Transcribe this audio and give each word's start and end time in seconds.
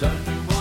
Don't 0.00 0.28
you 0.28 0.57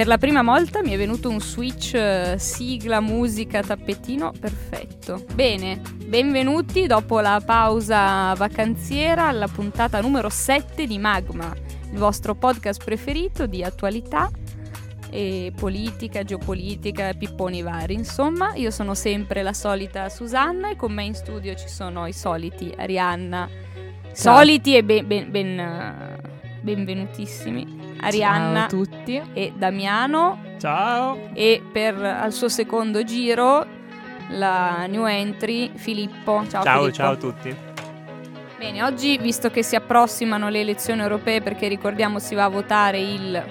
Per 0.00 0.08
la 0.08 0.16
prima 0.16 0.42
volta 0.42 0.80
mi 0.82 0.92
è 0.92 0.96
venuto 0.96 1.28
un 1.28 1.42
switch 1.42 1.92
eh, 1.92 2.36
sigla, 2.38 3.00
musica, 3.00 3.62
tappetino 3.62 4.32
perfetto. 4.40 5.26
Bene, 5.34 5.82
benvenuti 6.06 6.86
dopo 6.86 7.20
la 7.20 7.42
pausa 7.44 8.32
vacanziera 8.32 9.28
alla 9.28 9.46
puntata 9.46 10.00
numero 10.00 10.30
7 10.30 10.86
di 10.86 10.96
Magma, 10.96 11.54
il 11.92 11.98
vostro 11.98 12.34
podcast 12.34 12.82
preferito 12.82 13.44
di 13.46 13.62
attualità 13.62 14.30
e 15.10 15.52
politica, 15.54 16.22
geopolitica, 16.22 17.12
pipponi 17.12 17.60
vari. 17.60 17.92
Insomma, 17.92 18.54
io 18.54 18.70
sono 18.70 18.94
sempre 18.94 19.42
la 19.42 19.52
solita 19.52 20.08
Susanna 20.08 20.70
e 20.70 20.76
con 20.76 20.94
me 20.94 21.04
in 21.04 21.14
studio 21.14 21.54
ci 21.54 21.68
sono 21.68 22.06
i 22.06 22.14
soliti 22.14 22.72
Arianna. 22.74 23.46
Soliti 24.12 24.76
e 24.76 24.82
ben, 24.82 25.06
ben, 25.06 25.30
ben, 25.30 26.18
benvenutissimi 26.62 27.79
Arianna 28.00 28.66
Ciao 28.68 28.80
a 28.80 28.84
tutti. 28.84 29.22
e 29.32 29.52
Damiano 29.56 30.38
Ciao. 30.58 31.30
e 31.34 31.62
per 31.72 31.96
al 32.02 32.32
suo 32.32 32.48
secondo 32.48 33.02
giro 33.04 33.66
la 34.30 34.86
new 34.86 35.06
entry 35.06 35.70
Filippo. 35.74 36.44
Ciao, 36.48 36.62
Ciao, 36.62 36.78
Filippo. 36.78 36.92
ciao 36.96 37.12
a 37.12 37.16
tutti. 37.16 37.56
Bene, 38.58 38.82
oggi 38.82 39.16
visto 39.18 39.50
che 39.50 39.62
si 39.62 39.74
approssimano 39.74 40.48
le 40.50 40.60
elezioni 40.60 41.00
europee 41.00 41.40
perché 41.40 41.66
ricordiamo 41.66 42.18
si 42.18 42.34
va 42.34 42.44
a 42.44 42.48
votare 42.48 42.98
il 43.00 43.42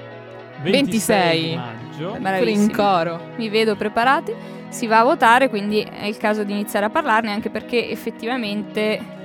26 0.61 1.55
maggio. 1.55 2.11
Pure 2.13 2.49
in 2.51 2.71
coro. 2.71 3.19
mi 3.37 3.49
vedo 3.49 3.75
preparati, 3.75 4.33
si 4.69 4.85
va 4.87 4.99
a 4.99 5.03
votare, 5.03 5.49
quindi 5.49 5.81
è 5.81 6.05
il 6.05 6.17
caso 6.17 6.43
di 6.43 6.51
iniziare 6.51 6.85
a 6.85 6.89
parlarne 6.89 7.31
anche 7.31 7.49
perché 7.49 7.89
effettivamente 7.89 9.17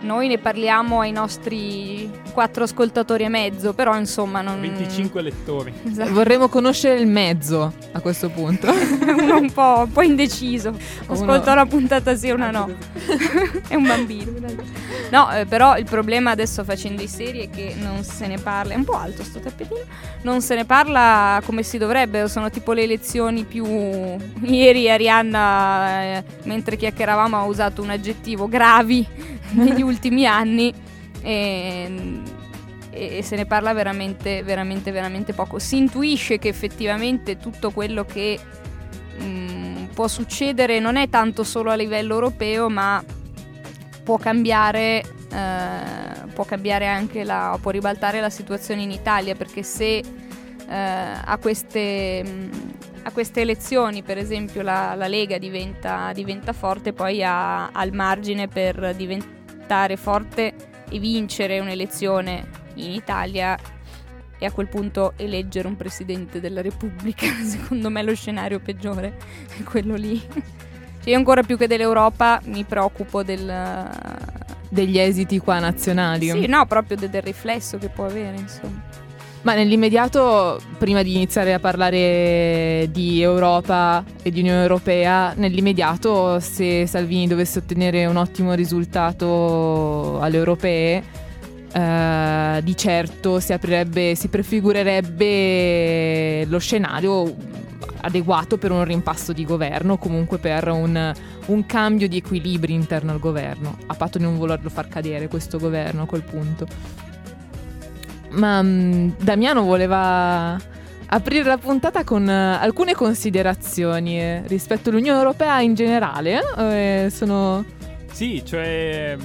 noi 0.00 0.28
ne 0.28 0.38
parliamo 0.38 1.00
ai 1.00 1.12
nostri 1.12 2.10
quattro 2.32 2.64
ascoltatori 2.64 3.24
e 3.24 3.28
mezzo, 3.28 3.72
però 3.72 3.96
insomma 3.98 4.42
non 4.42 4.60
25 4.60 5.22
lettori. 5.22 5.72
Esatto. 5.84 6.12
Vorremmo 6.12 6.48
conoscere 6.48 7.00
il 7.00 7.08
mezzo 7.08 7.72
a 7.92 8.00
questo 8.00 8.28
punto. 8.28 8.70
uno 8.70 9.38
un 9.38 9.50
po', 9.50 9.82
un 9.86 9.92
po' 9.92 10.02
indeciso. 10.02 10.72
Ascolta 11.06 11.52
Uno- 11.52 11.52
una 11.52 11.66
puntata 11.66 12.14
sì 12.14 12.28
e 12.28 12.32
una 12.32 12.50
no. 12.50 12.68
è 13.66 13.74
un 13.74 13.86
bambino. 13.86 14.32
No, 15.10 15.32
eh, 15.32 15.46
però 15.46 15.76
il 15.76 15.84
problema 15.84 16.30
adesso 16.30 16.62
facendo 16.64 17.02
i 17.02 17.08
seri 17.08 17.40
è 17.40 17.50
che 17.50 17.74
non 17.80 18.04
se 18.04 18.26
ne 18.26 18.38
parla. 18.38 18.74
È 18.74 18.76
un 18.76 18.84
po' 18.84 18.96
alto 18.96 19.24
sto 19.24 19.40
tappetino. 19.40 19.80
Non 20.22 20.40
se 20.40 20.54
ne 20.54 20.64
parla 20.64 21.40
come 21.44 21.62
si 21.62 21.76
dovrebbe. 21.76 22.28
Sono 22.28 22.50
tipo 22.50 22.72
le 22.72 22.82
elezioni 22.82 23.44
più. 23.44 23.64
Ieri 24.46 24.88
Arianna, 24.90 26.02
eh, 26.02 26.24
mentre 26.44 26.76
chiacchieravamo, 26.76 27.36
ha 27.36 27.44
usato 27.44 27.82
un 27.82 27.90
aggettivo 27.90 28.48
gravi 28.48 29.06
negli 29.52 29.82
ultimi 29.88 30.26
anni 30.26 30.72
e, 31.22 32.22
e, 32.90 33.22
se 33.22 33.36
ne 33.36 33.46
parla 33.46 33.72
veramente, 33.72 34.42
veramente, 34.42 34.90
veramente 34.90 35.32
poco. 35.32 35.58
Si 35.58 35.76
intuisce 35.76 36.38
che 36.38 36.48
effettivamente 36.48 37.38
tutto 37.38 37.70
quello 37.70 38.04
che 38.04 38.38
mh, 39.18 39.24
mm, 39.24 39.84
può 39.94 40.08
succedere 40.08 40.78
non 40.78 40.96
è 40.96 41.08
tanto 41.08 41.44
solo 41.44 41.70
a 41.70 41.74
livello 41.74 42.14
europeo, 42.14 42.68
ma 42.68 43.02
può 44.02 44.16
cambiare, 44.16 45.02
eh, 45.32 46.26
può 46.32 46.44
cambiare 46.44 46.86
anche 46.86 47.24
la, 47.24 47.58
può 47.60 47.70
ribaltare 47.70 48.20
la 48.20 48.30
situazione 48.30 48.82
in 48.82 48.90
Italia, 48.90 49.34
perché 49.34 49.62
se 49.62 49.96
eh, 49.96 50.04
a, 50.68 51.38
queste, 51.40 52.22
mh, 52.22 52.50
a, 53.02 53.10
queste, 53.10 53.40
elezioni, 53.42 54.02
per 54.02 54.18
esempio, 54.18 54.62
la, 54.62 54.94
la 54.94 55.08
Lega 55.08 55.38
diventa, 55.38 56.10
diventa, 56.14 56.52
forte, 56.52 56.92
poi 56.92 57.22
ha, 57.22 57.68
ha 57.70 57.84
il 57.84 57.92
margine 57.92 58.48
per 58.48 58.94
diventare 58.94 59.36
forte 59.96 60.54
e 60.90 60.98
vincere 60.98 61.58
un'elezione 61.60 62.46
in 62.74 62.90
Italia 62.90 63.56
e 64.38 64.46
a 64.46 64.52
quel 64.52 64.68
punto 64.68 65.12
eleggere 65.16 65.66
un 65.68 65.76
presidente 65.76 66.40
della 66.40 66.62
Repubblica. 66.62 67.26
Secondo 67.42 67.90
me 67.90 68.02
lo 68.02 68.14
scenario 68.14 68.60
peggiore 68.60 69.16
è 69.58 69.62
quello 69.62 69.94
lì. 69.94 70.18
Cioè 70.20 71.10
io 71.10 71.16
ancora 71.16 71.42
più 71.42 71.56
che 71.56 71.66
dell'Europa 71.66 72.40
mi 72.44 72.64
preoccupo 72.64 73.22
del... 73.22 73.90
degli 74.68 74.98
esiti 74.98 75.38
qua 75.38 75.58
nazionali. 75.58 76.30
Sì, 76.30 76.46
no, 76.46 76.66
proprio 76.66 76.96
de- 76.96 77.10
del 77.10 77.22
riflesso 77.22 77.78
che 77.78 77.88
può 77.88 78.06
avere, 78.06 78.36
insomma. 78.36 79.06
Ma 79.42 79.54
nell'immediato, 79.54 80.60
prima 80.78 81.02
di 81.02 81.14
iniziare 81.14 81.54
a 81.54 81.60
parlare 81.60 82.88
di 82.90 83.22
Europa 83.22 84.04
e 84.20 84.30
di 84.30 84.40
Unione 84.40 84.62
Europea, 84.62 85.32
nell'immediato 85.36 86.40
se 86.40 86.86
Salvini 86.86 87.28
dovesse 87.28 87.60
ottenere 87.60 88.04
un 88.06 88.16
ottimo 88.16 88.54
risultato 88.54 90.18
alle 90.20 90.36
europee, 90.36 91.02
eh, 91.72 92.60
di 92.64 92.76
certo 92.76 93.38
si 93.38 93.52
aprirebbe, 93.52 94.16
si 94.16 94.28
prefigurerebbe 94.28 96.44
lo 96.46 96.58
scenario 96.58 97.32
adeguato 98.00 98.58
per 98.58 98.72
un 98.72 98.84
rimpasto 98.84 99.32
di 99.32 99.44
governo, 99.44 99.98
comunque 99.98 100.38
per 100.38 100.68
un, 100.68 101.12
un 101.46 101.66
cambio 101.66 102.08
di 102.08 102.16
equilibri 102.16 102.72
interno 102.72 103.12
al 103.12 103.20
governo, 103.20 103.76
a 103.86 103.94
patto 103.94 104.18
di 104.18 104.24
non 104.24 104.36
volerlo 104.36 104.68
far 104.68 104.88
cadere 104.88 105.28
questo 105.28 105.58
governo 105.58 106.02
a 106.02 106.06
quel 106.06 106.22
punto. 106.22 107.06
Ma 108.30 108.60
um, 108.60 109.14
Damiano 109.16 109.62
voleva 109.62 110.56
aprire 111.10 111.44
la 111.44 111.58
puntata 111.58 112.04
con 112.04 112.26
uh, 112.26 112.60
alcune 112.62 112.94
considerazioni 112.94 114.20
eh, 114.20 114.42
rispetto 114.46 114.90
all'Unione 114.90 115.18
Europea 115.18 115.60
in 115.60 115.74
generale. 115.74 116.40
Eh? 116.56 117.10
sono... 117.10 117.64
Sì, 118.10 118.44
cioè 118.44 119.16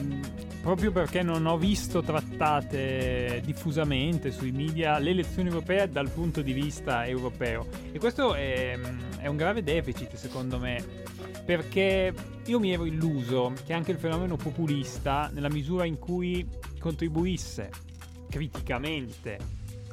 proprio 0.63 0.93
perché 0.93 1.23
non 1.23 1.45
ho 1.45 1.57
visto 1.57 2.01
trattate 2.01 3.41
diffusamente 3.43 4.31
sui 4.31 4.53
media 4.53 4.97
le 4.97 5.09
elezioni 5.09 5.49
europee 5.49 5.89
dal 5.89 6.09
punto 6.09 6.41
di 6.41 6.53
vista 6.53 7.05
europeo. 7.05 7.67
E 7.91 7.99
questo 7.99 8.33
è, 8.33 8.79
è 9.19 9.27
un 9.27 9.35
grave 9.35 9.61
deficit 9.61 10.15
secondo 10.15 10.59
me, 10.59 10.81
perché 11.43 12.13
io 12.45 12.59
mi 12.61 12.71
ero 12.71 12.85
illuso 12.85 13.51
che 13.65 13.73
anche 13.73 13.91
il 13.91 13.97
fenomeno 13.97 14.37
populista, 14.37 15.29
nella 15.33 15.49
misura 15.49 15.83
in 15.83 15.99
cui 15.99 16.47
contribuisse 16.79 17.82
criticamente 18.33 19.37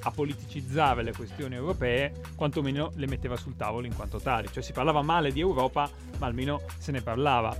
a 0.02 0.10
politicizzare 0.10 1.02
le 1.02 1.12
questioni 1.12 1.56
europee, 1.56 2.14
quantomeno 2.34 2.90
le 2.96 3.06
metteva 3.06 3.36
sul 3.36 3.54
tavolo 3.54 3.84
in 3.86 3.94
quanto 3.94 4.18
tali. 4.18 4.48
Cioè 4.50 4.62
si 4.62 4.72
parlava 4.72 5.02
male 5.02 5.30
di 5.30 5.40
Europa, 5.40 5.90
ma 6.18 6.26
almeno 6.26 6.62
se 6.78 6.90
ne 6.90 7.02
parlava. 7.02 7.54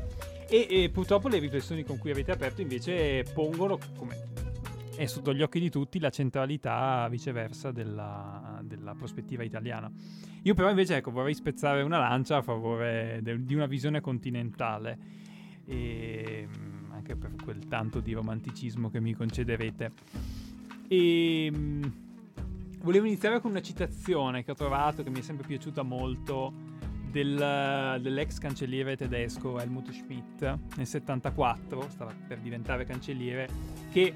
E, 0.49 0.67
e 0.71 0.89
purtroppo 0.89 1.29
le 1.29 1.39
riflessioni 1.39 1.85
con 1.85 1.99
cui 1.99 2.11
avete 2.11 2.33
aperto 2.33 2.63
invece 2.63 3.25
pongono, 3.35 3.79
come 3.95 4.29
è 4.97 5.05
sotto 5.05 5.35
gli 5.35 5.43
occhi 5.43 5.61
di 5.61 5.69
tutti, 5.69 5.99
la 5.99 6.09
centralità 6.09 7.07
viceversa 7.11 7.73
della, 7.73 8.59
della 8.63 8.95
prospettiva 8.95 9.43
italiana. 9.43 9.91
Io 10.45 10.55
però 10.55 10.71
invece 10.71 10.97
ecco, 10.97 11.11
vorrei 11.11 11.35
spezzare 11.35 11.83
una 11.83 11.99
lancia 11.99 12.39
a 12.39 12.43
favore 12.43 13.21
de- 13.21 13.45
di 13.45 13.55
una 13.55 13.67
visione 13.67 14.01
continentale. 14.01 14.99
E, 15.67 16.49
anche 16.91 17.17
per 17.17 17.35
quel 17.43 17.67
tanto 17.69 18.01
di 18.01 18.13
romanticismo 18.13 18.91
che 18.91 19.01
mi 19.01 19.15
concederete. 19.15 19.93
E 20.93 21.45
ehm, 21.45 21.93
volevo 22.81 23.07
iniziare 23.07 23.41
con 23.41 23.53
una 23.53 23.63
citazione 23.63 24.43
che 24.43 24.51
ho 24.51 24.57
trovato 24.57 25.05
che 25.05 25.11
mi 25.11 25.21
è 25.21 25.23
sempre 25.23 25.47
piaciuta 25.47 25.83
molto 25.83 26.53
del, 27.09 28.01
dell'ex 28.03 28.39
cancelliere 28.39 28.97
tedesco 28.97 29.61
Helmut 29.61 29.93
Schmidt 29.93 30.59
nel 30.75 30.87
74, 30.89 31.91
stava 31.91 32.13
per 32.27 32.41
diventare 32.41 32.85
cancelliere, 32.87 33.49
che 33.93 34.13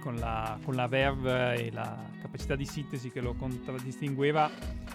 con 0.00 0.16
la, 0.16 0.58
con 0.62 0.74
la 0.74 0.88
verve 0.88 1.54
e 1.54 1.72
la 1.72 1.96
capacità 2.20 2.54
di 2.54 2.66
sintesi 2.66 3.10
che 3.10 3.22
lo 3.22 3.32
contraddistingueva, 3.32 4.50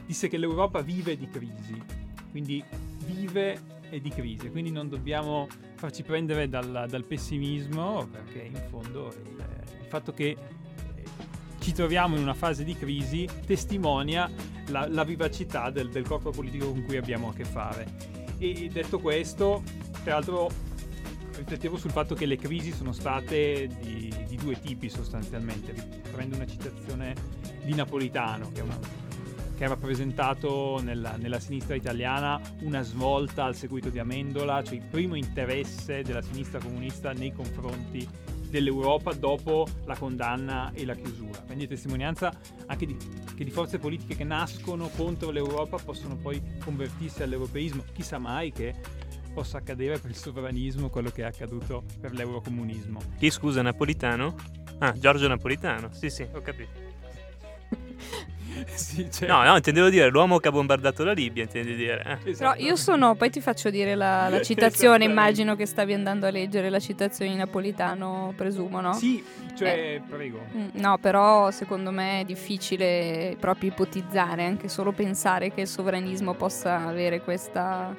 disse 0.06 0.28
che 0.28 0.38
l'Europa 0.38 0.82
vive 0.82 1.18
di 1.18 1.28
crisi, 1.28 1.82
quindi 2.30 2.64
vive 3.04 3.74
e 3.90 4.00
di 4.00 4.10
crisi, 4.10 4.52
quindi 4.52 4.70
non 4.70 4.90
dobbiamo 4.90 5.48
farci 5.74 6.04
prendere 6.04 6.48
dal, 6.50 6.86
dal 6.88 7.04
pessimismo, 7.04 8.08
perché 8.12 8.44
in 8.44 8.62
fondo 8.70 9.12
il, 9.24 9.44
il 9.82 9.88
fatto 9.88 10.14
che 10.14 10.38
ci 11.66 11.74
troviamo 11.74 12.16
in 12.16 12.22
una 12.22 12.36
fase 12.36 12.64
di 12.64 12.78
crisi 12.78 13.28
testimonia 13.44 14.30
la, 14.68 14.88
la 14.88 15.04
vivacità 15.04 15.72
del, 15.72 15.90
del, 15.90 16.06
corpo 16.06 16.30
politico 16.30 16.70
con 16.70 16.84
cui 16.84 16.96
abbiamo 16.96 17.30
a 17.30 17.34
che 17.34 17.44
fare. 17.44 17.88
E 18.38 18.70
detto 18.72 19.00
questo, 19.00 19.64
tra 20.04 20.14
l'altro 20.14 20.48
riflettevo 21.36 21.76
sul 21.76 21.90
fatto 21.90 22.14
che 22.14 22.28
le 22.28 22.38
crisi 22.38 22.72
sono 22.72 22.92
state 22.92 23.68
di, 23.82 24.14
di 24.28 24.36
due 24.36 24.60
tipi 24.60 24.90
sostanzialmente. 24.90 25.74
Prendo 26.12 26.36
una 26.36 26.46
citazione 26.46 27.16
di 27.64 27.74
Napolitano, 27.74 28.52
che, 28.52 28.62
una, 28.62 28.78
che 29.58 29.66
ha 29.66 29.70
rappresentato 29.70 30.80
nella, 30.84 31.16
nella, 31.18 31.40
sinistra 31.40 31.74
italiana 31.74 32.40
una 32.62 32.84
svolta 32.84 33.46
al 33.46 33.56
seguito 33.56 33.90
di 33.90 33.98
Amendola, 33.98 34.64
cioè 34.64 34.76
il 34.76 34.86
primo 34.88 35.16
interesse 35.16 36.04
della 36.04 36.22
sinistra 36.22 36.60
comunista 36.60 37.12
nei 37.12 37.34
confronti 37.34 38.08
dell'Europa 38.56 39.14
dopo 39.14 39.68
la 39.86 39.98
condanna 39.98 40.72
e 40.74 40.86
la 40.86 40.96
chiusura. 40.96 41.42
Quindi 41.46 41.68
testimonianza 41.68 42.34
anche 42.68 42.86
di, 42.86 42.98
che 43.36 43.44
di 43.44 43.52
forze 43.52 43.80
politiche 43.80 44.16
che 44.16 44.24
nascono 44.24 44.88
contro 44.96 45.30
l'Europa 45.32 45.78
possono 45.78 46.16
poi 46.16 46.42
convertirsi 46.64 47.22
all'europeismo. 47.22 47.84
Chissà 47.92 48.18
mai 48.18 48.52
che 48.54 48.74
possa 49.34 49.58
accadere 49.58 50.00
per 50.00 50.10
il 50.10 50.16
sovranismo 50.16 50.90
quello 50.90 51.10
che 51.10 51.24
è 51.24 51.26
accaduto 51.26 51.84
per 52.00 52.14
l'eurocomunismo. 52.14 53.02
Chi 53.18 53.30
scusa, 53.30 53.62
Napolitano? 53.62 54.36
Ah, 54.80 54.94
Giorgio 54.94 55.28
Napolitano. 55.28 55.90
Sì, 55.92 56.10
sì, 56.10 56.26
ho 56.32 56.42
capito. 56.42 56.85
sì, 58.76 59.08
certo. 59.12 59.34
No, 59.34 59.44
no, 59.44 59.56
intendevo 59.56 59.90
dire 59.90 60.10
l'uomo 60.10 60.40
che 60.40 60.48
ha 60.48 60.52
bombardato 60.52 61.04
la 61.04 61.14
Libia, 61.14 61.44
intendi 61.44 61.76
dire. 61.76 62.20
Eh. 62.24 62.30
Esatto. 62.32 62.56
Però 62.56 62.66
io 62.68 62.76
sono, 62.76 63.16
poi 63.16 63.30
ti 63.30 63.42
faccio 63.42 63.70
dire 63.70 63.96
la, 63.96 64.30
la 64.30 64.42
citazione, 64.42 65.06
immagino 65.06 65.56
che 65.56 65.66
stavi 65.66 65.94
andando 65.94 66.26
a 66.26 66.30
leggere 66.30 66.70
la 66.70 66.80
citazione 66.80 67.32
di 67.32 67.38
Napolitano, 67.38 68.34
presumo, 68.36 68.82
no? 68.82 68.94
Sì, 68.94 69.24
cioè, 69.56 69.70
eh, 69.70 70.02
prego. 70.08 70.42
Mm, 70.56 70.68
no, 70.74 70.98
però 70.98 71.52
secondo 71.52 71.92
me 71.92 72.22
è 72.22 72.24
difficile 72.26 73.36
proprio 73.40 73.70
ipotizzare, 73.70 74.46
anche 74.46 74.68
solo 74.68 74.92
pensare 74.92 75.52
che 75.54 75.62
il 75.62 75.68
sovranismo 75.68 76.34
possa 76.34 76.86
avere 76.86 77.22
questa, 77.22 77.96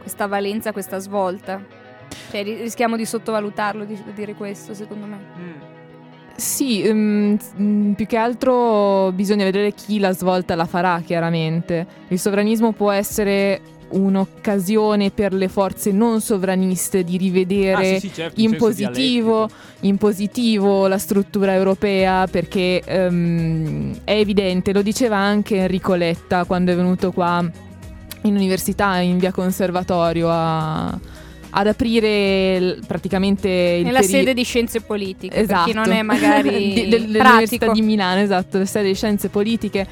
questa 0.00 0.26
valenza, 0.26 0.72
questa 0.72 0.98
svolta. 0.98 1.82
Cioè, 2.30 2.42
rischiamo 2.42 2.96
di 2.96 3.04
sottovalutarlo, 3.04 3.84
di 3.84 4.00
dire 4.14 4.34
questo, 4.34 4.74
secondo 4.74 5.06
me. 5.06 5.18
Mm. 5.38 5.73
Sì, 6.36 6.82
um, 6.86 7.38
più 7.94 8.06
che 8.06 8.16
altro 8.16 9.12
bisogna 9.12 9.44
vedere 9.44 9.72
chi 9.72 9.98
la 9.98 10.12
svolta 10.12 10.54
la 10.54 10.66
farà, 10.66 11.00
chiaramente. 11.04 11.86
Il 12.08 12.18
sovranismo 12.18 12.72
può 12.72 12.90
essere 12.90 13.60
un'occasione 13.90 15.10
per 15.10 15.32
le 15.32 15.48
forze 15.48 15.92
non 15.92 16.20
sovraniste 16.20 17.04
di 17.04 17.16
rivedere 17.16 17.94
ah, 17.96 17.98
sì, 17.98 18.08
sì, 18.08 18.14
certo, 18.14 18.40
in, 18.40 18.56
positivo, 18.56 19.48
in, 19.80 19.96
positivo, 19.96 20.86
la 20.88 20.98
struttura 20.98 21.54
europea 21.54 22.26
perché 22.26 22.82
um, 22.86 23.94
è 24.02 24.14
evidente, 24.14 24.72
lo 24.72 24.82
diceva 24.82 25.16
anche 25.16 25.56
Enrico 25.56 25.94
Letta 25.94 26.44
quando 26.44 26.72
è 26.72 26.76
venuto 26.76 27.12
qua 27.12 27.48
in 28.22 28.34
università 28.34 28.98
in 28.98 29.18
via 29.18 29.30
Conservatorio 29.30 30.28
a, 30.30 30.98
ad 31.56 31.68
aprire 31.68 32.78
praticamente 32.86 33.48
il 33.48 33.84
nella 33.84 34.00
peri- 34.00 34.10
sede 34.10 34.34
di 34.34 34.42
scienze 34.42 34.80
politiche 34.80 35.36
esatto. 35.36 35.64
per 35.64 35.72
chi 35.72 35.72
non 35.72 35.96
è 35.96 36.02
magari 36.02 36.72
di, 36.74 36.88
dell'Università 36.88 37.70
di 37.70 37.80
Milano 37.80 38.20
esatto 38.20 38.58
la 38.58 38.64
sede 38.64 38.88
di 38.88 38.94
scienze 38.94 39.28
politiche 39.28 39.86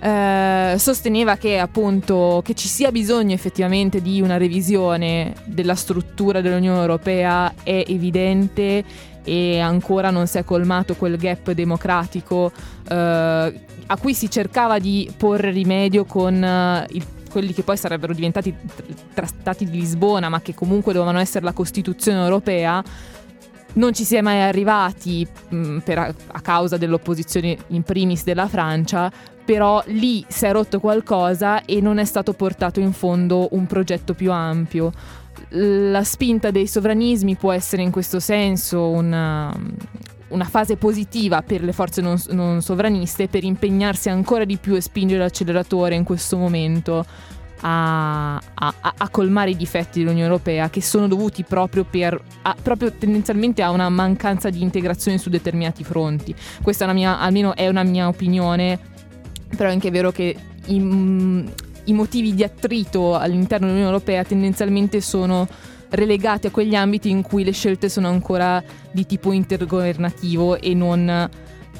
eh, 0.00 0.74
sosteneva 0.78 1.36
che 1.36 1.58
appunto 1.58 2.40
che 2.44 2.54
ci 2.54 2.68
sia 2.68 2.92
bisogno 2.92 3.34
effettivamente 3.34 4.00
di 4.00 4.20
una 4.20 4.36
revisione 4.36 5.34
della 5.44 5.74
struttura 5.74 6.40
dell'Unione 6.40 6.80
Europea 6.80 7.52
è 7.64 7.84
evidente 7.86 8.84
e 9.24 9.58
ancora 9.58 10.10
non 10.10 10.26
si 10.26 10.38
è 10.38 10.44
colmato 10.44 10.94
quel 10.94 11.16
gap 11.16 11.50
democratico 11.50 12.52
eh, 12.88 12.94
a 12.94 13.96
cui 13.96 14.14
si 14.14 14.30
cercava 14.30 14.78
di 14.78 15.10
porre 15.16 15.50
rimedio 15.50 16.04
con 16.04 16.42
eh, 16.42 16.86
il 16.90 17.04
quelli 17.32 17.52
che 17.52 17.62
poi 17.62 17.76
sarebbero 17.76 18.12
diventati 18.12 18.54
trattati 19.14 19.64
di 19.64 19.78
Lisbona, 19.78 20.28
ma 20.28 20.40
che 20.40 20.54
comunque 20.54 20.92
dovevano 20.92 21.18
essere 21.18 21.44
la 21.44 21.52
Costituzione 21.52 22.22
europea, 22.22 22.84
non 23.74 23.94
ci 23.94 24.04
si 24.04 24.16
è 24.16 24.20
mai 24.20 24.42
arrivati 24.42 25.26
mh, 25.48 25.78
per, 25.78 25.98
a, 25.98 26.14
a 26.32 26.40
causa 26.40 26.76
dell'opposizione 26.76 27.56
in 27.68 27.82
primis 27.82 28.22
della 28.22 28.46
Francia, 28.46 29.10
però 29.44 29.82
lì 29.86 30.24
si 30.28 30.44
è 30.44 30.52
rotto 30.52 30.78
qualcosa 30.78 31.64
e 31.64 31.80
non 31.80 31.98
è 31.98 32.04
stato 32.04 32.34
portato 32.34 32.80
in 32.80 32.92
fondo 32.92 33.48
un 33.52 33.66
progetto 33.66 34.14
più 34.14 34.30
ampio. 34.30 34.92
La 35.48 36.04
spinta 36.04 36.50
dei 36.50 36.66
sovranismi 36.66 37.36
può 37.36 37.52
essere 37.52 37.82
in 37.82 37.90
questo 37.90 38.20
senso 38.20 38.88
una, 38.88 39.52
una 40.32 40.44
fase 40.44 40.76
positiva 40.76 41.42
per 41.42 41.62
le 41.62 41.72
forze 41.72 42.00
non, 42.00 42.20
non, 42.30 42.62
sovraniste 42.62 43.28
per 43.28 43.44
impegnarsi 43.44 44.08
ancora 44.08 44.44
di 44.44 44.56
più 44.56 44.74
e 44.74 44.80
spingere 44.80 45.20
l'acceleratore 45.20 45.94
in 45.94 46.04
questo 46.04 46.36
momento 46.36 47.04
a, 47.60 48.36
a, 48.36 48.74
a 48.96 49.08
colmare 49.08 49.50
i 49.50 49.56
difetti 49.56 50.00
dell'Unione 50.00 50.26
Europea 50.26 50.68
che 50.70 50.82
sono 50.82 51.06
dovuti 51.06 51.44
proprio, 51.44 51.84
per, 51.84 52.20
a, 52.42 52.56
proprio 52.60 52.92
tendenzialmente 52.92 53.62
a 53.62 53.70
una 53.70 53.88
mancanza 53.88 54.50
di 54.50 54.62
integrazione 54.62 55.18
su 55.18 55.30
determinati 55.30 55.84
fronti. 55.84 56.34
Questa 56.62 56.84
è 56.84 56.86
una 56.86 56.96
mia, 56.96 57.20
almeno 57.20 57.54
è 57.54 57.68
una 57.68 57.84
mia 57.84 58.08
opinione, 58.08 58.78
però 59.56 59.68
è 59.68 59.72
anche 59.72 59.90
vero 59.90 60.10
che 60.10 60.34
i, 60.66 60.76
i 60.76 61.92
motivi 61.92 62.34
di 62.34 62.42
attrito 62.42 63.16
all'interno 63.16 63.66
dell'Unione 63.66 63.92
Europea 63.92 64.24
tendenzialmente 64.24 65.00
sono 65.00 65.46
relegati 65.92 66.46
a 66.46 66.50
quegli 66.50 66.74
ambiti 66.74 67.10
in 67.10 67.22
cui 67.22 67.44
le 67.44 67.52
scelte 67.52 67.88
sono 67.88 68.08
ancora 68.08 68.62
di 68.90 69.06
tipo 69.06 69.32
intergovernativo 69.32 70.60
e 70.60 70.74
non 70.74 71.30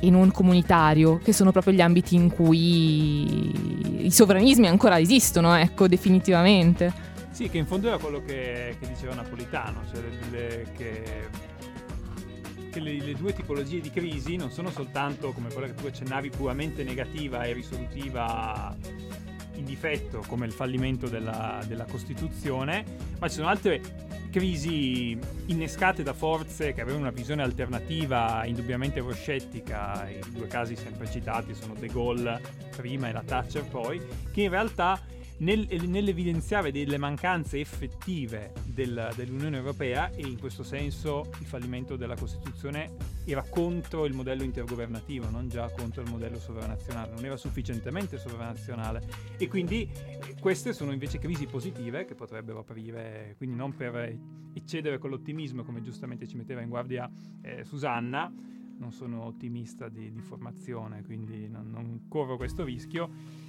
e 0.05 0.11
non 0.11 0.33
comunitario, 0.33 1.19
che 1.19 1.33
sono 1.33 1.53
proprio 1.53 1.75
gli 1.75 1.81
ambiti 1.81 2.17
in 2.17 2.29
cui 2.29 4.05
i 4.05 4.11
sovranismi 4.11 4.67
ancora 4.67 4.99
esistono, 4.99 5.55
ecco, 5.55 5.87
definitivamente. 5.87 6.93
Sì, 7.31 7.49
che 7.49 7.59
in 7.59 7.67
fondo 7.67 7.87
era 7.87 7.99
quello 7.99 8.21
che, 8.25 8.77
che 8.81 8.89
diceva 8.89 9.15
Napolitano, 9.15 9.83
cioè 9.93 10.03
le, 10.33 10.67
che, 10.77 11.29
che 12.73 12.81
le, 12.81 13.01
le, 13.01 13.15
due 13.15 13.33
tipologie 13.33 13.81
di 13.81 13.91
crisi 13.91 14.35
non 14.35 14.51
sono 14.51 14.71
soltanto 14.71 15.31
come 15.31 15.53
quella 15.53 15.69
che 15.69 15.75
tu 15.75 15.87
accennavi 15.87 16.31
puramente 16.31 16.83
negativa 16.83 17.45
e 17.45 17.53
risolutiva 17.53 18.77
in 19.63 19.65
difetto 19.65 20.23
come 20.27 20.47
il 20.47 20.53
fallimento 20.53 21.09
della, 21.09 21.63
della 21.67 21.85
Costituzione, 21.85 22.85
ma 23.19 23.29
ci 23.29 23.37
sono 23.37 23.49
altre 23.49 23.81
crisi 24.31 25.17
innescate 25.47 26.03
da 26.03 26.13
forze 26.13 26.73
che 26.73 26.81
avevano 26.81 27.05
una 27.05 27.13
visione 27.13 27.43
alternativa, 27.43 28.45
indubbiamente 28.45 28.99
euroscettica, 28.99 30.09
i 30.09 30.21
due 30.31 30.49
casi 30.49 30.75
sempre 30.75 31.09
citati 31.11 31.55
sono 31.55 31.75
De 31.75 31.87
Gaulle 31.87 32.41
prima 32.75 33.09
e 33.09 33.13
la 33.13 33.23
Thatcher 33.23 33.65
poi, 33.65 34.01
che 34.33 34.43
in 34.43 34.51
realtà 34.51 35.01
nel, 35.43 35.67
nell'evidenziare 35.87 36.71
delle 36.71 36.99
mancanze 36.99 37.61
effettive 37.61 38.53
del, 38.65 39.13
dell'Unione 39.15 39.57
Europea 39.57 40.11
e 40.11 40.23
in 40.23 40.39
questo 40.39 40.63
senso 40.63 41.31
il 41.41 41.47
fallimento 41.47 41.97
della 41.97 42.17
Costituzione 42.17 42.95
era 43.25 43.43
contro 43.43 44.05
il 44.05 44.15
modello 44.15 44.43
intergovernativo, 44.43 45.29
non 45.31 45.49
già 45.49 45.69
contro 45.71 46.03
il 46.03 46.11
modello 46.11 46.39
sovranazionale, 46.39 47.13
non 47.15 47.25
era 47.25 47.37
sufficientemente 47.37 48.19
sovranazionale. 48.19 49.03
E 49.37 49.49
quindi 49.49 49.83
eh, 49.83 50.37
queste 50.41 50.73
sono 50.73 50.93
invece 50.93 51.19
crisi 51.19 51.47
positive 51.47 52.05
che 52.05 52.15
potrebbero 52.15 52.61
aprire, 52.61 53.35
quindi 53.37 53.57
non 53.57 53.75
per 53.75 54.17
eccedere 54.55 54.99
con 54.99 55.11
l'ottimismo 55.11 55.65
come 55.65 55.83
giustamente 55.83 56.27
ci 56.27 56.37
metteva 56.37 56.61
in 56.61 56.69
guardia 56.69 57.11
eh, 57.43 57.65
Susanna, 57.65 58.33
non 58.79 58.93
sono 58.93 59.25
ottimista 59.25 59.89
di, 59.89 60.13
di 60.13 60.21
formazione, 60.21 61.03
quindi 61.05 61.49
non, 61.49 61.71
non 61.71 62.07
corro 62.09 62.37
questo 62.37 62.65
rischio 62.65 63.42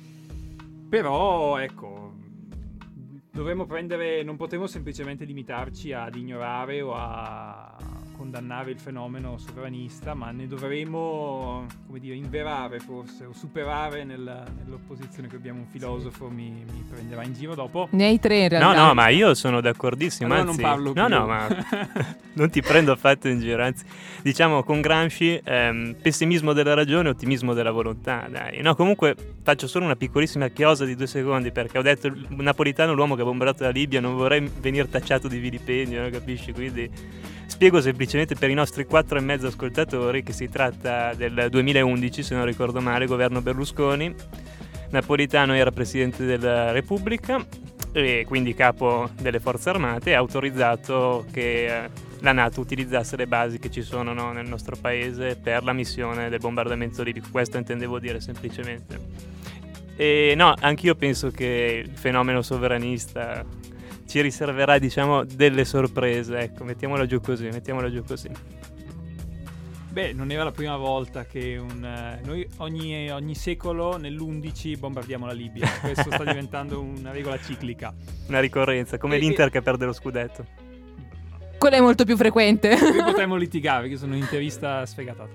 però, 0.94 1.58
ecco, 1.58 2.14
dovremmo 3.32 3.66
prendere, 3.66 4.22
non 4.22 4.38
potremmo 4.38 4.68
semplicemente 4.68 5.26
limitarci 5.26 5.92
ad 5.92 6.14
ignorare 6.14 6.84
o 6.84 6.94
a 6.94 7.76
condannare 8.16 8.72
il 8.72 8.80
fenomeno 8.80 9.38
sovranista, 9.38 10.14
ma 10.14 10.32
ne 10.32 10.48
dovremo, 10.48 11.66
come 11.88 12.00
dire, 12.00 12.16
inverare 12.16 12.80
forse 12.80 13.26
o 13.26 13.34
superare 13.34 14.04
nel, 14.04 14.44
nell'opposizione 14.64 15.28
che 15.28 15.36
abbiamo 15.36 15.60
un 15.60 15.68
filosofo, 15.68 16.30
mi, 16.30 16.50
mi, 16.50 16.86
prenderà 16.90 17.24
in 17.24 17.34
giro 17.34 17.56
dopo. 17.56 17.88
Ne 17.92 18.06
hai 18.06 18.20
tre 18.20 18.44
in 18.44 18.50
realtà. 18.50 18.74
No, 18.74 18.86
no, 18.86 18.94
ma 18.94 19.10
io 19.10 19.34
sono 19.34 19.60
d'accordissimo, 19.62 20.34
allora 20.34 20.50
anzi, 20.50 20.62
non 20.62 20.72
parlo 20.72 20.94
no, 20.94 21.06
più. 21.06 21.16
no, 21.16 21.26
ma 21.26 21.48
non 22.34 22.50
ti 22.50 22.62
prendo 22.62 22.92
affatto 22.92 23.28
in 23.28 23.40
giro, 23.40 23.64
anzi, 23.64 23.86
diciamo 24.22 24.64
con 24.64 24.80
Gramsci 24.82 25.42
ehm, 25.44 25.96
pessimismo 26.02 26.54
della 26.54 26.74
ragione, 26.74 27.10
ottimismo 27.10 27.54
della 27.54 27.72
volontà, 27.72 28.28
dai. 28.30 28.62
No, 28.62 28.76
comunque 28.76 29.16
faccio 29.42 29.68
solo 29.68 29.86
una 29.86 29.96
piccolissima 29.96 30.48
chiosa 30.48 30.86
di 30.86 30.96
due 30.96 31.08
secondi 31.08 31.52
perché 31.52 31.78
ho 31.78 31.82
detto 31.82 32.08
il 32.08 32.28
napolitano 32.30 32.94
l'uomo 32.94 33.16
che 33.16 33.22
ha 33.22 33.26
bombardato 33.26 33.64
la 33.64 33.70
Libia, 33.70 34.00
non 34.00 34.16
vorrei 34.16 34.50
venire 34.60 34.90
tacciato 34.90 35.28
di 35.28 35.40
vilipendio, 35.40 36.10
capisci? 36.10 36.52
Quindi 36.52 36.90
Spiego 37.46 37.82
semplicemente 37.82 38.36
per 38.36 38.50
i 38.50 38.54
nostri 38.54 38.86
quattro 38.86 39.18
e 39.18 39.22
mezzo 39.22 39.48
ascoltatori 39.48 40.24
che 40.24 40.34
si 40.34 40.50
tratta 40.50 41.14
del 41.14 41.48
2011, 41.50 42.24
se 42.24 42.36
non 42.36 42.46
ricordo 42.46 42.82
male, 42.82 43.06
governo 43.06 43.42
Berlusconi. 43.42 44.14
Napolitano 44.90 45.54
era 45.54 45.72
presidente 45.72 46.26
della 46.26 46.72
Repubblica 46.72 47.44
e 47.92 48.26
quindi 48.28 48.54
capo 48.54 49.10
delle 49.20 49.40
forze 49.40 49.70
armate 49.70 50.16
ha 50.16 50.18
autorizzato 50.18 51.26
che 51.32 51.66
eh, 51.66 51.90
la 52.20 52.32
Nato 52.32 52.62
utilizzasse 52.62 53.16
le 53.16 53.28
basi 53.28 53.60
che 53.60 53.70
ci 53.70 53.82
sono 53.82 54.14
no, 54.14 54.32
nel 54.32 54.48
nostro 54.48 54.76
paese 54.76 55.36
per 55.36 55.64
la 55.64 55.74
missione 55.74 56.30
del 56.30 56.40
bombardamento 56.40 57.04
libico. 57.04 57.28
Questo 57.32 57.58
intendevo 57.58 58.00
dire 58.00 58.20
semplicemente. 58.20 58.98
E 59.96 60.34
no, 60.36 60.54
anch'io 60.60 60.96
penso 60.96 61.30
che 61.30 61.84
il 61.86 61.96
fenomeno 61.96 62.42
sovranista 62.42 63.46
ci 64.06 64.22
riserverà, 64.22 64.78
diciamo, 64.78 65.24
delle 65.24 65.66
sorprese. 65.66 66.38
Ecco, 66.38 66.64
mettiamola 66.64 67.06
giù 67.06 67.20
così, 67.22 67.46
mettiamola 67.46 67.90
giù 67.92 68.04
così. 68.04 68.30
Beh, 69.94 70.12
non 70.14 70.32
era 70.32 70.44
la 70.44 70.52
prima 70.52 70.76
volta 70.76 71.24
che 71.26 71.56
un, 71.56 71.84
uh, 71.84 72.26
noi 72.26 72.48
ogni, 72.58 73.12
ogni, 73.12 73.36
secolo 73.36 73.96
nell'11 73.98 74.80
bombardiamo 74.80 75.28
la 75.28 75.34
Libia. 75.34 75.70
Questo 75.80 76.10
sta 76.10 76.24
diventando 76.26 76.82
una 76.82 77.12
regola 77.12 77.40
ciclica. 77.40 77.94
Una 78.28 78.40
ricorrenza, 78.40 78.98
come 78.98 79.18
e, 79.18 79.20
l'Inter 79.20 79.48
e... 79.48 79.52
che 79.52 79.62
perde 79.62 79.86
lo 79.86 79.94
scudetto. 79.94 80.46
Quella 81.60 81.78
è 81.78 81.80
molto 81.80 82.06
più 82.06 82.18
frequente. 82.18 82.76
Qui 82.76 83.04
potremmo 83.06 83.36
litigare, 83.36 83.82
perché 83.82 83.98
sono 83.98 84.14
un 84.14 84.20
interista 84.20 84.84
sfegatato. 84.84 85.30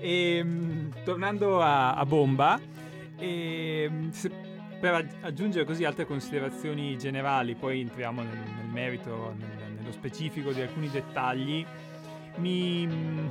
E, 0.00 0.40
um, 0.42 0.90
tornando 1.04 1.60
a, 1.60 1.92
a 1.92 2.06
Bomba, 2.06 2.58
e, 3.18 3.82
ehm, 3.90 4.10
se, 4.10 4.30
per 4.82 5.06
aggiungere 5.20 5.64
così 5.64 5.84
altre 5.84 6.06
considerazioni 6.06 6.98
generali, 6.98 7.54
poi 7.54 7.82
entriamo 7.82 8.20
nel, 8.20 8.36
nel 8.36 8.66
merito, 8.66 9.32
nel, 9.38 9.74
nello 9.76 9.92
specifico 9.92 10.50
di 10.50 10.60
alcuni 10.60 10.88
dettagli, 10.88 11.64
mi 12.38 13.30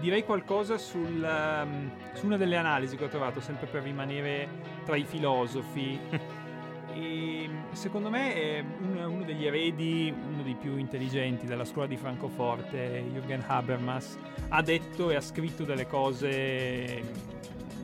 direi 0.00 0.24
qualcosa 0.24 0.76
sul, 0.76 1.22
um, 1.22 1.92
su 2.14 2.26
una 2.26 2.36
delle 2.36 2.56
analisi 2.56 2.96
che 2.96 3.04
ho 3.04 3.08
trovato, 3.08 3.40
sempre 3.40 3.68
per 3.68 3.84
rimanere 3.84 4.48
tra 4.84 4.96
i 4.96 5.04
filosofi. 5.04 5.96
e 6.92 7.48
secondo 7.70 8.10
me 8.10 8.34
è 8.34 8.64
uno, 8.80 9.10
uno, 9.10 9.24
degli 9.24 9.46
eredi, 9.46 10.12
uno 10.12 10.42
dei 10.42 10.56
più 10.56 10.76
intelligenti 10.76 11.46
della 11.46 11.64
scuola 11.64 11.86
di 11.86 11.96
Francoforte, 11.96 13.00
Jürgen 13.12 13.44
Habermas, 13.46 14.18
ha 14.48 14.60
detto 14.60 15.12
e 15.12 15.14
ha 15.14 15.20
scritto 15.20 15.62
delle 15.62 15.86
cose 15.86 17.32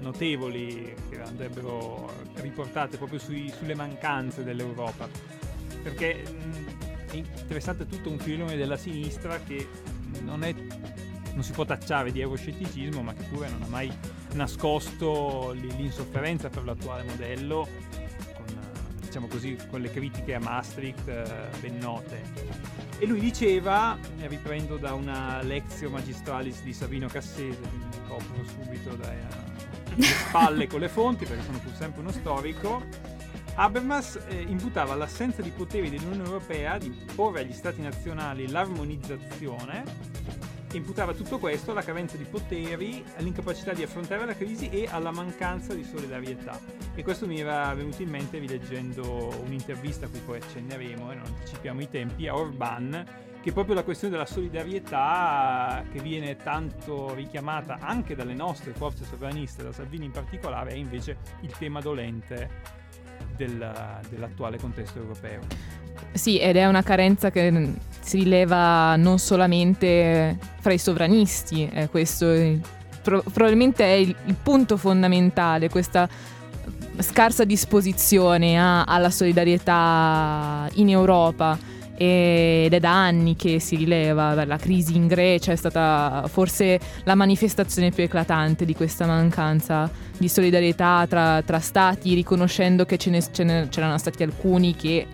notevoli 0.00 0.95
che 1.09 1.21
andrebbero 1.21 2.12
riportate 2.35 2.97
proprio 2.97 3.19
sui, 3.19 3.52
sulle 3.57 3.75
mancanze 3.75 4.42
dell'Europa. 4.45 5.09
Perché 5.83 6.23
è 7.11 7.16
interessante 7.16 7.87
tutto 7.87 8.11
un 8.11 8.19
filone 8.19 8.57
della 8.57 8.76
sinistra 8.76 9.40
che 9.40 9.66
non, 10.23 10.45
è, 10.45 10.54
non 11.33 11.42
si 11.42 11.52
può 11.52 11.64
tacciare 11.64 12.12
di 12.12 12.21
euroscetticismo, 12.21 13.02
ma 13.02 13.14
che 13.14 13.25
pure 13.25 13.49
non 13.49 13.62
ha 13.62 13.69
mai 13.69 13.92
nascosto 14.33 15.52
l'insofferenza 15.52 16.49
per 16.49 16.64
l'attuale 16.64 17.04
modello, 17.04 17.66
con, 18.35 18.47
diciamo 19.00 19.26
così, 19.26 19.57
con 19.69 19.80
le 19.80 19.90
critiche 19.90 20.35
a 20.35 20.40
Maastricht 20.40 21.09
eh, 21.09 21.49
ben 21.61 21.78
note. 21.78 22.23
E 22.99 23.07
lui 23.07 23.19
diceva, 23.19 23.99
riprendo 24.26 24.76
da 24.76 24.92
una 24.92 25.40
Lezio 25.42 25.88
Magistralis 25.88 26.62
di 26.62 26.73
Sabino 26.75 27.09
Cassese, 27.09 27.59
quindi 27.59 27.97
copro 28.07 28.45
subito 28.45 28.95
da, 28.97 29.11
le 29.94 30.02
spalle 30.02 30.66
con 30.66 30.80
le 30.80 30.88
fonti 30.88 31.25
perché 31.25 31.42
sono 31.42 31.59
pur 31.59 31.73
sempre 31.75 32.00
uno 32.00 32.12
storico. 32.12 32.82
Habermas 33.54 34.18
eh, 34.28 34.40
imputava 34.42 34.94
l'assenza 34.94 35.42
di 35.42 35.50
poteri 35.50 35.90
dell'Unione 35.90 36.25
Europea 36.25 36.78
di 36.78 36.90
porre 37.14 37.40
agli 37.40 37.52
stati 37.52 37.82
nazionali 37.82 38.49
l'armonizzazione 38.49 39.85
e 40.73 40.76
imputava 40.76 41.12
tutto 41.12 41.38
questo 41.38 41.73
alla 41.73 41.82
carenza 41.82 42.16
di 42.16 42.25
poteri, 42.25 43.04
all'incapacità 43.16 43.73
di 43.73 43.82
affrontare 43.82 44.25
la 44.25 44.37
crisi 44.37 44.68
e 44.68 44.87
alla 44.88 45.11
mancanza 45.11 45.75
di 45.75 45.85
solidarietà. 45.85 46.59
E 46.94 47.02
questo 47.02 47.26
mi 47.26 47.40
era 47.40 47.75
venuto 47.75 48.02
in 48.02 48.09
mente 48.09 48.38
rileggendo 48.38 49.42
un'intervista 49.44 50.06
a 50.06 50.09
cui 50.09 50.20
poi 50.20 50.38
accenneremo 50.38 51.11
e 51.11 51.14
non 51.16 51.25
anticipiamo 51.26 51.80
i 51.80 51.90
tempi 51.90 52.28
a 52.28 52.37
Orban 52.37 53.28
che 53.42 53.52
proprio 53.52 53.75
la 53.75 53.82
questione 53.82 54.12
della 54.12 54.26
solidarietà 54.26 55.82
che 55.90 56.00
viene 56.00 56.37
tanto 56.37 57.14
richiamata 57.14 57.78
anche 57.80 58.14
dalle 58.14 58.35
nostre 58.35 58.73
forze 58.73 59.04
sovraniste, 59.04 59.62
da 59.62 59.73
Salvini 59.73 60.04
in 60.04 60.11
particolare, 60.11 60.73
è 60.73 60.75
invece 60.75 61.16
il 61.40 61.52
tema 61.59 61.80
dolente 61.80 62.49
della, 63.37 64.00
dell'attuale 64.09 64.59
contesto 64.59 64.99
europeo. 64.99 65.40
Sì, 66.12 66.38
ed 66.38 66.56
è 66.56 66.66
una 66.66 66.82
carenza 66.82 67.30
che 67.30 67.73
si 68.00 68.18
rileva 68.18 68.97
non 68.97 69.18
solamente 69.18 70.38
fra 70.61 70.73
i 70.73 70.78
sovranisti, 70.78 71.64
è 71.64 71.88
questo 71.88 72.26
pro- 73.02 73.23
probabilmente 73.23 73.85
è 73.85 73.97
il, 73.97 74.14
il, 74.26 74.37
punto 74.42 74.76
fondamentale, 74.76 75.68
questa 75.68 76.09
scarsa 76.99 77.44
disposizione 77.44 78.61
a, 78.61 78.85
alla 78.85 79.11
solidarietà 79.11 80.68
in 80.75 80.90
Europa 80.90 81.59
ed 82.02 82.73
è 82.73 82.80
da 82.80 82.92
anni 82.92 83.37
che 83.37 83.61
si 83.61 83.76
rileva, 83.76 84.33
la 84.47 84.57
crisi 84.57 84.97
in 84.97 85.07
Grecia 85.07 85.52
è 85.52 85.57
stata 85.57 86.25
forse 86.28 86.80
la 87.04 87.14
manifestazione 87.14 87.90
più 87.90 88.02
eclatante 88.02 88.64
di 88.64 88.75
questa 88.75 89.04
mancanza 89.04 89.90
di 90.16 90.26
solidarietà 90.26 91.04
tra, 91.07 91.42
tra 91.42 91.59
stati, 91.59 92.14
riconoscendo 92.14 92.87
che 92.87 92.97
ce 92.97 93.11
ne, 93.11 93.23
ce 93.30 93.45
ne, 93.45 93.69
c'erano 93.69 93.99
stati 93.99 94.23
alcuni 94.23 94.75
che 94.75 95.07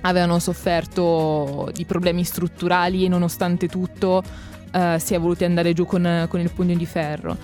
avevano 0.00 0.40
sofferto 0.40 1.70
di 1.72 1.84
problemi 1.84 2.24
strutturali 2.24 3.04
e 3.04 3.08
nonostante 3.08 3.68
tutto 3.68 4.20
eh, 4.72 4.96
si 4.98 5.14
è 5.14 5.20
voluti 5.20 5.44
andare 5.44 5.72
giù 5.74 5.86
con, 5.86 6.26
con 6.28 6.40
il 6.40 6.50
pugno 6.50 6.74
di 6.74 6.86
ferro. 6.86 7.36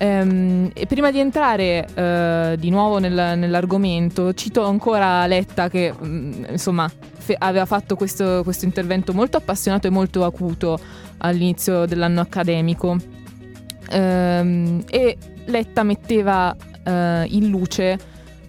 Um, 0.00 0.70
e 0.74 0.86
prima 0.86 1.10
di 1.10 1.18
entrare 1.18 1.84
uh, 1.88 2.56
di 2.56 2.70
nuovo 2.70 2.98
nel, 2.98 3.36
nell'argomento, 3.36 4.32
cito 4.32 4.64
ancora 4.64 5.26
Letta 5.26 5.68
che 5.68 5.92
um, 5.98 6.46
insomma 6.50 6.88
fe- 6.88 7.34
aveva 7.36 7.66
fatto 7.66 7.96
questo, 7.96 8.42
questo, 8.44 8.64
intervento 8.64 9.12
molto 9.12 9.38
appassionato 9.38 9.88
e 9.88 9.90
molto 9.90 10.24
acuto 10.24 10.78
all'inizio 11.18 11.84
dell'anno 11.86 12.20
accademico. 12.20 12.96
Um, 13.90 14.84
e 14.88 15.16
Letta 15.46 15.82
metteva 15.82 16.54
uh, 16.54 16.90
in 17.26 17.48
luce 17.48 17.98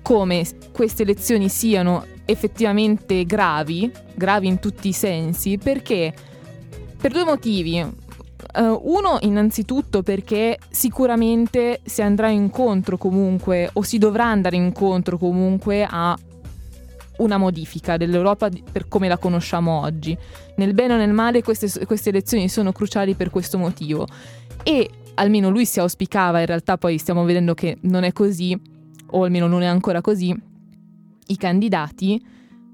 come 0.03 0.45
queste 0.71 1.03
lezioni 1.03 1.49
siano 1.49 2.05
effettivamente 2.25 3.25
gravi, 3.25 3.91
gravi 4.13 4.47
in 4.47 4.59
tutti 4.59 4.89
i 4.89 4.93
sensi, 4.93 5.57
perché 5.57 6.13
per 7.01 7.11
due 7.11 7.23
motivi. 7.23 8.07
Uh, 8.51 8.79
uno, 8.83 9.17
innanzitutto, 9.21 10.01
perché 10.01 10.57
sicuramente 10.69 11.81
si 11.83 12.01
andrà 12.01 12.29
incontro 12.29 12.97
comunque, 12.97 13.69
o 13.73 13.83
si 13.83 13.97
dovrà 13.99 14.25
andare 14.25 14.55
incontro 14.55 15.17
comunque 15.17 15.85
a 15.87 16.17
una 17.17 17.37
modifica 17.37 17.97
dell'Europa 17.97 18.49
per 18.71 18.87
come 18.87 19.07
la 19.07 19.17
conosciamo 19.17 19.81
oggi. 19.81 20.17
Nel 20.55 20.73
bene 20.73 20.93
o 20.93 20.97
nel 20.97 21.13
male 21.13 21.43
queste, 21.43 21.85
queste 21.85 22.09
elezioni 22.09 22.49
sono 22.49 22.71
cruciali 22.71 23.13
per 23.13 23.29
questo 23.29 23.57
motivo. 23.57 24.07
E 24.63 24.89
almeno 25.15 25.49
lui 25.49 25.65
si 25.65 25.79
auspicava, 25.79 26.39
in 26.39 26.45
realtà 26.45 26.77
poi 26.77 26.97
stiamo 26.97 27.23
vedendo 27.23 27.53
che 27.53 27.77
non 27.81 28.03
è 28.03 28.11
così, 28.13 28.59
o 29.11 29.23
almeno 29.23 29.47
non 29.47 29.61
è 29.61 29.67
ancora 29.67 30.01
così, 30.01 30.35
i 31.27 31.37
candidati, 31.37 32.23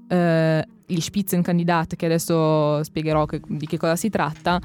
eh, 0.08 0.66
gli 0.86 1.00
Spitzenkandidat, 1.00 1.96
che 1.96 2.06
adesso 2.06 2.82
spiegherò 2.82 3.26
che, 3.26 3.40
di 3.46 3.66
che 3.66 3.76
cosa 3.76 3.96
si 3.96 4.08
tratta, 4.08 4.60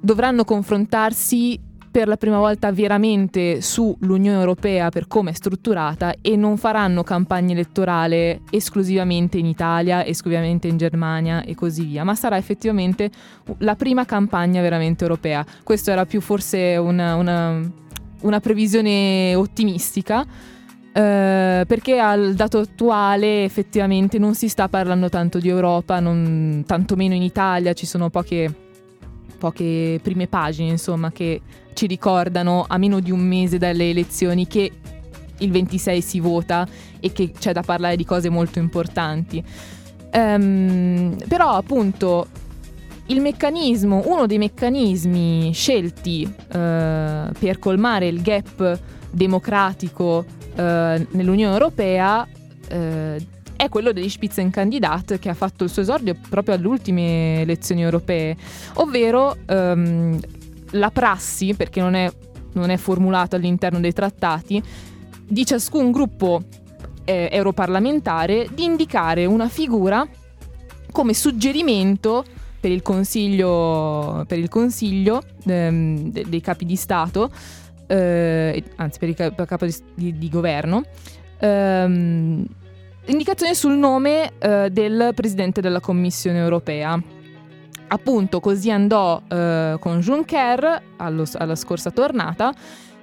dovranno 0.00 0.44
confrontarsi 0.44 1.60
per 1.96 2.08
la 2.08 2.18
prima 2.18 2.36
volta 2.36 2.70
veramente 2.72 3.62
sull'Unione 3.62 4.38
Europea 4.38 4.90
per 4.90 5.06
come 5.06 5.30
è 5.30 5.32
strutturata 5.32 6.12
e 6.20 6.36
non 6.36 6.58
faranno 6.58 7.02
campagna 7.02 7.54
elettorale 7.54 8.42
esclusivamente 8.50 9.38
in 9.38 9.46
Italia, 9.46 10.04
esclusivamente 10.04 10.68
in 10.68 10.76
Germania 10.76 11.42
e 11.42 11.54
così 11.54 11.86
via, 11.86 12.04
ma 12.04 12.14
sarà 12.14 12.36
effettivamente 12.36 13.10
la 13.60 13.76
prima 13.76 14.04
campagna 14.04 14.60
veramente 14.60 15.04
europea. 15.04 15.42
Questo 15.62 15.90
era 15.90 16.04
più 16.04 16.20
forse 16.20 16.76
una, 16.76 17.14
una, 17.14 17.62
una 18.20 18.40
previsione 18.40 19.34
ottimistica. 19.34 20.54
Uh, 20.96 21.66
perché 21.66 21.98
al 21.98 22.32
dato 22.32 22.58
attuale 22.58 23.44
effettivamente 23.44 24.18
non 24.18 24.34
si 24.34 24.48
sta 24.48 24.66
parlando 24.68 25.10
tanto 25.10 25.38
di 25.38 25.48
Europa, 25.48 26.00
non, 26.00 26.64
tantomeno 26.66 27.12
in 27.12 27.20
Italia, 27.20 27.74
ci 27.74 27.84
sono 27.84 28.08
poche 28.08 28.65
poche 29.36 30.00
prime 30.02 30.26
pagine, 30.26 30.70
insomma, 30.70 31.12
che 31.12 31.40
ci 31.74 31.86
ricordano 31.86 32.64
a 32.66 32.78
meno 32.78 33.00
di 33.00 33.10
un 33.10 33.20
mese 33.20 33.58
dalle 33.58 33.90
elezioni 33.90 34.46
che 34.46 34.70
il 35.38 35.50
26 35.50 36.00
si 36.00 36.20
vota 36.20 36.66
e 37.00 37.12
che 37.12 37.32
c'è 37.32 37.52
da 37.52 37.62
parlare 37.62 37.96
di 37.96 38.04
cose 38.04 38.28
molto 38.28 38.58
importanti. 38.58 39.44
Um, 40.12 41.16
però 41.28 41.50
appunto 41.50 42.26
il 43.06 43.20
meccanismo, 43.20 44.02
uno 44.06 44.26
dei 44.26 44.38
meccanismi 44.38 45.52
scelti 45.52 46.24
uh, 46.24 46.32
per 46.48 47.58
colmare 47.58 48.06
il 48.08 48.22
gap 48.22 48.80
democratico 49.10 50.24
uh, 50.54 50.60
nell'Unione 50.60 51.52
Europea 51.52 52.26
uh, 52.72 53.34
è 53.56 53.68
quello 53.68 53.92
degli 53.92 54.08
Spitzenkandidat 54.08 55.18
che 55.18 55.28
ha 55.28 55.34
fatto 55.34 55.64
il 55.64 55.70
suo 55.70 55.82
esordio 55.82 56.14
proprio 56.28 56.54
alle 56.54 56.66
ultime 56.66 57.40
elezioni 57.40 57.82
europee, 57.82 58.36
ovvero 58.74 59.36
um, 59.48 60.18
la 60.70 60.90
prassi, 60.90 61.54
perché 61.54 61.80
non 61.80 61.94
è, 61.94 62.12
non 62.52 62.70
è 62.70 62.76
formulato 62.76 63.36
all'interno 63.36 63.80
dei 63.80 63.92
trattati, 63.92 64.62
di 65.28 65.44
ciascun 65.44 65.90
gruppo 65.90 66.42
eh, 67.04 67.28
europarlamentare 67.32 68.48
di 68.52 68.64
indicare 68.64 69.24
una 69.24 69.48
figura 69.48 70.06
come 70.92 71.14
suggerimento 71.14 72.24
per 72.58 72.70
il 72.70 72.82
Consiglio, 72.82 74.24
per 74.26 74.38
il 74.38 74.48
consiglio 74.48 75.22
ehm, 75.44 76.10
de, 76.10 76.24
dei 76.28 76.40
capi 76.40 76.64
di 76.64 76.74
Stato, 76.74 77.30
eh, 77.86 78.64
anzi 78.76 78.98
per 78.98 79.08
il 79.08 79.14
capo 79.14 79.66
di, 79.66 79.74
di, 79.94 80.18
di 80.18 80.28
governo, 80.28 80.82
ehm, 81.38 82.44
indicazione 83.06 83.54
sul 83.54 83.74
nome 83.74 84.32
eh, 84.38 84.68
del 84.70 85.12
presidente 85.14 85.60
della 85.60 85.80
Commissione 85.80 86.38
europea. 86.38 87.00
Appunto, 87.88 88.40
così 88.40 88.70
andò 88.70 89.22
eh, 89.28 89.76
con 89.78 90.00
Juncker 90.00 90.82
allo, 90.96 91.24
alla 91.34 91.54
scorsa 91.54 91.90
tornata 91.90 92.52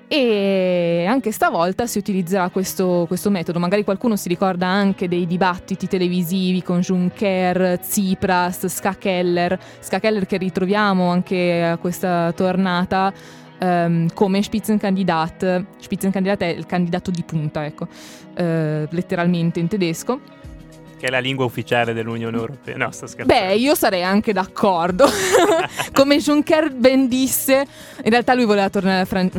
e 0.08 1.06
anche 1.08 1.32
stavolta 1.32 1.88
si 1.88 1.98
utilizzerà 1.98 2.50
questo, 2.50 3.06
questo, 3.08 3.30
metodo. 3.30 3.60
Magari 3.60 3.84
qualcuno 3.84 4.16
si 4.16 4.28
ricorda 4.28 4.68
anche 4.68 5.08
dei 5.08 5.26
dibattiti 5.26 5.88
televisivi 5.88 6.62
con 6.62 6.82
Juncker, 6.82 7.80
Tsipras, 7.80 8.68
Skakeller, 8.68 9.58
Skakeller 9.80 10.26
che 10.26 10.38
ritroviamo 10.38 11.10
anche 11.10 11.64
a 11.64 11.78
questa 11.78 12.32
tornata 12.34 13.14
um, 13.64 14.08
come 14.14 14.42
Spitzenkandidat. 14.42 15.66
Spitzenkandidat 15.80 16.42
è 16.42 16.48
il 16.48 16.66
candidato 16.66 17.10
di 17.12 17.24
punta, 17.24 17.66
ecco, 17.66 17.86
uh, 17.86 18.88
letteralmente 18.90 19.60
in 19.60 19.68
tedesco 19.68 20.42
che 21.04 21.10
è 21.10 21.12
la 21.12 21.20
lingua 21.20 21.44
ufficiale 21.44 21.92
dell'Unione 21.92 22.38
Europea. 22.38 22.78
No, 22.78 22.90
sto 22.92 23.08
scherzando. 23.08 23.34
Beh, 23.34 23.56
io 23.56 23.76
sarei 23.76 24.04
anche 24.04 24.32
d'accordo. 24.32 25.06
Come 25.92 26.18
Juncker 26.18 26.72
ben 26.72 27.10
disse, 27.10 27.66
in 28.02 28.10
realtà 28.10 28.34
lui 28.34 28.46
voleva 28.46 28.70
tornare 28.70 29.04
fran- 29.04 29.30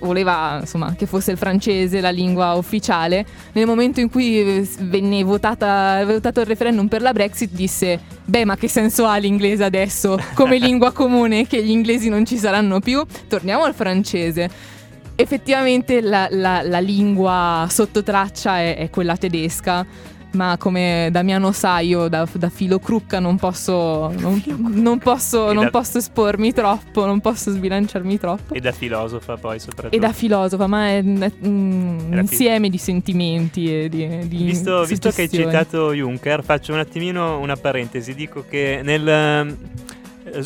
voleva 0.00 0.60
insomma 0.60 0.94
che 0.94 1.04
fosse 1.04 1.32
il 1.32 1.36
francese 1.36 2.00
la 2.00 2.08
lingua 2.08 2.54
ufficiale. 2.54 3.26
Nel 3.52 3.66
momento 3.66 4.00
in 4.00 4.08
cui 4.08 4.66
venne 4.78 5.22
votata, 5.22 6.02
votato 6.06 6.40
il 6.40 6.46
referendum 6.46 6.88
per 6.88 7.02
la 7.02 7.12
Brexit, 7.12 7.50
disse: 7.50 8.00
Beh, 8.24 8.46
ma 8.46 8.56
che 8.56 8.68
senso 8.68 9.04
ha 9.04 9.18
l'inglese 9.18 9.62
adesso 9.62 10.18
come 10.32 10.56
lingua 10.56 10.90
comune? 10.92 11.46
Che 11.46 11.62
gli 11.62 11.70
inglesi 11.70 12.08
non 12.08 12.24
ci 12.24 12.38
saranno 12.38 12.80
più? 12.80 13.04
Torniamo 13.28 13.64
al 13.64 13.74
francese 13.74 14.78
effettivamente 15.16 16.00
la, 16.00 16.28
la, 16.30 16.62
la, 16.62 16.78
lingua 16.78 17.66
sotto 17.68 18.02
traccia 18.02 18.60
è, 18.60 18.78
è, 18.78 18.88
quella 18.88 19.18
tedesca 19.18 19.84
ma 20.32 20.56
come 20.58 21.08
Damiano 21.10 21.52
sa 21.52 21.78
io 21.80 22.08
da, 22.08 22.26
da 22.32 22.48
filo 22.48 22.78
crucca 22.78 23.18
non 23.18 23.36
posso, 23.36 24.12
non, 24.18 24.42
non, 24.58 24.98
posso, 24.98 25.52
non 25.52 25.64
da, 25.64 25.70
posso, 25.70 25.98
espormi 25.98 26.52
troppo, 26.52 27.06
non 27.06 27.20
posso 27.20 27.50
sbilanciarmi 27.50 28.18
troppo. 28.18 28.54
E 28.54 28.60
da 28.60 28.72
filosofa 28.72 29.36
poi 29.36 29.58
soprattutto. 29.58 29.94
E 29.94 29.98
da 29.98 30.12
filosofa, 30.12 30.66
ma 30.66 30.88
è, 30.88 31.02
è 31.02 31.32
un 31.40 32.16
insieme 32.20 32.68
di 32.68 32.78
sentimenti 32.78 33.74
e 33.74 33.88
di, 33.88 34.28
di 34.28 34.44
visto, 34.44 34.84
visto 34.84 35.10
che 35.10 35.22
hai 35.22 35.30
citato 35.30 35.92
Juncker, 35.92 36.44
faccio 36.44 36.72
un 36.72 36.78
attimino 36.78 37.38
una 37.38 37.56
parentesi, 37.56 38.14
dico 38.14 38.44
che 38.48 38.80
nel 38.82 39.56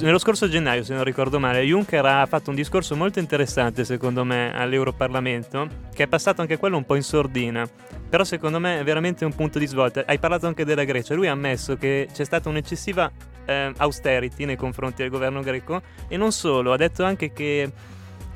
nello 0.01 0.19
scorso 0.19 0.49
gennaio, 0.49 0.83
se 0.83 0.95
non 0.95 1.05
ricordo 1.05 1.39
male, 1.39 1.63
Juncker 1.63 2.05
ha 2.05 2.27
fatto 2.27 2.51
un 2.51 2.57
discorso 2.57 2.97
molto 2.97 3.19
interessante, 3.19 3.85
secondo 3.85 4.25
me, 4.25 4.53
all'Europarlamento, 4.55 5.69
che 5.95 6.05
è 6.05 6.07
passato 6.07 6.41
anche 6.41 6.57
quello 6.57 6.77
un 6.77 6.85
po' 6.85 6.95
in 6.95 7.03
sordina. 7.03 7.67
Però 8.09 8.25
secondo 8.25 8.61
me 8.61 8.79
è 8.79 8.85
veramente 8.85 9.25
un 9.25 9.35
punto 9.35 9.59
di 9.59 9.67
svolta. 9.67 10.05
Hai 10.07 10.19
parlato 10.19 10.47
anche 10.47 10.65
della 10.65 10.85
Grecia. 10.85 11.15
Lui 11.15 11.27
ha 11.27 11.33
ammesso 11.33 11.77
che 11.77 12.09
c'è 12.13 12.25
stata 12.25 12.49
un'eccessiva 12.49 13.11
eh, 13.45 13.73
austerity 13.77 14.45
nei 14.45 14.57
confronti 14.57 15.03
del 15.03 15.11
governo 15.11 15.41
greco 15.41 15.83
e 16.09 16.17
non 16.17 16.33
solo, 16.33 16.73
ha 16.73 16.77
detto 16.77 17.05
anche 17.05 17.33
che... 17.33 17.71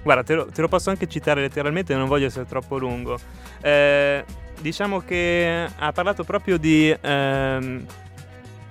Guarda, 0.03 0.23
te 0.23 0.35
lo, 0.35 0.47
te 0.47 0.61
lo 0.61 0.69
posso 0.69 0.91
anche 0.91 1.09
citare 1.09 1.41
letteralmente, 1.41 1.95
non 1.95 2.09
voglio 2.09 2.27
essere 2.27 2.47
troppo 2.47 2.79
lungo. 2.79 3.19
Eh, 3.61 4.25
diciamo 4.61 5.01
che 5.01 5.69
ha 5.77 5.93
parlato 5.93 6.25
proprio 6.25 6.57
di... 6.57 6.95
Ehm, 7.01 7.87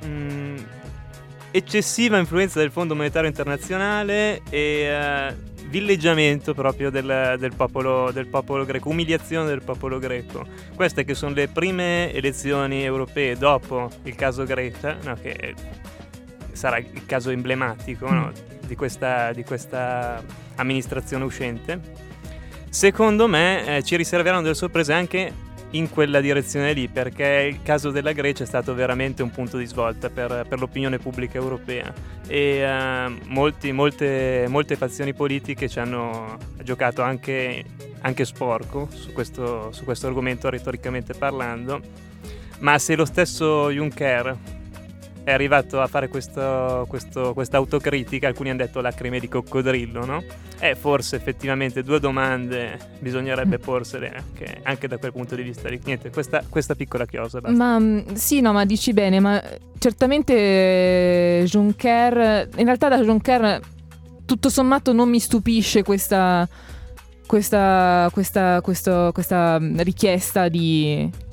mh, 0.01 0.07
mm, 0.07 0.57
eccessiva 1.51 2.17
influenza 2.17 2.59
del 2.59 2.71
Fondo 2.71 2.95
Monetario 2.95 3.27
Internazionale 3.29 4.41
e 4.49 5.29
uh, 5.31 5.67
villeggiamento 5.69 6.53
proprio 6.53 6.89
del, 6.89 7.35
del, 7.39 7.53
popolo, 7.55 8.11
del, 8.11 8.27
popolo, 8.27 8.65
greco, 8.65 8.89
umiliazione 8.89 9.47
del 9.47 9.63
popolo 9.63 9.99
greco. 9.99 10.45
Queste 10.75 11.03
che 11.03 11.13
sono 11.13 11.33
le 11.33 11.47
prime 11.47 12.11
elezioni 12.13 12.83
europee 12.83 13.37
dopo 13.37 13.89
il 14.03 14.15
caso 14.15 14.43
Grecia, 14.43 14.97
no, 15.03 15.15
che 15.15 15.55
sarà 16.51 16.77
il 16.77 17.05
caso 17.05 17.29
emblematico 17.29 18.09
no, 18.09 18.31
di, 18.65 18.75
questa, 18.75 19.31
di, 19.33 19.43
questa, 19.43 20.23
amministrazione 20.55 21.23
uscente. 21.23 21.79
Secondo 22.69 23.27
me 23.27 23.77
eh, 23.77 23.83
ci 23.83 23.95
riserveranno 23.95 24.41
delle 24.41 24.55
sorprese 24.55 24.93
anche 24.93 25.45
in 25.71 25.89
quella 25.89 26.21
direzione 26.21 26.73
lì, 26.73 26.87
perché 26.87 27.49
il 27.51 27.61
caso 27.61 27.91
della 27.91 28.13
Grecia 28.13 28.43
è 28.43 28.47
stato 28.47 28.73
veramente 28.73 29.21
un 29.23 29.31
punto 29.31 29.57
di 29.57 29.65
svolta 29.65 30.09
per, 30.09 30.45
per 30.47 30.59
l'opinione 30.59 30.97
pubblica 30.97 31.37
europea. 31.37 31.93
E 32.27 32.63
uh, 32.63 33.13
molti, 33.25 33.71
molte, 33.71 34.45
molte, 34.47 34.75
fazioni 34.75 35.13
politiche 35.13 35.67
ci 35.67 35.79
hanno 35.79 36.37
giocato 36.63 37.01
anche, 37.01 37.63
anche 38.01 38.25
sporco 38.25 38.87
su 38.91 39.11
questo, 39.11 39.71
su 39.71 39.83
questo 39.83 40.07
argomento 40.07 40.49
retoricamente 40.49 41.13
parlando, 41.13 41.81
ma 42.59 42.77
se 42.79 42.95
lo 42.95 43.05
stesso 43.05 43.69
Juncker 43.69 44.55
è 45.27 45.33
arrivato 45.33 45.81
a 45.81 45.87
fare 45.87 46.07
questa 46.07 46.85
autocritica, 47.57 48.27
alcuni 48.27 48.49
hanno 48.49 48.59
detto 48.59 48.79
lacrime 48.79 49.19
di 49.19 49.27
coccodrillo, 49.27 50.05
no? 50.05 50.23
E 50.57 50.73
forse 50.73 51.17
effettivamente 51.17 51.83
due 51.83 51.99
domande 51.99 52.79
bisognerebbe 52.99 53.59
porsele 53.59 54.09
anche, 54.09 54.59
anche 54.63 54.87
da 54.87 54.97
quel 54.97 55.11
punto 55.11 55.35
di 55.35 55.41
vista. 55.41 55.67
Niente, 55.83 56.11
questa, 56.11 56.41
questa 56.47 56.75
piccola 56.75 57.05
chiosa. 57.05 57.41
Basta. 57.41 57.57
Ma 57.57 57.77
mm, 57.77 58.13
sì, 58.13 58.39
no, 58.39 58.53
ma 58.53 58.63
dici 58.63 58.93
bene, 58.93 59.19
ma 59.19 59.43
certamente 59.79 61.43
Juncker, 61.45 62.47
in 62.55 62.63
realtà 62.63 62.87
da 62.87 63.01
Juncker 63.01 63.59
tutto 64.25 64.47
sommato 64.47 64.93
non 64.93 65.09
mi 65.09 65.19
stupisce 65.19 65.83
questa, 65.83 66.47
questa, 67.25 68.09
questa, 68.13 68.61
questo, 68.61 69.09
questa 69.13 69.59
richiesta 69.59 70.47
di 70.47 71.25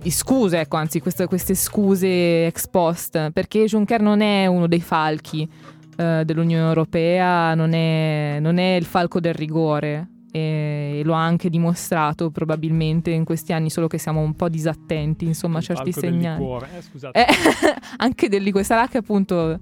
di 0.00 0.10
scuse, 0.10 0.60
ecco, 0.60 0.76
anzi 0.76 1.00
queste, 1.00 1.26
queste, 1.26 1.54
scuse 1.54 2.46
ex 2.46 2.68
post, 2.68 3.30
perché 3.30 3.64
Juncker 3.64 4.00
non 4.00 4.20
è 4.20 4.46
uno 4.46 4.66
dei 4.66 4.80
falchi 4.80 5.48
eh, 5.96 6.22
dell'Unione 6.24 6.66
Europea, 6.66 7.54
non 7.54 7.72
è, 7.72 8.38
non 8.40 8.58
è, 8.58 8.74
il 8.74 8.84
falco 8.84 9.20
del 9.20 9.34
rigore 9.34 10.08
e 10.32 11.02
lo 11.04 11.14
ha 11.14 11.22
anche 11.22 11.50
dimostrato 11.50 12.30
probabilmente 12.30 13.10
in 13.10 13.24
questi 13.24 13.52
anni, 13.52 13.68
solo 13.68 13.86
che 13.86 13.98
siamo 13.98 14.20
un 14.20 14.34
po' 14.34 14.48
disattenti, 14.48 15.26
insomma, 15.26 15.58
a 15.58 15.62
certi 15.62 15.92
segnali. 15.92 16.44
Eh, 16.44 16.82
scusate. 16.82 17.20
Eh, 17.20 17.26
anche 17.98 18.28
del 18.28 18.42
liquore, 18.42 18.64
sarà 18.64 18.88
che 18.88 18.98
appunto 18.98 19.58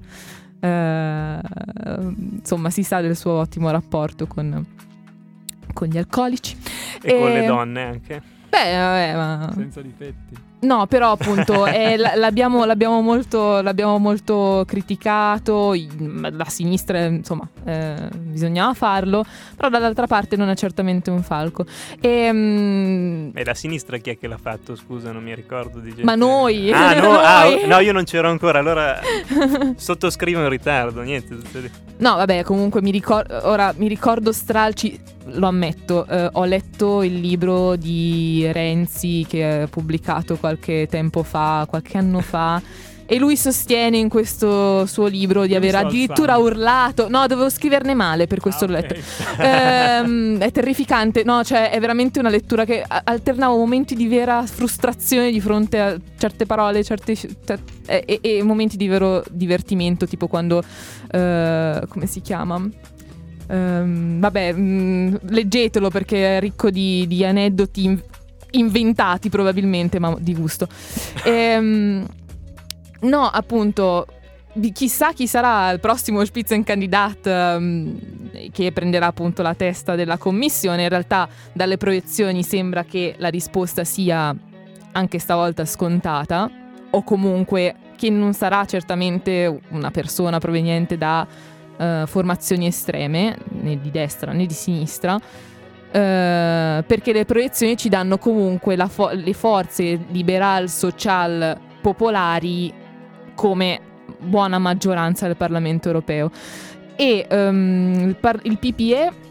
eh, 0.60 1.40
insomma 2.16 2.70
si 2.70 2.82
sa 2.82 3.00
del 3.00 3.16
suo 3.16 3.32
ottimo 3.32 3.70
rapporto 3.70 4.26
con, 4.26 4.64
con 5.72 5.88
gli 5.88 5.98
alcolici. 5.98 6.56
E, 7.02 7.14
e 7.14 7.18
con 7.18 7.32
le 7.32 7.46
donne 7.46 7.82
anche. 7.82 8.22
Beh, 8.50 8.76
vabbè, 8.76 9.14
ma... 9.14 9.50
Senza 9.54 9.80
difetti. 9.80 10.48
No, 10.60 10.86
però 10.86 11.12
appunto 11.12 11.64
eh, 11.66 11.96
l'abbiamo, 11.96 12.64
l'abbiamo, 12.64 13.00
molto, 13.00 13.62
l'abbiamo, 13.62 13.98
molto, 13.98 14.64
criticato, 14.66 15.74
la 15.98 16.44
sinistra 16.46 17.04
insomma 17.04 17.48
eh, 17.64 18.08
bisognava 18.12 18.74
farlo, 18.74 19.24
però 19.56 19.68
dall'altra 19.68 20.06
parte 20.06 20.36
non 20.36 20.48
è 20.50 20.56
certamente 20.56 21.10
un 21.10 21.22
falco. 21.22 21.64
E, 22.00 22.30
um... 22.30 23.30
e 23.34 23.44
la 23.44 23.54
sinistra 23.54 23.96
chi 23.98 24.10
è 24.10 24.18
che 24.18 24.26
l'ha 24.26 24.38
fatto? 24.38 24.74
Scusa, 24.74 25.12
non 25.12 25.22
mi 25.22 25.34
ricordo 25.34 25.78
di 25.78 25.88
gente. 25.88 26.04
Ma 26.04 26.14
noi! 26.14 26.70
Ah, 26.72 26.94
no, 26.94 27.16
ah, 27.18 27.44
no 27.66 27.78
io 27.78 27.92
non 27.92 28.04
c'ero 28.04 28.28
ancora, 28.28 28.58
allora 28.58 29.00
sottoscrivo 29.76 30.42
in 30.42 30.48
ritardo, 30.48 31.00
niente. 31.00 31.38
No, 31.98 32.16
vabbè, 32.16 32.42
comunque 32.44 32.82
mi 32.82 32.90
ricordo, 32.90 33.48
ora 33.48 33.72
mi 33.76 33.88
ricordo 33.88 34.32
stralci 34.32 35.00
lo 35.32 35.46
ammetto, 35.46 36.06
eh, 36.06 36.28
ho 36.32 36.44
letto 36.44 37.02
il 37.02 37.20
libro 37.20 37.76
di 37.76 38.48
Renzi 38.52 39.26
che 39.28 39.62
ha 39.62 39.66
pubblicato 39.66 40.36
qualche 40.36 40.86
tempo 40.90 41.22
fa, 41.22 41.66
qualche 41.68 41.98
anno 41.98 42.20
fa. 42.20 42.62
E 43.12 43.18
lui 43.18 43.36
sostiene 43.36 43.96
in 43.96 44.08
questo 44.08 44.86
suo 44.86 45.08
libro 45.08 45.44
di 45.44 45.56
aver 45.56 45.74
addirittura 45.74 46.36
urlato. 46.36 47.08
No, 47.08 47.26
dovevo 47.26 47.50
scriverne 47.50 47.92
male, 47.92 48.28
per 48.28 48.38
questo 48.38 48.66
ah, 48.66 48.68
l'ho 48.68 48.74
letto. 48.74 48.94
ehm, 49.42 50.38
è 50.38 50.52
terrificante. 50.52 51.24
No, 51.24 51.42
cioè, 51.42 51.70
è 51.70 51.80
veramente 51.80 52.20
una 52.20 52.28
lettura 52.28 52.64
che 52.64 52.84
alternava 52.86 53.52
momenti 53.56 53.96
di 53.96 54.06
vera 54.06 54.46
frustrazione 54.46 55.32
di 55.32 55.40
fronte 55.40 55.80
a 55.80 55.98
certe 56.18 56.46
parole, 56.46 56.84
certe, 56.84 57.16
e, 57.84 58.20
e, 58.22 58.42
momenti 58.44 58.76
di 58.76 58.86
vero 58.86 59.24
divertimento, 59.28 60.06
tipo 60.06 60.28
quando. 60.28 60.62
Eh, 61.10 61.82
come 61.88 62.06
si 62.06 62.20
chiama? 62.20 62.64
Um, 63.50 64.20
vabbè, 64.20 64.52
mh, 64.52 64.60
mm, 64.60 65.14
leggetelo 65.28 65.90
perché 65.90 66.36
è 66.36 66.40
ricco 66.40 66.70
di, 66.70 67.04
di 67.08 67.24
aneddoti 67.24 67.84
in- 67.84 68.02
inventati 68.52 69.28
probabilmente, 69.28 69.98
ma 69.98 70.14
di 70.18 70.34
gusto. 70.34 70.68
Ehm, 71.24 72.06
no, 73.00 73.26
appunto, 73.26 74.06
chissà 74.72 75.12
chi 75.12 75.26
sarà 75.26 75.70
il 75.70 75.80
prossimo 75.80 76.24
Spitzenkandidat 76.24 77.26
um, 77.26 77.98
che 78.52 78.70
prenderà 78.72 79.06
appunto 79.06 79.42
la 79.42 79.54
testa 79.54 79.96
della 79.96 80.16
commissione. 80.16 80.84
In 80.84 80.88
realtà 80.88 81.28
dalle 81.52 81.76
proiezioni 81.76 82.44
sembra 82.44 82.84
che 82.84 83.14
la 83.18 83.28
risposta 83.28 83.82
sia 83.82 84.34
anche 84.92 85.18
stavolta 85.18 85.64
scontata 85.64 86.50
o 86.90 87.02
comunque 87.02 87.74
che 87.96 88.10
non 88.10 88.32
sarà 88.32 88.64
certamente 88.64 89.60
una 89.68 89.90
persona 89.90 90.38
proveniente 90.38 90.96
da 90.96 91.26
uh, 91.80 92.06
formazioni 92.06 92.66
estreme, 92.66 93.36
né 93.48 93.80
di 93.80 93.90
destra 93.90 94.32
né 94.32 94.46
di 94.46 94.54
sinistra, 94.54 95.14
uh, 95.14 95.20
perché 95.90 97.12
le 97.12 97.24
proiezioni 97.24 97.76
ci 97.76 97.88
danno 97.88 98.18
comunque 98.18 98.76
fo- 98.88 99.10
le 99.10 99.32
forze 99.32 99.98
liberal, 100.10 100.68
social, 100.68 101.58
popolari 101.80 102.72
come 103.34 103.80
buona 104.18 104.58
maggioranza 104.58 105.26
del 105.26 105.36
Parlamento 105.36 105.88
europeo. 105.88 106.30
E 106.96 107.26
um, 107.30 108.08
il, 108.08 108.16
par- 108.16 108.40
il 108.42 108.58
PPE 108.58 109.28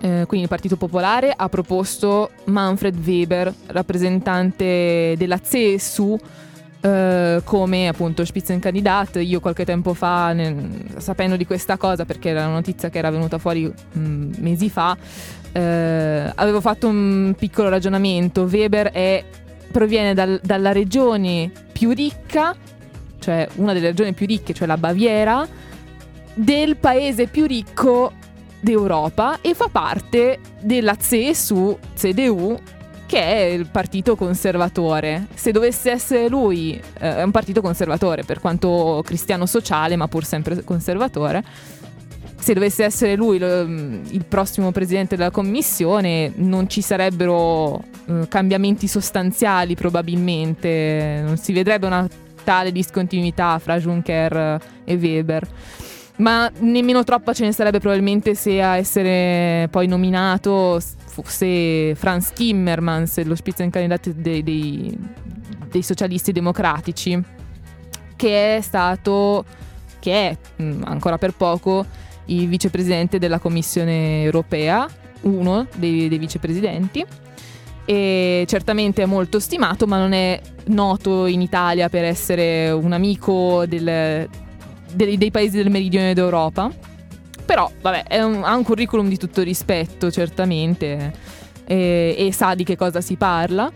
eh, 0.00 0.24
quindi 0.26 0.42
il 0.42 0.48
Partito 0.48 0.76
Popolare, 0.76 1.32
ha 1.34 1.48
proposto 1.48 2.30
Manfred 2.44 2.96
Weber, 3.06 3.54
rappresentante 3.66 5.14
della 5.16 5.38
CSU, 5.38 6.18
Uh, 6.82 7.40
come 7.44 7.86
appunto 7.86 8.24
Spitzenkandidat. 8.24 9.20
Io 9.22 9.38
qualche 9.38 9.64
tempo 9.64 9.94
fa, 9.94 10.32
ne, 10.32 10.86
sapendo 10.96 11.36
di 11.36 11.46
questa 11.46 11.76
cosa, 11.76 12.04
perché 12.04 12.30
era 12.30 12.46
una 12.46 12.54
notizia 12.54 12.90
che 12.90 12.98
era 12.98 13.08
venuta 13.08 13.38
fuori 13.38 13.66
mh, 13.66 14.00
mm, 14.00 14.32
mesi 14.38 14.68
fa, 14.68 14.96
uh, 14.96 15.58
avevo 16.34 16.60
fatto 16.60 16.88
un 16.88 17.34
piccolo 17.38 17.68
ragionamento. 17.68 18.48
Weber 18.50 18.90
è, 18.90 19.24
proviene 19.70 20.12
dal, 20.12 20.40
dalla 20.42 20.72
regione 20.72 21.52
più 21.70 21.92
ricca, 21.92 22.56
cioè 23.20 23.46
una 23.56 23.72
delle 23.72 23.88
regioni 23.88 24.12
più 24.12 24.26
ricche, 24.26 24.52
cioè 24.52 24.66
la 24.66 24.76
Baviera, 24.76 25.46
del 26.34 26.76
paese 26.76 27.28
più 27.28 27.46
ricco 27.46 28.12
d'Europa 28.58 29.38
e 29.40 29.54
fa 29.54 29.68
parte 29.70 30.38
della 30.60 30.96
CSU, 30.96 31.78
CDU, 31.94 32.58
che 33.12 33.20
è 33.20 33.40
il 33.40 33.66
partito 33.66 34.16
conservatore. 34.16 35.26
Se 35.34 35.52
dovesse 35.52 35.90
essere 35.90 36.30
lui, 36.30 36.80
eh, 36.98 37.16
è 37.16 37.22
un 37.22 37.30
partito 37.30 37.60
conservatore, 37.60 38.24
per 38.24 38.40
quanto 38.40 39.02
cristiano 39.04 39.44
sociale, 39.44 39.96
ma 39.96 40.08
pur 40.08 40.24
sempre 40.24 40.64
conservatore. 40.64 41.44
Se 42.38 42.54
dovesse 42.54 42.84
essere 42.84 43.14
lui 43.14 43.38
lo, 43.38 43.66
mm, 43.66 44.04
il 44.12 44.24
prossimo 44.24 44.72
presidente 44.72 45.16
della 45.16 45.30
commissione, 45.30 46.32
non 46.36 46.70
ci 46.70 46.80
sarebbero 46.80 47.82
eh, 48.06 48.28
cambiamenti 48.28 48.88
sostanziali 48.88 49.74
probabilmente, 49.74 51.20
non 51.22 51.36
si 51.36 51.52
vedrebbe 51.52 51.84
una 51.84 52.08
tale 52.44 52.72
discontinuità 52.72 53.58
fra 53.58 53.78
Juncker 53.78 54.58
e 54.84 54.94
Weber 54.94 55.48
ma 56.16 56.50
nemmeno 56.58 57.04
troppa 57.04 57.32
ce 57.32 57.44
ne 57.44 57.52
sarebbe 57.52 57.78
probabilmente 57.78 58.34
se 58.34 58.60
a 58.60 58.76
essere 58.76 59.68
poi 59.70 59.86
nominato 59.86 60.78
fosse 61.12 61.94
Franz 61.94 62.32
Timmermans, 62.32 63.22
lo 63.24 63.34
Spitzenkandidat 63.34 64.12
dei, 64.12 64.42
dei, 64.42 64.98
dei 65.70 65.82
socialisti 65.82 66.32
democratici, 66.32 67.22
che 68.16 68.56
è 68.56 68.60
stato, 68.62 69.44
che 69.98 70.30
è 70.30 70.36
mm, 70.62 70.84
ancora 70.84 71.18
per 71.18 71.34
poco, 71.34 71.84
il 72.26 72.48
vicepresidente 72.48 73.18
della 73.18 73.38
Commissione 73.38 74.22
europea, 74.22 74.88
uno 75.22 75.66
dei, 75.76 76.08
dei 76.08 76.18
vicepresidenti 76.18 77.04
e 77.84 78.44
certamente 78.48 79.02
è 79.02 79.06
molto 79.06 79.38
stimato, 79.38 79.86
ma 79.86 79.98
non 79.98 80.12
è 80.14 80.40
noto 80.66 81.26
in 81.26 81.42
Italia 81.42 81.90
per 81.90 82.04
essere 82.04 82.70
un 82.70 82.92
amico 82.92 83.66
del, 83.66 84.26
dei, 84.94 85.18
dei 85.18 85.30
paesi 85.30 85.58
del 85.58 85.68
meridione 85.68 86.14
d'Europa. 86.14 86.70
Però, 87.44 87.70
vabbè, 87.80 88.22
un, 88.22 88.42
ha 88.44 88.54
un 88.54 88.62
curriculum 88.62 89.08
di 89.08 89.16
tutto 89.16 89.42
rispetto, 89.42 90.10
certamente, 90.10 91.12
e, 91.64 92.14
e 92.16 92.32
sa 92.32 92.54
di 92.54 92.64
che 92.64 92.76
cosa 92.76 93.00
si 93.00 93.16
parla. 93.16 93.70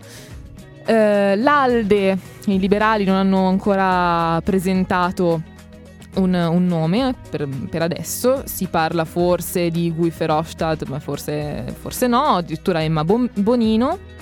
Uh, 0.87 1.35
L'Alde, 1.35 2.17
i 2.45 2.59
liberali 2.59 3.03
non 3.03 3.15
hanno 3.15 3.47
ancora 3.47 4.39
presentato 4.41 5.41
un, 6.15 6.33
un 6.33 6.65
nome 6.65 7.13
per, 7.29 7.47
per, 7.69 7.81
adesso, 7.81 8.43
si 8.45 8.67
parla 8.67 9.05
forse 9.05 9.69
di 9.69 9.91
Guy 9.91 10.11
Verhofstadt, 10.15 10.85
ma 10.87 10.99
forse, 10.99 11.75
forse 11.79 12.07
no, 12.07 12.37
addirittura 12.37 12.81
Emma 12.81 13.03
Bonino. 13.03 14.15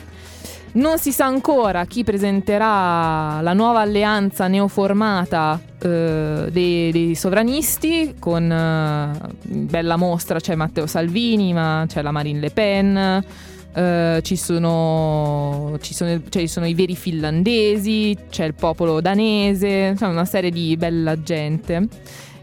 Non 0.75 0.97
si 0.97 1.13
sa 1.13 1.25
ancora 1.25 1.85
chi 1.85 2.03
presenterà 2.03 3.39
la 3.39 3.53
nuova 3.53 3.79
alleanza 3.79 4.47
neoformata 4.47 5.57
eh, 5.81 6.49
dei, 6.51 6.91
dei, 6.91 7.15
sovranisti, 7.15 8.15
con 8.19 8.51
eh, 8.51 9.11
bella 9.41 9.95
mostra 9.95 10.41
c'è 10.41 10.53
Matteo 10.55 10.85
Salvini, 10.85 11.53
ma 11.53 11.85
c'è 11.87 12.01
la 12.01 12.11
Marine 12.11 12.39
Le 12.39 12.49
Pen. 12.49 13.23
Uh, 13.75 14.21
ci, 14.21 14.37
sono, 14.37 15.77
ci, 15.81 15.93
sono, 15.93 16.21
cioè, 16.29 16.43
ci, 16.43 16.47
sono, 16.47 16.65
i 16.65 16.73
veri 16.73 16.95
finlandesi, 16.95 18.17
c'è 18.29 18.45
il 18.45 18.53
popolo 18.53 19.01
danese, 19.01 19.89
insomma 19.91 20.13
una 20.13 20.23
serie 20.23 20.49
di 20.49 20.77
bella 20.77 21.21
gente. 21.21 21.89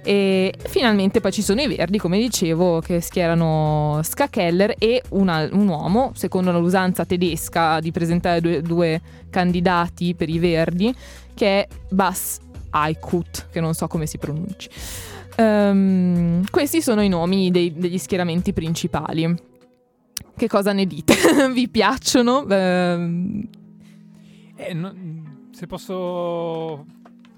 E 0.05 0.55
finalmente 0.59 1.21
poi 1.21 1.31
ci 1.31 1.43
sono 1.43 1.61
i 1.61 1.69
verdi, 1.69 1.99
come 1.99 2.19
dicevo, 2.19 2.81
che 2.81 3.01
schierano 3.01 4.01
Ska 4.03 4.29
Keller 4.29 4.75
e 4.79 5.03
una, 5.11 5.49
un 5.53 5.69
uomo, 5.69 6.11
secondo 6.15 6.51
l'usanza 6.59 7.05
tedesca 7.05 7.79
di 7.79 7.93
presentare 7.93 8.41
due, 8.41 8.63
due, 8.63 9.01
candidati 9.31 10.15
per 10.15 10.29
i 10.29 10.39
verdi, 10.39 10.93
che 11.35 11.61
è 11.61 11.69
Bas 11.91 12.41
Aykut, 12.71 13.49
che 13.51 13.61
non 13.61 13.75
so 13.75 13.87
come 13.87 14.07
si 14.07 14.19
pronunci. 14.19 14.69
Um, 15.37 16.45
questi 16.51 16.83
sono 16.83 17.03
i 17.03 17.09
nomi 17.09 17.51
dei, 17.51 17.73
degli 17.73 17.99
schieramenti 17.99 18.53
principali. 18.53 19.51
Che 20.35 20.49
cosa 20.49 20.73
ne 20.73 20.87
dite? 20.87 21.15
Vi 21.53 21.69
piacciono? 21.69 22.47
Eh, 22.49 22.97
no, 24.75 24.95
se 25.53 25.67
posso 25.67 26.85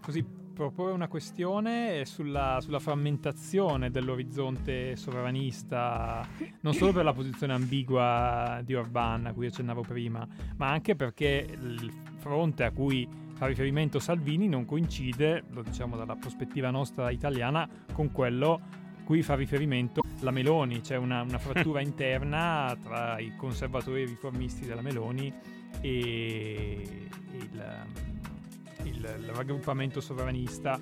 così 0.00 0.24
proporre 0.54 0.92
una 0.92 1.08
questione 1.08 2.04
sulla, 2.06 2.58
sulla, 2.62 2.78
frammentazione 2.78 3.90
dell'orizzonte 3.90 4.96
sovranista, 4.96 6.26
non 6.60 6.72
solo 6.72 6.92
per 6.92 7.04
la 7.04 7.12
posizione 7.12 7.52
ambigua 7.52 8.60
di 8.64 8.74
Orban 8.74 9.26
a 9.26 9.32
cui 9.34 9.46
accennavo 9.46 9.82
prima, 9.82 10.26
ma 10.56 10.70
anche 10.70 10.96
perché 10.96 11.46
il 11.50 11.92
fronte 12.16 12.64
a 12.64 12.70
cui 12.70 13.06
fa 13.34 13.46
riferimento 13.46 13.98
Salvini 13.98 14.48
non 14.48 14.64
coincide, 14.64 15.44
lo 15.50 15.62
diciamo 15.62 15.96
dalla 15.96 16.16
prospettiva 16.16 16.70
nostra 16.70 17.10
italiana, 17.10 17.68
con 17.92 18.10
quello 18.12 18.60
cui 19.04 19.22
fa 19.22 19.34
riferimento 19.34 20.02
la 20.20 20.30
Meloni, 20.30 20.80
c'è 20.80 20.96
una, 20.96 21.20
una 21.22 21.38
frattura 21.38 21.80
interna 21.82 22.74
tra 22.82 23.18
i 23.18 23.34
conservatori 23.36 24.06
riformisti 24.06 24.64
della 24.64 24.80
Meloni 24.80 25.32
e 25.80 27.08
il, 27.32 27.86
il, 28.84 29.16
il 29.18 29.30
raggruppamento 29.34 30.00
sovranista 30.00 30.78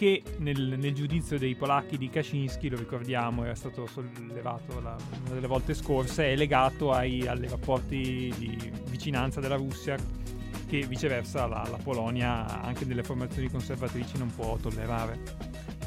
che 0.00 0.22
nel, 0.38 0.78
nel, 0.78 0.94
giudizio 0.94 1.38
dei 1.38 1.54
polacchi 1.54 1.98
di 1.98 2.08
Kaczynski, 2.08 2.70
lo 2.70 2.78
ricordiamo, 2.78 3.44
era 3.44 3.54
stato 3.54 3.86
sollevato 3.86 4.80
la, 4.80 4.96
una 5.26 5.34
delle 5.34 5.46
volte 5.46 5.74
scorse, 5.74 6.32
è 6.32 6.36
legato 6.36 6.90
ai, 6.90 7.26
ai 7.26 7.46
rapporti 7.46 8.32
di 8.38 8.72
vicinanza 8.88 9.40
della 9.40 9.56
Russia 9.56 9.96
che 10.66 10.86
viceversa 10.86 11.46
la, 11.46 11.66
la 11.70 11.76
Polonia, 11.82 12.62
anche 12.62 12.86
nelle 12.86 13.02
formazioni 13.02 13.50
conservatrici, 13.50 14.16
non 14.16 14.34
può 14.34 14.56
tollerare. 14.56 15.18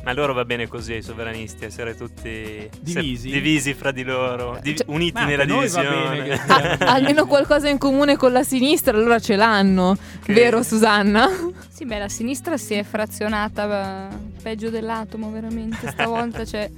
Ma 0.04 0.12
a 0.12 0.13
loro 0.13 0.34
va 0.34 0.44
bene 0.44 0.68
così 0.68 0.94
ai 0.94 1.02
sovranisti, 1.02 1.63
essere 1.63 1.96
tutti 1.96 2.70
divisi, 2.82 3.30
se, 3.30 3.34
divisi 3.34 3.74
fra 3.74 3.92
di 3.92 4.04
loro, 4.04 4.60
di, 4.62 4.76
cioè, 4.76 4.86
uniti 4.89 5.24
nella 5.24 5.46
divisione. 5.46 6.34
ah, 6.46 6.78
almeno 6.80 7.26
qualcosa 7.26 7.70
in 7.70 7.78
comune 7.78 8.18
con 8.18 8.34
la 8.34 8.44
sinistra, 8.44 8.98
allora 8.98 9.20
ce 9.20 9.38
l'hanno, 9.38 9.96
che... 10.22 10.34
vero 10.34 10.62
Susanna? 10.62 11.30
Sì, 11.70 11.86
beh, 11.86 12.00
la 12.00 12.10
sinistra 12.10 12.58
si 12.58 12.74
è 12.74 12.84
frazionata 12.84 14.10
peggio 14.42 14.70
dell'atomo, 14.70 15.32
veramente. 15.32 15.89
Stavolta 15.89 16.44
c'è. 16.44 16.70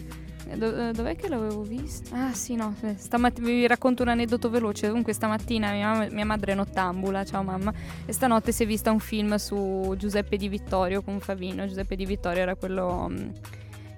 Do- 0.54 0.92
dov'è 0.92 1.16
che 1.16 1.28
l'avevo 1.28 1.64
vista? 1.64 2.28
Ah 2.28 2.34
sì, 2.34 2.56
no, 2.56 2.76
stamat- 2.96 3.42
vi 3.42 3.66
racconto 3.66 4.04
un 4.04 4.10
aneddoto 4.10 4.50
veloce. 4.50 4.88
Comunque 4.88 5.12
stamattina 5.12 5.72
mia, 5.72 5.92
mamma, 5.92 6.08
mia, 6.12 6.26
madre 6.26 6.52
è 6.52 6.56
nottambula, 6.56 7.26
ciao 7.26 7.42
mamma, 7.42 7.74
e 8.06 8.14
stanotte 8.14 8.52
si 8.52 8.64
è 8.64 8.66
vista 8.68 8.92
un 8.92 9.00
film 9.00 9.36
su 9.36 9.96
Giuseppe 9.98 10.38
Di 10.38 10.48
Vittorio 10.48 11.02
con 11.02 11.20
Favino. 11.20 11.68
Giuseppe 11.68 11.96
Di 11.96 12.06
Vittorio 12.06 12.44
era 12.44 12.56
quello 12.56 13.08
mh, 13.10 13.32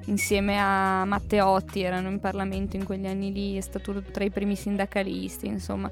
insieme 0.06 0.58
a 0.58 1.04
Matteotti, 1.06 1.82
erano 1.82 2.10
in 2.10 2.20
Parlamento 2.20 2.78
in 2.78 2.86
quegli 2.86 3.08
anni 3.08 3.34
lì, 3.34 3.58
è 3.58 3.62
stato 3.62 4.02
tra 4.02 4.24
i 4.24 4.30
primi 4.30 4.56
sindacalisti, 4.56 5.48
insomma. 5.48 5.92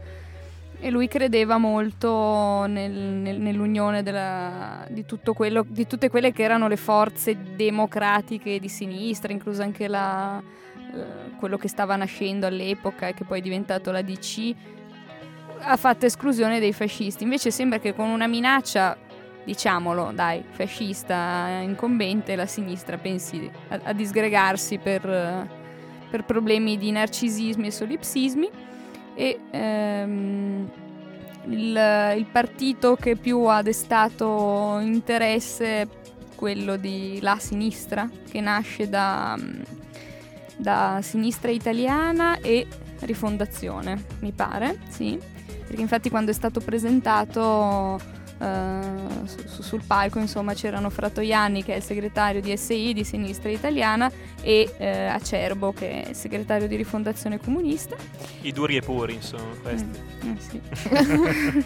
E 0.79 0.89
lui 0.89 1.07
credeva 1.07 1.57
molto 1.57 2.65
nel, 2.67 2.91
nel, 2.91 3.39
nell'unione 3.39 4.03
della, 4.03 4.85
di, 4.89 5.05
quello, 5.33 5.65
di, 5.67 5.87
tutte 5.87 6.09
quelle 6.09 6.31
che 6.31 6.43
erano 6.43 6.67
le 6.67 6.77
forze 6.77 7.37
democratiche 7.55 8.59
di 8.59 8.69
sinistra, 8.69 9.31
incluso 9.31 9.61
anche 9.61 9.87
la, 9.87 10.41
eh, 10.93 11.35
quello 11.39 11.57
che 11.57 11.67
stava 11.67 11.95
nascendo 11.95 12.45
all'epoca 12.45 13.07
e 13.07 13.13
che 13.13 13.23
poi 13.23 13.39
è 13.39 13.41
diventato 13.41 13.91
la 13.91 14.01
DC, 14.01 14.53
ha 15.59 15.77
fatto 15.77 16.05
esclusione 16.05 16.59
dei 16.59 16.73
fascisti. 16.73 17.23
Invece 17.23 17.51
sembra 17.51 17.79
che 17.79 17.93
con 17.93 18.09
una 18.09 18.27
minaccia, 18.27 18.97
diciamolo, 19.43 20.11
dai, 20.13 20.43
fascista 20.49 21.59
incombente, 21.61 22.35
la 22.35 22.45
sinistra 22.45 22.97
pensi 22.97 23.49
a, 23.69 23.79
a 23.83 23.93
disgregarsi 23.93 24.77
per, 24.77 25.47
per 26.09 26.23
problemi 26.23 26.77
di 26.77 26.91
narcisismi 26.91 27.67
e 27.67 27.71
solipsismi 27.71 28.49
e 29.15 29.39
ehm, 29.51 30.69
il, 31.45 32.15
il, 32.17 32.25
partito 32.31 32.95
che 32.95 33.15
più 33.15 33.43
ha 33.43 33.61
destato 33.61 34.79
interesse 34.81 35.81
è 35.81 35.87
quello 36.35 36.75
di 36.75 37.19
La 37.21 37.37
Sinistra, 37.39 38.09
che 38.29 38.41
nasce 38.41 38.89
da, 38.89 39.37
da 40.57 40.99
Sinistra 41.01 41.49
Italiana 41.51 42.39
e 42.39 42.67
Rifondazione, 42.99 44.03
mi 44.19 44.31
pare, 44.31 44.79
sì, 44.89 45.19
perché 45.65 45.81
infatti 45.81 46.09
quando 46.09 46.31
è 46.31 46.33
stato 46.33 46.59
presentato 46.59 47.99
Uh, 48.45 49.25
su, 49.25 49.63
sul 49.63 49.81
palco 49.87 50.19
insomma 50.19 50.53
c'erano 50.53 50.91
Fratoianni 50.91 51.63
che 51.63 51.73
è 51.73 51.77
il 51.77 51.81
segretario 51.81 52.41
di 52.41 52.55
SI 52.55 52.93
di 52.93 53.03
Sinistra 53.03 53.49
Italiana 53.49 54.11
e 54.39 54.71
uh, 54.77 55.13
Acerbo 55.15 55.73
che 55.73 56.03
è 56.03 56.09
il 56.09 56.15
segretario 56.15 56.67
di 56.67 56.75
Rifondazione 56.75 57.39
Comunista. 57.39 57.95
I 58.41 58.51
duri 58.51 58.75
e 58.75 58.81
puri 58.81 59.15
insomma 59.15 59.55
questi. 59.63 59.99
eh, 60.21 60.29
eh, 60.29 60.35
sì. 60.37 61.63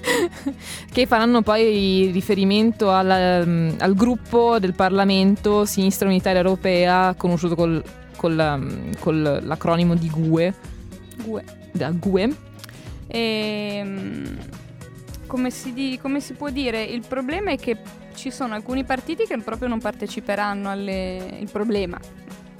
che 0.90 1.06
faranno 1.06 1.42
poi 1.42 2.10
riferimento 2.10 2.90
al, 2.90 3.44
um, 3.46 3.76
al, 3.78 3.94
gruppo 3.94 4.58
del 4.58 4.74
Parlamento 4.74 5.64
Sinistra 5.64 6.08
Unitaria 6.08 6.40
Europea 6.40 7.14
conosciuto 7.16 7.54
col, 7.54 7.80
col, 8.16 8.36
um, 8.36 8.90
con 8.98 9.22
l'acronimo 9.44 9.94
di 9.94 10.10
GUE. 10.10 10.54
GUE. 11.22 11.44
Da 11.70 11.90
GUE. 11.90 12.36
E 13.06 13.80
um, 13.84 14.38
come 15.30 15.52
si, 15.52 15.72
di, 15.72 15.96
come 16.02 16.18
si 16.18 16.34
può 16.34 16.50
dire, 16.50 16.82
il 16.82 17.04
problema 17.06 17.52
è 17.52 17.56
che 17.56 17.76
ci 18.14 18.32
sono 18.32 18.54
alcuni 18.54 18.82
partiti 18.82 19.26
che 19.26 19.38
proprio 19.38 19.68
non 19.68 19.78
parteciperanno 19.78 20.68
alle... 20.68 21.38
Il 21.38 21.48
problema 21.52 21.96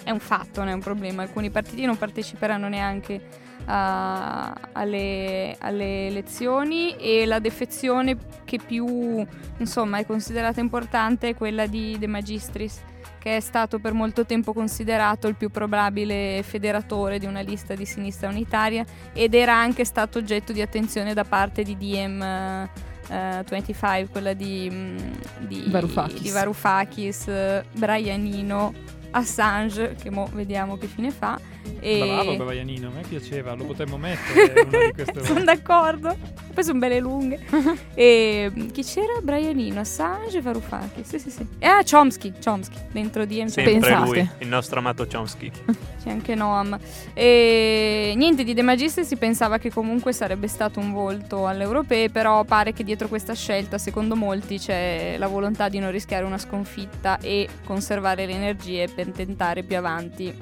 è 0.05 0.11
un 0.13 0.21
fatto, 0.21 0.61
non 0.61 0.69
è 0.69 0.73
un 0.73 0.81
problema. 0.81 1.23
Alcuni 1.23 1.51
partiti 1.51 1.85
non 1.85 1.99
parteciperanno 1.99 2.69
neanche 2.69 3.21
a, 3.65 4.55
alle, 4.71 5.57
alle, 5.59 6.07
elezioni 6.07 6.95
e 6.95 7.27
la 7.27 7.41
defezione 7.41 8.17
che 8.45 8.61
più 8.65 9.27
insomma, 9.57 9.99
è 9.99 10.07
considerata 10.07 10.61
importante 10.61 11.31
è 11.31 11.35
quella 11.35 11.67
di 11.67 11.97
De 11.99 12.07
Magistris 12.07 12.81
che 13.21 13.37
è 13.37 13.41
stato 13.41 13.79
per 13.79 13.93
molto 13.93 14.25
tempo 14.25 14.55
considerato 14.55 15.29
il 15.29 15.37
più 15.37 15.51
probabile 15.51 16.43
federatore 16.43 17.19
di 17.19 17.27
una 17.27 17.41
lista 17.41 17.75
di 17.75 17.85
sinistra 17.85 18.31
unitaria 18.31 18.85
ed 19.13 19.35
era 19.35 19.55
anche 19.55 19.85
stato 19.85 20.19
oggetto 20.19 20.53
di 20.53 20.63
attenzione 20.63 21.13
da 21.13 21.25
parte 21.25 21.63
di 21.63 21.77
DM. 21.77 22.69
Uh, 23.11 23.43
25, 23.43 24.07
quella 24.09 24.35
di, 24.35 24.69
mm, 24.73 24.99
di 25.41 25.65
Varoufakis, 25.67 26.21
di 26.21 26.31
Varoufakis 26.31 27.25
uh, 27.27 27.77
Brianino, 27.77 28.73
Assange, 29.11 29.97
che 30.01 30.11
mo 30.11 30.31
vediamo 30.33 30.77
che 30.77 30.87
fine 30.87 31.11
fa. 31.11 31.37
E... 31.81 31.99
Bravo 31.99 32.45
Brianino, 32.45 32.89
a 32.89 32.91
me 32.91 33.03
piaceva, 33.09 33.55
lo 33.55 33.65
potremmo 33.65 33.97
mettere 33.97 34.95
Sono 35.25 35.43
d'accordo, 35.45 36.15
poi 36.53 36.65
sono 36.65 36.79
belle 36.79 37.01
lunghe. 37.01 37.41
e 37.95 38.53
chi 38.73 38.83
c'era? 38.83 39.21
Brianino, 39.23 39.81
Assange 39.81 40.39
e 40.39 40.41
Varoufakis. 40.41 41.09
Sì, 41.09 41.19
sì, 41.19 41.31
sì. 41.31 41.47
E 41.59 41.67
ah, 41.67 41.83
Chomsky, 41.83 42.35
Chomsky, 42.43 42.77
dentro 42.93 43.25
di 43.25 43.43
Sempre 43.47 43.73
Pensate. 43.73 44.05
lui, 44.05 44.31
il 44.39 44.49
nostro 44.49 44.79
amato 44.79 45.07
Chomsky. 45.07 45.51
C'è 46.03 46.11
anche 46.11 46.35
Noam. 46.35 46.79
E 47.15 48.13
niente, 48.17 48.45
di 48.45 48.55
De 48.55 48.63
Magistris 48.63 49.07
si 49.07 49.17
pensava 49.17 49.59
che 49.59 49.71
comunque 49.71 50.13
sarebbe 50.13 50.49
stato 50.49 50.81
un 50.81 50.93
volto 50.93 51.47
alle 51.47 51.65
europee, 51.65 52.11
però 52.11 52.45
pare 52.45 52.73
che 52.73 52.85
dietro 52.85 53.09
questa 53.09 53.35
scelta, 53.35 53.79
secondo 53.79 54.17
molti, 54.17 54.59
c'è 54.59 55.17
la 55.19 55.29
volontà 55.29 55.69
di 55.69 55.79
non 55.79 55.91
rischiare 55.91 56.25
una 56.25 56.39
sconfitta 56.39 57.19
e 57.21 57.49
conservare 57.65 58.27
le 58.27 58.33
energie 58.33 58.89
per 58.89 59.11
tentare 59.11 59.63
più 59.63 59.77
avanti 59.77 60.35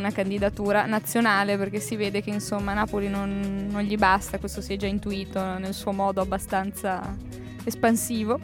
una 0.00 0.10
candidatura 0.10 0.86
nazionale 0.86 1.56
perché 1.56 1.78
si 1.78 1.94
vede 1.94 2.22
che 2.22 2.30
insomma 2.30 2.74
Napoli 2.74 3.08
non, 3.08 3.68
non 3.70 3.82
gli 3.82 3.96
basta, 3.96 4.38
questo 4.38 4.60
si 4.60 4.72
è 4.72 4.76
già 4.76 4.86
intuito 4.86 5.40
nel 5.58 5.74
suo 5.74 5.92
modo 5.92 6.20
abbastanza 6.20 7.16
espansivo. 7.64 8.38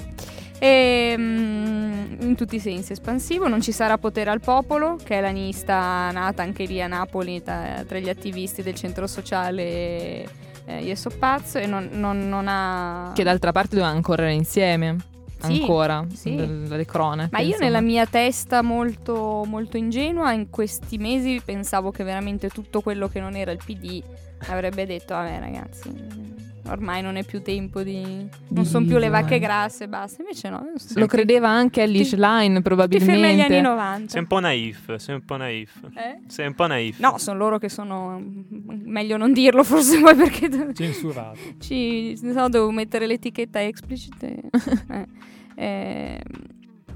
E, 0.59 1.14
mm, 1.19 2.21
in 2.21 2.35
tutti 2.37 2.57
i 2.57 2.61
sensi 2.61 2.92
espansivo, 2.92 3.49
non 3.49 3.61
ci 3.61 3.73
sarà 3.73 3.99
potere 3.99 4.31
al 4.31 4.40
popolo, 4.40 4.97
che 5.03 5.19
è 5.19 5.21
la 5.21 5.31
lista 5.31 6.11
nata 6.12 6.42
anche 6.42 6.64
lì 6.64 6.81
a 6.81 6.87
Napoli 6.87 7.42
tra, 7.42 7.85
tra 7.87 7.99
gli 7.99 8.09
attivisti 8.09 8.62
del 8.62 8.75
centro 8.75 9.07
sociale 9.07 10.45
eh, 10.66 10.83
Io 10.83 10.95
so 10.97 11.11
pazzo 11.11 11.59
e 11.59 11.66
non, 11.66 11.88
non, 11.92 12.29
non 12.29 12.47
ha... 12.49 13.12
Che 13.14 13.23
d'altra 13.23 13.53
parte 13.53 13.77
dovevano 13.77 14.01
correre 14.01 14.33
insieme. 14.33 14.97
Sì, 15.38 15.61
ancora 15.61 16.07
sì. 16.12 16.35
dalle 16.35 16.85
cronache. 16.85 17.31
Ma 17.33 17.40
io 17.40 17.57
nella 17.59 17.81
mia 17.81 18.07
testa 18.07 18.62
molto, 18.62 19.44
molto 19.46 19.77
ingenua 19.77 20.33
in 20.33 20.49
questi 20.51 20.99
mesi 20.99 21.40
pensavo 21.44 21.90
che 21.90 22.05
veramente 22.05 22.49
tutto 22.49 22.81
quello 22.81 23.09
che 23.09 23.20
non 23.20 23.35
era 23.37 23.51
il 23.51 23.61
PD 23.64 24.03
avrebbe 24.49 24.87
detto 24.87 25.14
vabbè 25.14 25.38
ragazzi 25.40 26.36
ormai 26.68 27.02
non 27.02 27.16
è 27.16 27.24
più 27.24 27.42
tempo 27.42 27.83
di... 27.83 28.26
non 28.48 28.64
sono 28.64 28.87
più 28.87 28.98
le 28.98 29.09
vacche 29.09 29.38
grasse 29.38 29.85
e 29.85 29.88
basta 29.88 30.22
invece 30.22 30.48
no 30.48 30.66
Lo 30.94 31.07
credeva 31.07 31.48
anche 31.48 31.83
Alice 31.83 32.16
Ti- 32.16 32.20
Line 32.22 32.62
probabilmente. 32.62 33.42
anni 33.44 33.61
90 33.61 34.11
Sei 34.11 34.20
un 34.20 34.26
po' 34.26 34.38
naif, 34.40 34.94
sei 34.96 35.14
un 35.14 35.24
po' 35.24 35.37
naif. 35.37 35.81
Eh? 35.94 36.18
Sei 36.26 36.46
un 36.46 36.55
po' 36.55 36.66
naif. 36.66 36.98
No, 36.98 37.18
sono 37.18 37.38
loro 37.38 37.59
che 37.59 37.68
sono. 37.68 38.22
Meglio 38.48 39.16
non 39.16 39.33
dirlo, 39.33 39.62
forse 39.64 40.00
poi 40.00 40.14
perché 40.14 40.48
Censurato. 40.74 41.38
ci. 41.61 42.18
No, 42.22 42.48
devo 42.48 42.70
mettere 42.70 43.07
l'etichetta 43.07 43.62
explicit. 43.62 44.22
e- 44.22 44.40
eh. 44.90 45.07
Eh, 45.59 46.20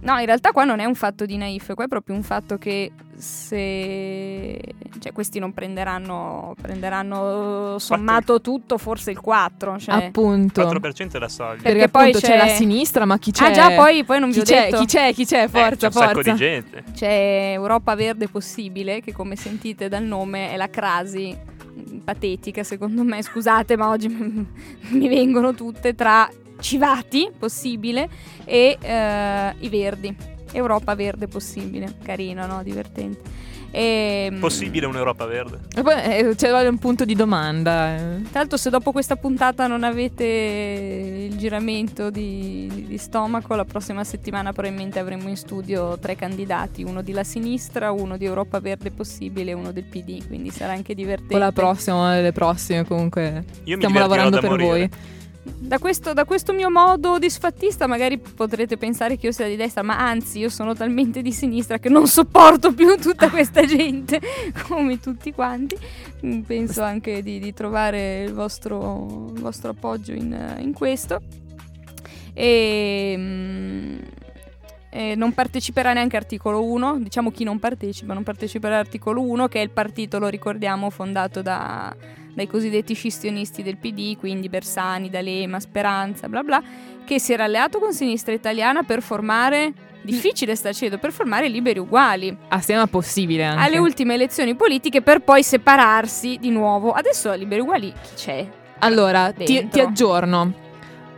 no, 0.01 0.19
in 0.19 0.27
realtà 0.27 0.53
qua 0.53 0.65
non 0.65 0.81
è 0.81 0.85
un 0.85 0.95
fatto 0.95 1.25
di 1.25 1.37
naif, 1.37 1.75
qua 1.75 1.85
è 1.85 1.89
proprio 1.89 2.15
un 2.17 2.23
fatto 2.23 2.59
che 2.59 2.93
se. 3.17 4.59
Cioè, 4.99 5.13
questi 5.13 5.39
non 5.39 5.53
prenderanno. 5.53 6.55
Prenderanno 6.61 7.79
sommato 7.79 8.41
tutto, 8.41 8.79
forse 8.79 9.11
il 9.11 9.21
4. 9.21 9.79
Cioè. 9.79 10.07
Appunto. 10.07 10.63
4% 10.63 11.13
è 11.13 11.19
la 11.19 11.29
soglia. 11.29 11.63
Perché 11.63 11.73
Perché 11.73 11.89
poi 11.89 12.09
appunto 12.09 12.27
c'è... 12.27 12.27
c'è- 12.33 12.37
la 12.37 12.49
sinistra, 12.49 13.05
ma 13.05 13.19
chi 13.19 13.31
c'è? 13.31 13.47
Ah, 13.47 13.51
già, 13.53 13.71
poi, 13.73 14.05
poi 14.05 14.21
non 14.21 14.29
vi 14.31 14.35
chi 14.37 14.41
ho 14.41 14.45
c'è? 14.45 14.65
detto. 14.65 14.79
Chi 14.81 14.87
c'è? 14.87 15.13
Chi 15.15 15.25
c'è? 15.27 15.43
Eh, 15.45 15.49
Forza, 15.49 15.77
c'è 15.77 15.87
un 15.87 15.93
sacco 15.93 16.13
forza. 16.15 16.31
di 16.33 16.37
gente. 16.39 16.85
C'è 16.95 17.51
Europa 17.55 17.95
Verde 17.95 18.29
Possibile, 18.29 19.01
che 19.01 19.13
come 19.13 19.37
sentite 19.37 19.89
dal 19.89 20.05
nome 20.05 20.53
è 20.53 20.57
la 20.57 20.69
crasi 20.69 21.37
patetica 22.05 22.63
secondo 22.63 23.03
me, 23.05 23.23
scusate 23.23 23.77
ma 23.77 23.89
oggi 23.89 24.09
mi 24.91 25.09
vengono 25.09 25.55
tutte 25.55 25.95
tra 25.95 26.29
Civati 26.61 27.31
Possibile 27.37 28.09
e 28.45 28.77
eh, 28.81 29.55
i 29.59 29.69
Verdi. 29.69 30.17
Europa 30.53 30.95
Verde 30.97 31.29
Possibile, 31.29 31.95
carino, 32.03 32.45
no? 32.47 32.63
Divertente. 32.63 33.39
E, 33.73 34.29
mh, 34.33 34.41
Possibile 34.41 34.87
un'Europa 34.87 35.27
verde? 35.27 35.61
E 35.77 35.83
poi 35.83 35.95
eh, 36.03 36.35
c'è 36.35 36.51
un 36.67 36.79
punto 36.79 37.05
di 37.05 37.15
domanda. 37.15 37.95
eh. 37.95 38.23
Tra 38.31 38.41
l'altro 38.41 38.57
se 38.57 38.69
dopo 38.69 38.91
questa 38.91 39.15
puntata 39.15 39.69
non 39.69 39.85
avete 39.85 41.29
il 41.31 41.37
giramento 41.39 42.11
di, 42.11 42.87
di 42.89 42.99
stomaco, 42.99 43.55
la 43.55 43.65
prossima 43.65 44.03
settimana 44.03 44.53
probabilmente 44.53 44.99
avremo 44.99 45.29
in 45.29 45.37
studio 45.37 45.97
tre 46.01 46.17
candidati, 46.17 46.83
uno 46.83 47.01
di 47.01 47.13
La 47.13 47.23
Sinistra, 47.23 47.93
uno 47.93 48.17
di 48.17 48.25
Europa 48.25 48.59
Verde 48.59 48.91
Possibile 48.91 49.53
e 49.53 49.55
uno 49.55 49.71
del 49.71 49.85
PD, 49.85 50.27
quindi 50.27 50.51
sarà 50.51 50.73
anche 50.73 50.93
divertente. 50.95 51.37
O 51.37 51.39
la 51.39 51.53
prossima, 51.53 51.97
una 51.97 52.15
delle 52.17 52.33
prossime 52.33 52.85
comunque. 52.85 53.45
Io 53.65 53.77
Stiamo 53.77 54.01
lavorando 54.01 54.41
per 54.41 54.51
morire. 54.51 54.69
voi. 54.69 54.91
Da 55.43 55.79
questo, 55.79 56.13
da 56.13 56.27
questo 56.27 56.53
mio 56.53 56.71
modo 56.71 57.19
disfattista 57.19 57.87
magari 57.87 58.19
potrete 58.19 58.77
pensare 58.77 59.17
che 59.17 59.27
io 59.27 59.33
sia 59.33 59.49
di 59.49 59.57
destra, 59.57 59.83
ma 59.83 59.99
anzi 59.99 60.39
io 60.39 60.51
sono 60.51 60.75
talmente 60.75 61.23
di 61.23 61.33
sinistra 61.33 61.79
che 61.79 61.89
non 61.89 62.07
sopporto 62.07 62.75
più 62.75 62.97
tutta 62.97 63.31
questa 63.31 63.65
gente, 63.65 64.21
come 64.69 65.01
tutti 65.01 65.33
quanti. 65.33 65.77
Mm, 66.27 66.41
Penso 66.41 66.83
anche 66.83 67.23
di, 67.23 67.39
di 67.39 67.55
trovare 67.55 68.25
il 68.25 68.35
vostro, 68.35 69.31
il 69.35 69.41
vostro 69.41 69.71
appoggio 69.71 70.13
in, 70.13 70.59
in 70.59 70.75
questo. 70.75 71.23
E, 72.35 73.15
mm, 73.17 73.99
e 74.91 75.15
non 75.15 75.33
parteciperà 75.33 75.93
neanche 75.93 76.17
articolo 76.17 76.65
1, 76.65 76.99
diciamo 76.99 77.31
chi 77.31 77.45
non 77.45 77.59
partecipa, 77.59 78.13
non 78.13 78.25
parteciperà 78.25 78.75
all'articolo 78.75 79.23
1 79.23 79.49
che 79.49 79.61
è 79.61 79.63
il 79.63 79.71
partito, 79.71 80.19
lo 80.19 80.29
ricordiamo, 80.29 80.91
fondato 80.91 81.41
da, 81.43 81.95
dai 82.35 82.47
cosiddetti 82.47 82.95
scissionisti 82.95 83.63
del 83.63 83.77
PD, 83.77 84.17
quindi 84.17 84.49
Bersani, 84.49 85.11
D'Alema, 85.11 85.61
Speranza, 85.61 86.29
bla 86.29 86.43
bla, 86.43 86.63
che 87.05 87.19
si 87.19 87.33
era 87.33 87.45
alleato 87.45 87.79
con 87.79 87.93
Sinistra 87.93 88.33
Italiana 88.33 88.83
per 88.83 89.03
formare, 89.03 89.73
difficile 90.03 90.55
sta 90.55 90.71
dicendo, 90.71 90.99
per 90.99 91.13
formare 91.13 91.49
liberi 91.49 91.79
uguali 91.79 92.35
Assieme 92.49 92.83
a 92.83 92.87
possibile 92.87 93.45
anche. 93.45 93.63
alle 93.63 93.79
ultime 93.79 94.15
elezioni 94.15 94.55
politiche 94.55 95.03
per 95.03 95.21
poi 95.21 95.43
separarsi 95.43 96.39
di 96.41 96.51
nuovo. 96.51 96.93
Adesso 96.93 97.33
liberi 97.35 97.61
uguali 97.61 97.93
chi 97.93 98.15
c'è? 98.15 98.47
Allora, 98.79 99.33
ti, 99.33 99.69
ti 99.69 99.81
aggiorno. 99.81 100.69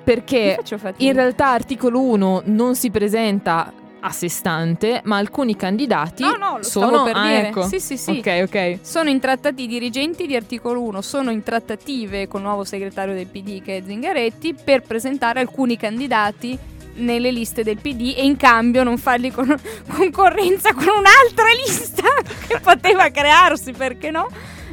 Perché 0.04 0.58
in 0.96 1.12
realtà 1.12 1.50
articolo 1.50 2.02
1 2.02 2.42
non 2.46 2.74
si 2.74 2.90
presenta 2.90 3.72
a 4.04 4.10
sé 4.10 4.28
stante, 4.28 5.00
ma 5.04 5.16
alcuni 5.16 5.56
candidati 5.56 6.22
No, 6.22 6.36
no, 6.36 6.58
sono 6.62 7.04
per 7.04 7.16
ah, 7.16 7.22
dire. 7.26 7.48
ecco. 7.48 7.62
Sì, 7.66 7.80
sì, 7.80 7.96
sì. 7.96 8.18
Ok, 8.18 8.42
ok. 8.44 8.78
Sono 8.82 9.08
in 9.08 9.20
trattati 9.20 9.62
i 9.64 9.66
dirigenti 9.66 10.26
di 10.26 10.36
articolo 10.36 10.80
1, 10.82 11.00
sono 11.02 11.30
in 11.30 11.42
trattative 11.42 12.28
con 12.28 12.40
il 12.40 12.46
nuovo 12.46 12.64
segretario 12.64 13.14
del 13.14 13.26
PD 13.26 13.62
che 13.62 13.78
è 13.78 13.82
Zingaretti 13.84 14.54
per 14.54 14.82
presentare 14.82 15.40
alcuni 15.40 15.76
candidati 15.76 16.58
nelle 16.94 17.30
liste 17.30 17.62
del 17.62 17.78
PD 17.78 18.14
e 18.16 18.24
in 18.24 18.36
cambio 18.36 18.82
non 18.82 18.98
fargli 18.98 19.32
con- 19.32 19.56
concorrenza 19.88 20.74
con 20.74 20.84
un'altra 20.88 21.46
lista 21.64 22.02
che 22.46 22.60
poteva 22.60 23.08
crearsi, 23.10 23.72
perché 23.72 24.10
no? 24.10 24.28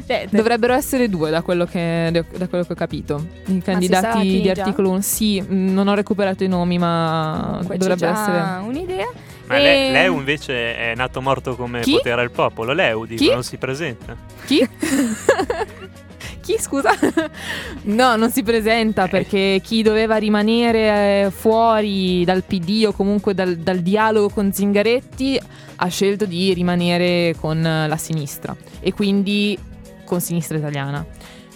Cioè, 0.10 0.26
Dovrebbero 0.32 0.74
essere 0.74 1.08
due 1.08 1.30
da 1.30 1.44
quello 1.44 1.66
che, 1.66 2.10
da 2.12 2.48
quello 2.48 2.64
che 2.66 2.74
ho 2.74 2.76
capito. 2.76 3.24
I 3.46 3.60
candidati 3.60 4.22
di 4.28 4.42
già? 4.42 4.64
articolo 4.64 4.90
1. 4.90 5.02
Sì, 5.02 5.40
mh, 5.40 5.72
non 5.72 5.88
ho 5.88 5.94
recuperato 5.94 6.44
i 6.44 6.48
nomi, 6.48 6.80
ma 6.80 7.42
comunque 7.52 7.76
c'è 7.78 7.78
dovrebbe 7.78 8.00
già 8.00 8.12
essere. 8.20 8.68
un'idea. 8.68 9.08
Ma 9.46 9.58
E- 9.58 9.62
Le- 9.62 9.92
Leu 9.92 10.18
invece 10.18 10.76
è 10.76 10.96
nato 10.96 11.22
morto 11.22 11.56
come 11.56 11.82
Chi? 11.82 11.92
potere 11.92 12.22
al 12.22 12.32
popolo. 12.32 12.74
Leu, 12.74 13.06
dico, 13.06 13.24
Chi? 13.24 13.30
non 13.30 13.44
si 13.44 13.58
presenta. 13.58 14.16
Chi? 14.48 14.68
chi, 16.42 16.56
scusa? 16.60 16.90
no, 17.84 18.16
non 18.16 18.32
si 18.32 18.42
presenta 18.42 19.06
Eh. 19.06 19.10
perché 19.10 19.62
chi 19.64 19.84
doveva 19.84 20.18
rimanere 20.18 21.26
eh, 21.26 21.32
fuori 21.32 22.26
dal 22.26 22.44
PD 22.44 22.86
o 22.88 22.94
comunque 22.94 23.36
dal, 23.36 23.58
dal 23.58 23.80
dialogo 23.82 24.30
con 24.30 24.52
Zingaretti 24.52 25.40
ha 25.76 25.88
scelto 25.88 26.26
di 26.26 26.52
rimanere 26.54 27.36
con 27.40 27.62
la 27.62 27.98
sinistra 27.98 28.56
e 28.80 28.92
quindi 28.94 29.58
con 30.10 30.20
sinistra 30.20 30.58
italiana. 30.58 31.06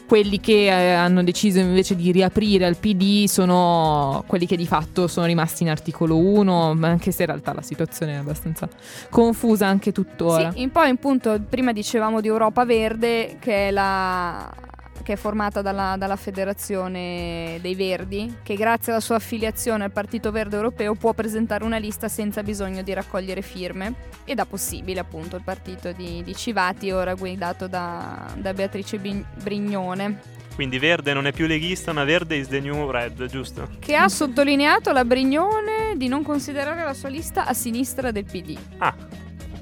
Quelli 0.06 0.40
che 0.40 0.66
eh, 0.68 0.94
hanno 0.94 1.24
deciso 1.24 1.58
invece 1.58 1.96
di 1.96 2.12
riaprire 2.12 2.66
al 2.66 2.78
PD 2.78 3.26
sono 3.26 4.24
quelli 4.28 4.46
che 4.46 4.56
di 4.56 4.68
fatto 4.68 5.08
sono 5.08 5.26
rimasti 5.26 5.64
in 5.64 5.70
articolo 5.70 6.18
1, 6.18 6.76
ma 6.76 6.90
anche 6.90 7.12
se 7.12 7.24
in 7.24 7.30
realtà 7.30 7.54
la 7.54 7.64
situazione 7.64 8.14
è 8.14 8.18
abbastanza 8.18 8.70
confusa 9.10 9.66
anche 9.66 9.92
tuttora. 9.92 10.52
Sì, 10.52 10.62
in 10.62 10.72
poi 10.72 10.90
in 10.90 10.98
punto, 10.98 11.42
prima 11.50 11.72
dicevamo 11.72 12.22
di 12.22 12.28
Europa 12.28 12.64
Verde, 12.64 13.38
che 13.40 13.70
è, 13.70 13.72
la, 13.72 14.54
che 15.02 15.14
è 15.14 15.16
formata 15.16 15.62
dalla, 15.62 15.96
dalla 15.98 16.16
Federazione 16.16 17.58
dei 17.62 17.76
Verdi, 17.76 18.38
che 18.44 18.56
grazie 18.56 18.92
alla 18.92 19.02
sua 19.02 19.16
affiliazione 19.16 19.84
al 19.84 19.92
Partito 19.92 20.32
Verde 20.32 20.56
Europeo 20.56 20.96
può 20.96 21.14
presentare 21.14 21.64
una 21.64 21.78
lista 21.78 22.08
senza 22.08 22.44
bisogno 22.44 22.82
di 22.84 22.94
raccogliere 22.94 23.42
firme. 23.42 24.12
Ed 24.26 24.40
ha 24.40 24.46
possibile 24.46 25.00
appunto 25.00 25.36
il 25.36 25.42
partito 25.44 25.92
di, 25.92 26.24
di 26.24 26.36
Civati, 26.36 26.92
ora 26.92 27.16
guidato 27.16 27.68
da, 27.68 28.34
da 28.38 28.54
Beatrice 28.54 28.98
Brignone, 29.44 30.20
Quindi 30.56 30.78
verde 30.80 31.14
non 31.14 31.26
è 31.26 31.32
più 31.34 31.48
leghista, 31.48 31.92
ma 31.92 32.04
verde 32.04 32.36
is 32.36 32.48
the 32.48 32.60
new 32.60 32.90
red, 32.90 33.26
giusto? 33.26 33.68
che 33.80 33.96
ha 33.96 34.08
sottolineato 34.08 34.92
la 34.92 35.04
Brignone 35.04 35.96
di 35.96 36.08
non 36.08 36.24
considerare 36.24 36.84
la 36.84 36.94
sua 36.94 37.10
lista 37.10 37.46
a 37.46 37.54
sinistra 37.54 38.12
del 38.12 38.26
PD. 38.26 38.58
Ah. 38.78 38.96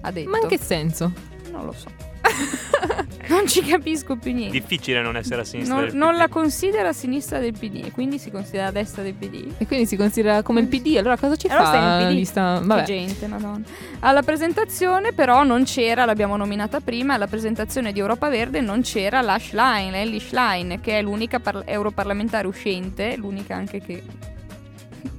Ha 0.01 0.12
detto. 0.12 0.30
Ma 0.30 0.39
in 0.39 0.47
che 0.47 0.58
senso? 0.58 1.12
Non 1.51 1.66
lo 1.66 1.72
so. 1.72 1.89
non 3.32 3.48
ci 3.48 3.62
capisco 3.64 4.16
più 4.16 4.34
niente. 4.34 4.60
Difficile 4.60 5.02
non 5.02 5.16
essere 5.16 5.42
a 5.42 5.44
sinistra 5.44 5.76
Non, 5.76 5.86
del 5.86 5.96
non 5.96 6.12
PD. 6.14 6.18
la 6.18 6.28
considera 6.28 6.90
a 6.90 6.94
sinistra 6.94 7.40
del 7.40 7.54
PD, 7.54 7.86
e 7.86 7.92
quindi 7.92 8.20
si 8.20 8.30
considera 8.30 8.68
a 8.68 8.72
destra 8.72 9.02
del 9.04 9.14
PD. 9.14 9.54
E 9.58 9.66
quindi 9.66 9.86
si 9.86 9.96
considera 9.96 10.42
come 10.44 10.60
il 10.62 10.68
PD, 10.68 10.98
allora 10.98 11.18
cosa 11.18 11.36
ci 11.36 11.48
Allora 11.48 11.64
fa 11.64 11.70
stai 11.70 11.82
la 11.82 12.08
PD. 12.08 12.14
lista? 12.16 12.58
Che 12.60 12.66
Vabbè. 12.68 12.84
gente, 12.84 13.28
madonna. 13.28 13.62
Alla 14.02 14.22
presentazione 14.22 15.14
però 15.14 15.44
non 15.44 15.64
c'era, 15.64 16.06
l'abbiamo 16.06 16.36
nominata 16.38 16.80
prima, 16.82 17.14
alla 17.16 17.28
presentazione 17.28 17.92
di 17.92 18.00
Europa 18.00 18.30
Verde 18.30 18.62
non 18.62 18.82
c'era 18.82 19.22
la 19.22 19.38
Schlein, 19.40 19.94
Ellie 19.96 20.20
Schlein, 20.20 20.80
che 20.82 21.00
è 21.00 21.02
l'unica 21.02 21.40
par- 21.40 21.64
europarlamentare 21.66 22.48
uscente, 22.48 23.16
l'unica 23.18 23.56
anche 23.56 23.80
che 23.82 24.04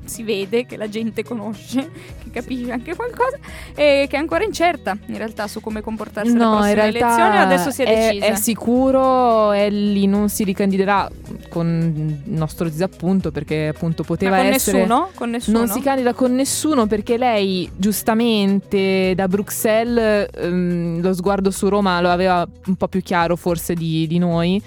si 0.04 0.22
vede, 0.22 0.66
che 0.66 0.76
la 0.76 0.88
gente 0.88 1.22
conosce, 1.22 1.90
che 2.22 2.30
capisce 2.30 2.72
anche 2.72 2.94
qualcosa, 2.94 3.38
e 3.74 4.06
che 4.08 4.16
è 4.16 4.18
ancora 4.18 4.44
incerta 4.44 4.96
in 5.06 5.16
realtà 5.16 5.46
su 5.46 5.60
come 5.60 5.80
comportarsi 5.80 6.30
alle 6.30 6.38
No, 6.38 6.60
realtà 6.62 6.84
elezioni, 6.84 7.36
adesso 7.36 7.70
si 7.70 7.82
è, 7.82 8.10
decisa. 8.10 8.26
è 8.26 8.34
sicuro 8.36 9.52
Ellie 9.52 10.06
non 10.06 10.28
si 10.28 10.44
ricandiderà 10.44 11.08
con 11.48 12.20
il 12.26 12.32
nostro 12.32 12.68
disappunto 12.68 13.30
perché 13.30 13.68
appunto 13.68 14.02
poteva 14.02 14.36
con 14.36 14.46
essere 14.46 14.78
nessuno? 14.78 15.10
Con 15.14 15.30
nessuno? 15.30 15.58
non 15.58 15.68
si 15.68 15.80
candida 15.80 16.12
con 16.14 16.34
nessuno 16.34 16.86
perché 16.86 17.16
lei 17.16 17.70
giustamente 17.76 19.14
da 19.14 19.28
Bruxelles 19.28 20.28
ehm, 20.34 21.00
lo 21.00 21.12
sguardo 21.12 21.50
su 21.50 21.68
Roma 21.68 22.00
lo 22.00 22.10
aveva 22.10 22.46
un 22.66 22.76
po' 22.76 22.88
più 22.88 23.02
chiaro 23.02 23.36
forse 23.36 23.74
di, 23.74 24.06
di 24.06 24.18
noi 24.18 24.60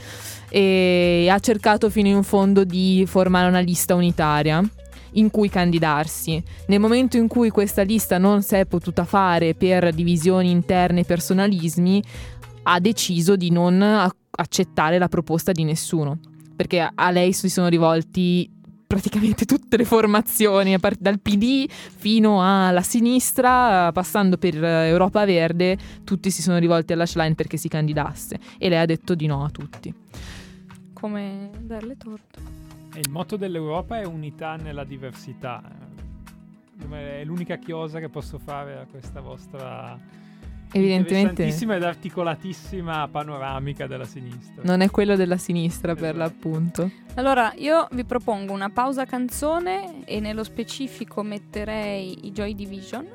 e 0.49 1.27
ha 1.29 1.39
cercato 1.39 1.89
fino 1.89 2.07
in 2.07 2.23
fondo 2.23 2.63
di 2.63 3.03
formare 3.07 3.47
una 3.47 3.59
lista 3.59 3.95
unitaria 3.95 4.63
in 5.15 5.29
cui 5.31 5.49
candidarsi. 5.49 6.41
Nel 6.67 6.79
momento 6.79 7.17
in 7.17 7.27
cui 7.27 7.49
questa 7.49 7.81
lista 7.81 8.17
non 8.17 8.41
si 8.41 8.55
è 8.55 8.65
potuta 8.65 9.03
fare 9.03 9.53
per 9.53 9.93
divisioni 9.93 10.49
interne 10.49 11.01
e 11.01 11.05
personalismi, 11.05 12.03
ha 12.63 12.79
deciso 12.79 13.35
di 13.35 13.51
non 13.51 13.81
accettare 14.31 14.97
la 14.97 15.07
proposta 15.07 15.51
di 15.51 15.63
nessuno, 15.63 16.19
perché 16.55 16.89
a 16.93 17.11
lei 17.11 17.33
si 17.33 17.49
sono 17.49 17.67
rivolti 17.67 18.49
praticamente 18.87 19.45
tutte 19.45 19.77
le 19.77 19.85
formazioni, 19.85 20.75
dal 20.99 21.19
PD 21.19 21.67
fino 21.69 22.41
alla 22.41 22.81
sinistra, 22.81 23.91
passando 23.91 24.37
per 24.37 24.63
Europa 24.63 25.25
Verde, 25.25 25.77
tutti 26.03 26.31
si 26.31 26.41
sono 26.41 26.57
rivolti 26.57 26.93
alla 26.93 27.05
Schlein 27.05 27.35
perché 27.35 27.57
si 27.57 27.67
candidasse 27.67 28.39
e 28.57 28.69
lei 28.69 28.79
ha 28.79 28.85
detto 28.85 29.15
di 29.15 29.25
no 29.25 29.43
a 29.43 29.49
tutti. 29.49 29.93
Come 30.93 31.49
darle 31.59 31.97
torto. 31.97 32.64
E 32.95 32.99
il 33.01 33.09
motto 33.09 33.35
dell'Europa 33.35 33.99
è 33.99 34.05
unità 34.05 34.55
nella 34.55 34.85
diversità. 34.85 35.61
È 36.89 37.23
l'unica 37.25 37.57
chiosa 37.57 37.99
che 37.99 38.07
posso 38.07 38.39
fare 38.39 38.79
a 38.79 38.85
questa 38.89 39.19
vostra 39.19 39.99
evidentemente 40.71 41.45
ed 41.45 41.83
articolatissima 41.83 43.07
panoramica 43.09 43.85
della 43.85 44.05
sinistra. 44.05 44.63
Non 44.63 44.79
è 44.79 44.89
quello 44.89 45.17
della 45.17 45.35
sinistra 45.35 45.91
esatto. 45.91 46.05
per 46.05 46.15
l'appunto. 46.15 46.91
Allora, 47.15 47.53
io 47.57 47.87
vi 47.91 48.05
propongo 48.05 48.53
una 48.53 48.69
pausa 48.69 49.03
canzone 49.03 50.05
e 50.05 50.21
nello 50.21 50.45
specifico 50.45 51.21
metterei 51.21 52.27
i 52.27 52.31
Joy 52.31 52.55
Division. 52.55 53.05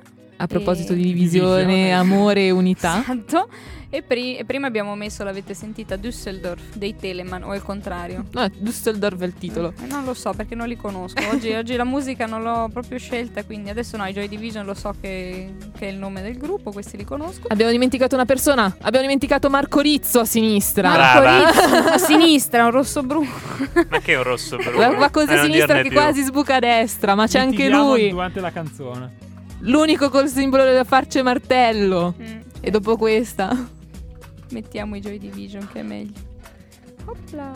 A 0.41 0.47
proposito 0.47 0.95
di 0.95 1.03
divisione, 1.03 1.64
divisione. 1.64 1.93
amore 1.93 2.47
e 2.47 2.51
unità. 2.51 3.01
Esatto. 3.01 3.49
E, 3.93 4.03
pri- 4.03 4.36
e, 4.36 4.45
prima 4.45 4.68
abbiamo 4.68 4.95
messo, 4.95 5.24
l'avete 5.24 5.53
sentita, 5.53 5.97
Düsseldorf 5.97 6.76
dei 6.76 6.95
Telemann 6.95 7.43
o 7.43 7.55
il 7.57 7.62
contrario? 7.62 8.24
No, 8.30 8.49
Düsseldorf 8.57 9.20
è 9.20 9.24
il 9.24 9.34
titolo. 9.34 9.74
Eh, 9.82 9.86
non 9.86 10.05
lo 10.05 10.14
so 10.14 10.32
perché 10.32 10.55
non 10.55 10.68
li 10.68 10.76
conosco. 10.76 11.20
Oggi, 11.32 11.51
oggi, 11.59 11.74
la 11.74 11.84
musica 11.84 12.24
non 12.26 12.43
l'ho 12.43 12.70
proprio 12.72 12.99
scelta, 12.99 13.43
quindi 13.45 13.68
adesso 13.68 13.97
no, 13.97 14.07
i 14.07 14.12
Joy 14.12 14.28
Division 14.28 14.64
lo 14.64 14.74
so 14.74 14.95
che, 15.01 15.55
che, 15.76 15.88
è 15.88 15.91
il 15.91 15.97
nome 15.97 16.22
del 16.22 16.38
gruppo, 16.38 16.70
questi 16.70 16.97
li 16.97 17.05
conosco. 17.05 17.49
Abbiamo 17.49 17.72
dimenticato 17.72 18.14
una 18.14 18.26
persona, 18.26 18.64
abbiamo 18.80 19.05
dimenticato 19.05 19.51
Marco 19.51 19.80
Rizzo 19.80 20.20
a 20.20 20.24
sinistra. 20.24 20.88
Marco 20.88 21.51
Rizzo 21.51 21.88
a 21.91 21.99
sinistra, 21.99 22.64
un 22.66 22.70
rosso 22.70 23.03
blu. 23.03 23.26
ma 23.88 23.99
che 23.99 24.12
è 24.12 24.16
un 24.16 24.22
rosso 24.22 24.57
blu? 24.57 24.70
Va, 24.70 24.91
va 24.91 25.11
così 25.11 25.32
a 25.32 25.43
sinistra 25.43 25.82
che 25.82 25.88
più. 25.88 25.93
quasi 25.93 26.22
sbuca 26.22 26.55
a 26.55 26.61
destra, 26.61 27.16
ma 27.16 27.26
c'è 27.26 27.41
anche 27.41 27.68
lui. 27.68 28.11
durante 28.11 28.38
la 28.38 28.53
canzone. 28.53 29.28
L'unico 29.61 30.08
col 30.08 30.28
simbolo 30.28 30.64
della 30.64 30.84
farce 30.84 31.20
e 31.20 31.22
martello. 31.22 32.14
Mm. 32.20 32.40
E 32.61 32.70
dopo 32.70 32.96
questa 32.96 33.78
mettiamo 34.50 34.96
i 34.96 35.00
Joy 35.00 35.18
Division 35.18 35.66
che 35.72 35.80
è 35.80 35.82
meglio. 35.82 36.28
Opla, 37.04 37.52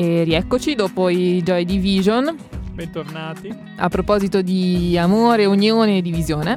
E 0.00 0.22
rieccoci 0.22 0.76
dopo 0.76 1.08
i 1.08 1.42
Joy 1.42 1.64
Division. 1.64 2.32
Bentornati. 2.72 3.52
A 3.78 3.88
proposito 3.88 4.42
di 4.42 4.96
amore, 4.96 5.44
unione 5.44 5.96
e 5.96 6.02
divisione. 6.02 6.56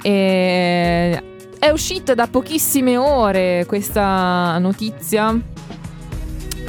E 0.00 1.22
è 1.58 1.68
uscita 1.70 2.14
da 2.14 2.28
pochissime 2.28 2.96
ore 2.96 3.64
questa 3.66 4.58
notizia 4.58 5.36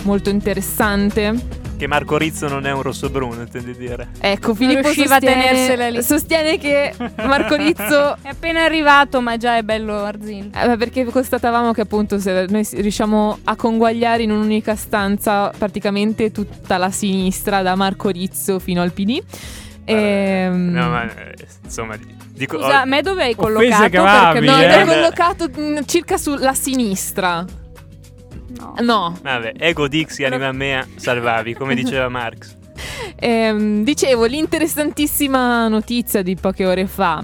molto 0.02 0.32
interessante 0.32 1.57
che 1.78 1.88
Marco 1.88 2.18
Rizzo 2.18 2.48
non 2.48 2.66
è 2.66 2.72
un 2.72 2.82
rosso-bruno, 2.82 3.42
intendi 3.42 3.76
dire? 3.76 4.10
Ecco, 4.20 4.56
Filippo 4.56 4.82
riusciva 4.82 5.16
a 5.16 5.20
tenersela 5.20 5.90
lì. 5.90 6.02
sostiene 6.02 6.58
che 6.58 6.94
Marco 7.18 7.56
Rizzo 7.56 8.16
È 8.22 8.30
appena 8.30 8.64
arrivato, 8.64 9.22
ma 9.22 9.38
già 9.38 9.58
è 9.58 9.64
bello 9.64 10.04
arzino. 10.04 10.50
Eh, 10.54 10.76
perché 10.78 11.06
constatavamo 11.06 11.72
che 11.72 11.82
appunto 11.82 12.20
se 12.20 12.46
noi 12.50 12.68
riusciamo 12.72 13.40
a 13.44 13.56
conguagliare 13.56 14.24
in 14.24 14.32
un'unica 14.32 14.76
stanza 14.76 15.52
praticamente 15.58 16.32
tutta 16.32 16.78
la 16.78 16.90
sinistra 16.90 17.62
da 17.62 17.76
Marco 17.76 18.10
Rizzo 18.10 18.60
fino 18.60 18.82
al 18.82 18.92
PD. 18.92 19.22
Ehm, 19.86 20.72
No, 20.72 20.90
ma 20.90 21.04
eh, 21.04 21.36
insomma, 21.64 21.96
dico... 22.32 22.58
Scusa, 22.58 22.80
oh, 22.80 22.82
a 22.82 22.86
me 22.86 23.02
dove 23.02 23.24
hai 23.24 23.36
collocato? 23.36 23.90
Perché 23.90 24.40
no, 24.42 24.60
eh. 24.60 24.84
no, 24.84 24.86
collocato 24.86 25.50
mm, 25.58 25.78
circa 25.86 26.18
sulla 26.18 26.54
sinistra. 26.54 27.46
No. 28.60 28.74
No, 28.82 29.18
Vabbè, 29.22 29.54
ego 29.58 29.88
dixi 29.88 30.24
anima 30.24 30.52
mea, 30.52 30.86
salvavi, 30.96 31.54
come 31.54 31.74
diceva 31.76 32.10
Marx. 32.10 32.56
Ehm, 33.16 33.84
dicevo 33.84 34.26
l'interessantissima 34.26 35.68
notizia 35.68 36.22
di 36.22 36.36
poche 36.36 36.66
ore 36.66 36.86
fa, 36.88 37.24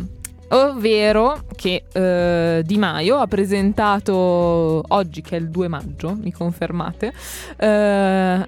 ovvero 0.50 1.46
che 1.56 1.84
eh, 1.92 2.62
Di 2.66 2.78
Maio 2.78 3.18
ha 3.18 3.28
presentato 3.28 4.84
oggi, 4.88 5.22
che 5.22 5.36
è 5.36 5.40
il 5.40 5.50
2 5.50 5.68
maggio, 5.68 6.18
mi 6.20 6.32
confermate, 6.32 7.14
eh, 7.58 8.48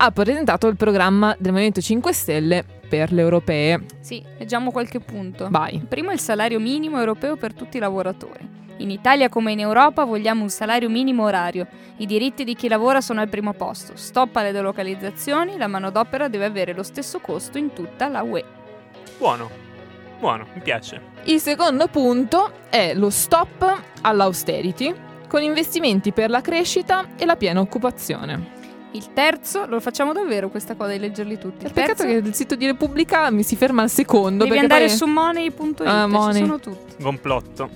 ha 0.00 0.10
presentato 0.12 0.66
il 0.68 0.76
programma 0.76 1.34
del 1.38 1.52
Movimento 1.52 1.80
5 1.80 2.12
Stelle 2.12 2.64
per 2.88 3.12
le 3.12 3.20
europee. 3.20 3.84
Sì, 4.00 4.22
leggiamo 4.38 4.70
qualche 4.70 5.00
punto. 5.00 5.48
Vai. 5.50 5.84
Primo 5.86 6.10
il 6.10 6.20
salario 6.20 6.58
minimo 6.58 6.98
europeo 6.98 7.36
per 7.36 7.52
tutti 7.52 7.76
i 7.76 7.80
lavoratori. 7.80 8.56
In 8.78 8.90
Italia 8.90 9.28
come 9.28 9.52
in 9.52 9.60
Europa 9.60 10.04
vogliamo 10.04 10.42
un 10.42 10.50
salario 10.50 10.88
minimo 10.88 11.24
orario. 11.24 11.66
I 11.96 12.06
diritti 12.06 12.44
di 12.44 12.54
chi 12.54 12.68
lavora 12.68 13.00
sono 13.00 13.20
al 13.20 13.28
primo 13.28 13.52
posto. 13.52 13.92
Stop 13.96 14.36
alle 14.36 14.52
delocalizzazioni, 14.52 15.56
la 15.56 15.66
manodopera 15.66 16.28
deve 16.28 16.44
avere 16.44 16.74
lo 16.74 16.82
stesso 16.84 17.18
costo 17.18 17.58
in 17.58 17.72
tutta 17.72 18.08
la 18.08 18.22
UE. 18.22 18.44
Buono, 19.18 19.50
buono, 20.20 20.46
mi 20.54 20.60
piace. 20.60 21.00
Il 21.24 21.40
secondo 21.40 21.88
punto 21.88 22.52
è 22.70 22.94
lo 22.94 23.10
stop 23.10 23.82
all'austerity 24.02 24.94
con 25.26 25.42
investimenti 25.42 26.12
per 26.12 26.30
la 26.30 26.40
crescita 26.40 27.08
e 27.16 27.24
la 27.26 27.34
piena 27.36 27.60
occupazione. 27.60 28.56
Il 28.92 29.12
terzo, 29.12 29.66
lo 29.66 29.80
facciamo 29.80 30.12
davvero 30.12 30.48
questa 30.48 30.74
cosa 30.74 30.92
di 30.92 30.98
leggerli 30.98 31.36
tutti. 31.36 31.66
Il 31.66 31.72
Peccato 31.72 32.04
terzo, 32.04 32.20
che 32.22 32.26
il 32.28 32.34
sito 32.34 32.54
di 32.54 32.64
Repubblica 32.64 33.28
mi 33.30 33.42
si 33.42 33.56
ferma 33.56 33.82
al 33.82 33.90
secondo. 33.90 34.44
devi 34.44 34.56
andare 34.56 34.86
poi- 34.86 34.96
su 34.96 35.04
money.it, 35.06 35.80
Ah, 35.84 36.04
ci 36.04 36.10
Money. 36.10 36.40
sono 36.40 36.58
tutti. 36.60 37.02
Complotto. 37.02 37.68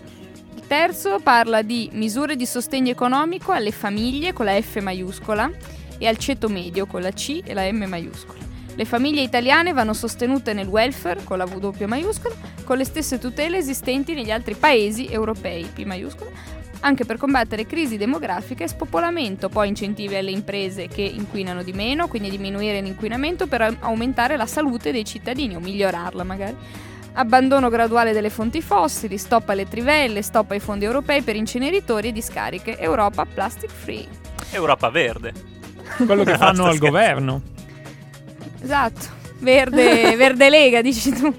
Terzo 0.73 1.21
parla 1.23 1.61
di 1.61 1.91
misure 1.93 2.35
di 2.35 2.47
sostegno 2.47 2.91
economico 2.91 3.53
alle 3.53 3.73
famiglie 3.73 4.33
con 4.33 4.47
la 4.47 4.59
F 4.59 4.81
maiuscola 4.81 5.51
e 5.99 6.07
al 6.07 6.17
ceto 6.17 6.49
medio 6.49 6.87
con 6.87 7.03
la 7.03 7.11
C 7.11 7.43
e 7.45 7.53
la 7.53 7.71
M 7.71 7.85
maiuscola. 7.87 8.39
Le 8.75 8.85
famiglie 8.87 9.21
italiane 9.21 9.75
vanno 9.75 9.93
sostenute 9.93 10.55
nel 10.55 10.69
welfare 10.69 11.25
con 11.25 11.37
la 11.37 11.45
W 11.45 11.85
maiuscola, 11.85 12.35
con 12.65 12.79
le 12.79 12.87
stesse 12.87 13.19
tutele 13.19 13.59
esistenti 13.59 14.15
negli 14.15 14.31
altri 14.31 14.55
paesi 14.55 15.09
europei, 15.09 15.65
P 15.65 15.85
maiuscola, 15.85 16.31
anche 16.81 17.05
per 17.05 17.19
combattere 17.19 17.67
crisi 17.67 17.99
demografiche 17.99 18.65
e 18.65 18.69
spopolamento, 18.69 19.51
poi 19.51 19.69
incentivi 19.69 20.17
alle 20.17 20.31
imprese 20.31 20.89
che 20.89 21.03
inquinano 21.03 21.63
di 21.63 21.75
meno, 21.75 22.09
quindi 22.09 22.31
diminuire 22.31 22.81
l'inquinamento 22.81 23.47
per 23.47 23.61
au- 23.61 23.77
aumentare 23.81 24.39
la 24.39 24.47
salute 24.47 24.91
dei 24.91 25.05
cittadini 25.05 25.55
o 25.55 25.61
migliorarla 25.61 26.25
magari. 26.25 26.57
Abbandono 27.15 27.69
graduale 27.69 28.13
delle 28.13 28.31
fonti 28.31 28.63
fossili, 28.63 29.19
stop 29.19 29.49
alle 29.51 29.69
trivelle, 29.69 30.23
stop 30.23 30.53
ai 30.53 30.61
fondi 30.61 30.85
europei 30.85 31.23
per 31.23 31.37
inceneritori 31.37 32.09
e 32.09 32.13
discariche, 32.13 32.79
Europa 32.79 33.25
plastic 33.27 33.71
free. 33.71 34.07
Europa 34.51 34.89
verde. 34.89 35.33
Quello 36.07 36.25
che 36.25 36.37
fanno 36.39 36.65
al 36.65 36.79
governo. 36.79 37.43
Esatto. 38.63 39.22
Verde, 39.43 40.15
verde 40.17 40.49
lega, 40.49 40.81
dici 40.81 41.13
tu. 41.13 41.35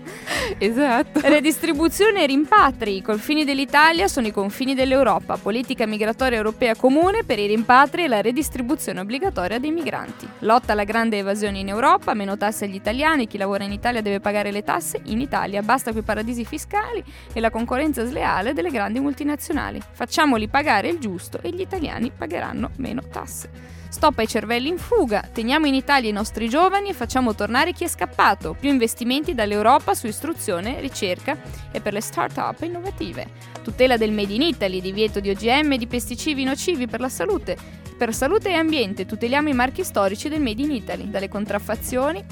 Esatto. 0.57 1.21
Redistribuzione 1.23 2.23
e 2.23 2.25
rimpatri. 2.25 2.97
I 2.97 3.01
confini 3.01 3.45
dell'Italia 3.45 4.09
sono 4.09 4.27
i 4.27 4.31
confini 4.31 4.75
dell'Europa. 4.75 5.37
Politica 5.37 5.85
migratoria 5.85 6.37
europea 6.37 6.75
comune 6.75 7.23
per 7.23 7.39
i 7.39 7.47
rimpatri 7.47 8.03
e 8.03 8.07
la 8.09 8.19
redistribuzione 8.19 8.99
obbligatoria 8.99 9.57
dei 9.57 9.71
migranti. 9.71 10.27
Lotta 10.39 10.73
alla 10.73 10.83
grande 10.83 11.19
evasione 11.19 11.59
in 11.59 11.69
Europa, 11.69 12.13
meno 12.13 12.35
tasse 12.35 12.65
agli 12.65 12.75
italiani. 12.75 13.25
Chi 13.25 13.37
lavora 13.37 13.63
in 13.63 13.71
Italia 13.71 14.01
deve 14.01 14.19
pagare 14.19 14.51
le 14.51 14.63
tasse 14.63 14.99
in 15.05 15.21
Italia. 15.21 15.61
Basta 15.61 15.91
quei 15.91 16.03
paradisi 16.03 16.43
fiscali 16.43 17.01
e 17.31 17.39
la 17.39 17.49
concorrenza 17.49 18.05
sleale 18.05 18.51
delle 18.51 18.69
grandi 18.69 18.99
multinazionali. 18.99 19.81
Facciamoli 19.93 20.49
pagare 20.49 20.89
il 20.89 20.99
giusto 20.99 21.39
e 21.41 21.51
gli 21.51 21.61
italiani 21.61 22.11
pagheranno 22.15 22.71
meno 22.75 23.01
tasse. 23.09 23.81
Stop 23.93 24.17
ai 24.17 24.27
cervelli 24.27 24.69
in 24.69 24.79
fuga, 24.79 25.21
teniamo 25.31 25.67
in 25.67 25.75
Italia 25.75 26.09
i 26.09 26.13
nostri 26.13 26.49
giovani 26.49 26.89
e 26.89 26.93
facciamo 26.93 27.35
tornare 27.35 27.73
chi 27.73 27.83
è 27.83 27.87
scappato. 27.87 28.55
Più 28.59 28.67
investimenti 28.67 29.35
dall'Europa 29.35 29.93
su 29.93 30.07
istruzione, 30.07 30.81
ricerca 30.81 31.39
e 31.71 31.79
per 31.79 31.93
le 31.93 32.01
start-up 32.01 32.63
innovative. 32.63 33.27
Tutela 33.61 33.95
del 33.95 34.11
Made 34.11 34.33
in 34.33 34.41
Italy, 34.41 34.81
divieto 34.81 35.19
di 35.19 35.29
OGM 35.29 35.73
e 35.73 35.77
di 35.77 35.85
pesticidi 35.85 36.43
nocivi 36.43 36.87
per 36.87 37.01
la 37.01 37.07
salute. 37.07 37.55
Per 37.95 38.15
salute 38.15 38.49
e 38.49 38.55
ambiente 38.55 39.05
tuteliamo 39.05 39.49
i 39.49 39.53
marchi 39.53 39.83
storici 39.83 40.27
del 40.27 40.41
Made 40.41 40.63
in 40.63 40.71
Italy, 40.71 41.11
dalle 41.11 41.29
contraffazioni 41.29 42.25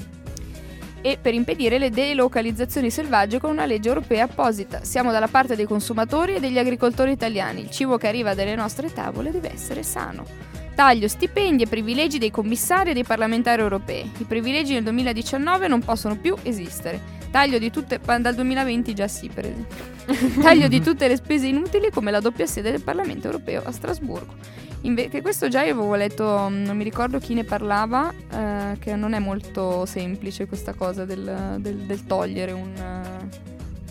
e 1.00 1.16
per 1.22 1.32
impedire 1.32 1.78
le 1.78 1.90
delocalizzazioni 1.90 2.90
selvagge 2.90 3.38
con 3.38 3.50
una 3.50 3.66
legge 3.66 3.88
europea 3.88 4.24
apposita. 4.24 4.82
Siamo 4.82 5.12
dalla 5.12 5.28
parte 5.28 5.54
dei 5.54 5.66
consumatori 5.66 6.34
e 6.34 6.40
degli 6.40 6.58
agricoltori 6.58 7.12
italiani. 7.12 7.60
Il 7.60 7.70
cibo 7.70 7.98
che 7.98 8.08
arriva 8.08 8.34
dalle 8.34 8.56
nostre 8.56 8.92
tavole 8.92 9.30
deve 9.30 9.52
essere 9.52 9.84
sano. 9.84 10.60
Taglio 10.74 11.06
stipendi 11.06 11.64
e 11.64 11.66
privilegi 11.66 12.18
dei 12.18 12.30
commissari 12.30 12.90
e 12.90 12.94
dei 12.94 13.04
parlamentari 13.04 13.60
europei. 13.60 14.10
I 14.18 14.24
privilegi 14.24 14.72
nel 14.72 14.82
2019 14.84 15.68
non 15.68 15.80
possono 15.80 16.16
più 16.16 16.34
esistere. 16.42 17.20
Taglio 17.30 17.58
di 17.58 17.70
tutte 17.70 17.98
dal 18.20 18.34
2020 18.34 18.94
già 18.94 19.08
sì, 19.08 19.28
per 19.28 19.46
esempio. 19.46 19.84
Taglio 20.42 20.68
di 20.68 20.80
tutte 20.82 21.08
le 21.08 21.16
spese 21.16 21.46
inutili 21.46 21.90
come 21.90 22.10
la 22.10 22.20
doppia 22.20 22.46
sede 22.46 22.70
del 22.70 22.82
Parlamento 22.82 23.26
europeo 23.26 23.62
a 23.64 23.70
Strasburgo. 23.70 24.34
Inve- 24.82 25.08
che 25.08 25.22
questo 25.22 25.48
già 25.48 25.62
io 25.62 25.72
avevo 25.72 25.94
letto, 25.94 26.48
mm, 26.50 26.64
non 26.64 26.76
mi 26.76 26.84
ricordo 26.84 27.18
chi 27.18 27.34
ne 27.34 27.44
parlava, 27.44 28.12
eh, 28.30 28.76
che 28.78 28.96
non 28.96 29.12
è 29.12 29.18
molto 29.18 29.86
semplice 29.86 30.46
questa 30.46 30.74
cosa 30.74 31.04
del, 31.04 31.56
del- 31.60 31.76
del 31.86 32.04
togliere 32.06 32.52
un, 32.52 32.72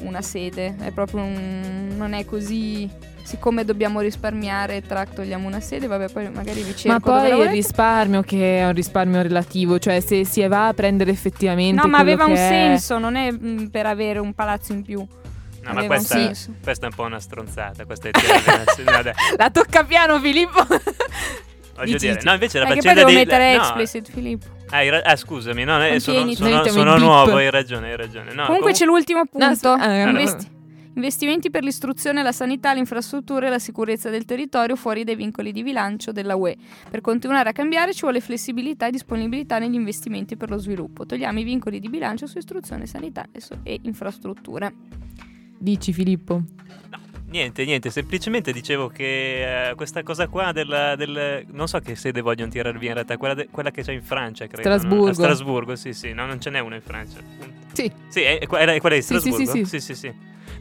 una 0.01 0.21
sede. 0.21 0.75
È 0.79 0.91
proprio 0.91 1.23
un, 1.23 1.93
non 1.95 2.13
è 2.13 2.25
così. 2.25 2.89
Siccome 3.23 3.63
dobbiamo 3.65 3.99
risparmiare, 4.01 4.81
tra 4.81 5.05
togliamo 5.05 5.47
una 5.47 5.59
sede, 5.59 5.87
vabbè, 5.87 6.09
poi 6.11 6.29
magari 6.31 6.61
vi 6.63 6.75
cerco 6.75 6.87
Ma 6.87 6.99
poi 6.99 7.39
il 7.39 7.49
risparmio 7.49 8.21
che 8.21 8.59
è 8.59 8.65
un 8.65 8.73
risparmio 8.73 9.21
relativo, 9.21 9.79
cioè 9.79 9.99
se 9.99 10.25
si 10.25 10.45
va 10.47 10.67
a 10.67 10.73
prendere 10.73 11.11
effettivamente 11.11 11.81
No, 11.81 11.87
ma 11.87 11.99
aveva 11.99 12.25
un 12.25 12.33
è- 12.33 12.35
senso, 12.35 12.97
non 12.97 13.15
è 13.15 13.31
mm, 13.31 13.67
per 13.67 13.85
avere 13.85 14.19
un 14.19 14.33
palazzo 14.33 14.73
in 14.73 14.81
più. 14.83 14.99
No, 15.63 15.73
ma 15.73 15.85
questa, 15.85 16.31
questa 16.63 16.85
è 16.87 16.89
un 16.89 16.95
po' 16.95 17.03
una 17.03 17.19
stronzata. 17.19 17.85
Questa 17.85 18.09
è 18.09 18.11
no, 18.83 19.01
dai, 19.03 19.13
La 19.37 19.49
tocca 19.51 19.83
piano 19.83 20.19
Filippo. 20.19 20.65
voglio 21.75 21.97
dire. 21.99 22.19
No, 22.23 22.33
invece 22.33 22.57
la 22.59 22.65
Perché 22.65 22.81
poi 22.81 22.89
faccenda 22.89 22.93
devo 22.93 23.09
di. 23.09 23.15
mettere 23.15 23.55
no, 23.55 23.61
explicit, 23.61 24.11
Filippo. 24.11 24.45
Ah, 24.71 24.77
hai 24.77 24.89
ra- 24.89 25.01
ah, 25.03 25.15
scusami, 25.15 25.63
no, 25.63 25.83
eh, 25.85 25.99
sono, 25.99 26.17
Contieni, 26.23 26.35
sono, 26.35 26.65
sono 26.67 26.91
beep. 26.93 27.03
nuovo, 27.03 27.35
hai 27.35 27.49
ragione, 27.51 27.91
hai 27.91 27.97
ragione. 27.97 28.33
No, 28.33 28.45
Comunque 28.45 28.71
c'è 28.73 28.85
l'ultimo 28.85 29.23
punto. 29.25 29.45
No, 29.45 29.53
s- 29.55 29.63
eh, 29.83 30.01
Investi- 30.09 30.47
investimenti 30.93 31.49
per 31.49 31.63
l'istruzione, 31.63 32.21
la 32.23 32.31
sanità, 32.31 32.73
le 32.73 32.79
infrastrutture 32.79 33.47
e 33.47 33.49
la 33.49 33.59
sicurezza 33.59 34.09
del 34.09 34.25
territorio 34.25 34.75
fuori 34.75 35.03
dai 35.03 35.15
vincoli 35.15 35.51
di 35.51 35.63
bilancio 35.63 36.11
della 36.11 36.35
UE. 36.35 36.55
Per 36.89 37.01
continuare 37.01 37.49
a 37.49 37.53
cambiare 37.53 37.93
ci 37.93 38.01
vuole 38.01 38.19
flessibilità 38.19 38.87
e 38.87 38.91
disponibilità 38.91 39.59
negli 39.59 39.75
investimenti 39.75 40.35
per 40.35 40.49
lo 40.49 40.57
sviluppo. 40.57 41.05
Togliamo 41.05 41.39
i 41.39 41.43
vincoli 41.43 41.79
di 41.79 41.89
bilancio 41.89 42.27
su 42.27 42.37
istruzione, 42.37 42.85
sanità 42.85 43.25
e, 43.31 43.39
so- 43.39 43.59
e 43.63 43.79
infrastrutture. 43.83 44.73
Dici 45.57 45.93
Filippo. 45.93 46.41
Niente, 47.29 47.63
niente, 47.63 47.89
semplicemente 47.91 48.51
dicevo 48.51 48.89
che 48.89 49.69
eh, 49.69 49.75
questa 49.75 50.03
cosa 50.03 50.27
qua 50.27 50.51
del, 50.51 50.95
del- 50.97 51.45
Non 51.51 51.69
so 51.69 51.79
che 51.79 51.95
sede 51.95 52.19
vogliono 52.19 52.51
tirare 52.51 52.77
via 52.77 52.89
in 52.89 52.95
realtà, 52.95 53.15
quella, 53.15 53.33
de- 53.35 53.47
quella 53.49 53.71
che 53.71 53.83
c'è 53.83 53.93
in 53.93 54.01
Francia, 54.03 54.47
credo. 54.47 54.67
no? 54.67 54.75
Strasburgo. 54.77 55.07
A 55.09 55.13
Strasburgo, 55.13 55.75
sì, 55.77 55.93
sì, 55.93 56.11
no, 56.11 56.25
non 56.25 56.41
ce 56.41 56.49
n'è 56.49 56.59
una 56.59 56.75
in 56.75 56.81
Francia. 56.81 57.19
Sì. 57.71 57.89
Sì, 58.09 58.19
è, 58.21 58.39
è 58.39 58.43
è 58.43 58.47
quella 58.47 58.95
di 58.95 59.01
Sì, 59.01 59.17
sì, 59.17 59.31
Strasburgo? 59.31 59.51
sì, 59.53 59.63
sì. 59.63 59.65
sì, 59.65 59.79
sì, 59.79 59.95
sì. 59.95 60.13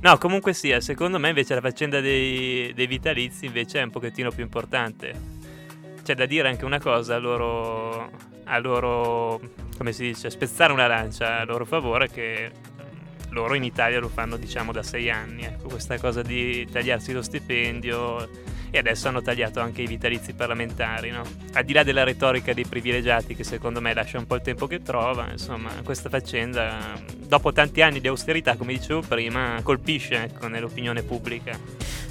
No, 0.03 0.17
comunque 0.17 0.55
sia, 0.55 0.81
secondo 0.81 1.19
me 1.19 1.29
invece 1.29 1.55
la 1.55 1.61
faccenda 1.61 2.01
dei, 2.01 2.73
dei 2.73 2.87
vitalizi 2.87 3.45
invece 3.45 3.81
è 3.81 3.83
un 3.83 3.91
pochettino 3.91 4.31
più 4.31 4.43
importante. 4.43 5.15
C'è 6.03 6.15
da 6.15 6.25
dire 6.25 6.49
anche 6.49 6.65
una 6.65 6.81
cosa 6.81 7.17
a 7.17 7.19
loro, 7.19 8.11
a 8.45 8.59
loro, 8.59 9.39
come 9.77 9.93
si 9.93 10.05
dice, 10.05 10.31
spezzare 10.31 10.73
una 10.73 10.87
lancia 10.87 11.41
a 11.41 11.45
loro 11.45 11.67
favore 11.67 12.09
che 12.09 12.51
loro 13.31 13.55
in 13.55 13.63
Italia 13.63 14.01
lo 14.01 14.09
fanno 14.09 14.39
diciamo 14.39 14.73
da 14.73 14.83
sei 14.83 15.11
anni, 15.11 15.45
ecco, 15.45 15.69
questa 15.69 15.99
cosa 15.99 16.23
di 16.23 16.67
tagliarsi 16.71 17.13
lo 17.13 17.21
stipendio 17.21 18.27
e 18.71 18.79
adesso 18.79 19.09
hanno 19.09 19.23
tagliato 19.23 19.61
anche 19.61 19.83
i 19.83 19.87
vitalizi 19.87 20.33
parlamentari, 20.33 21.11
no? 21.11 21.23
Al 21.55 21.65
di 21.65 21.73
là 21.73 21.83
della 21.83 22.05
retorica 22.05 22.53
dei 22.53 22.65
privilegiati 22.65 23.35
che 23.35 23.45
secondo 23.45 23.81
me 23.81 23.93
lascia 23.95 24.19
un 24.19 24.27
po' 24.27 24.37
il 24.37 24.43
tempo 24.43 24.67
che 24.67 24.83
trova, 24.83 25.29
insomma, 25.31 25.71
questa 25.83 26.09
faccenda 26.09 26.79
dopo 27.27 27.53
tanti 27.53 27.83
anni 27.83 28.01
di 28.01 28.09
austerità, 28.09 28.57
come 28.57 28.73
dicevo 28.73 29.01
prima, 29.01 29.61
colpisce 29.63 30.23
ecco, 30.25 30.49
nell'opinione 30.49 31.03
pubblica. 31.03 31.59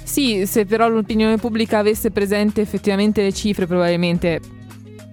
Sì, 0.02 0.44
se 0.46 0.66
però 0.66 0.88
l'opinione 0.88 1.36
pubblica 1.36 1.78
avesse 1.78 2.10
presente 2.10 2.60
effettivamente 2.60 3.22
le 3.22 3.32
cifre, 3.32 3.66
probabilmente 3.66 4.40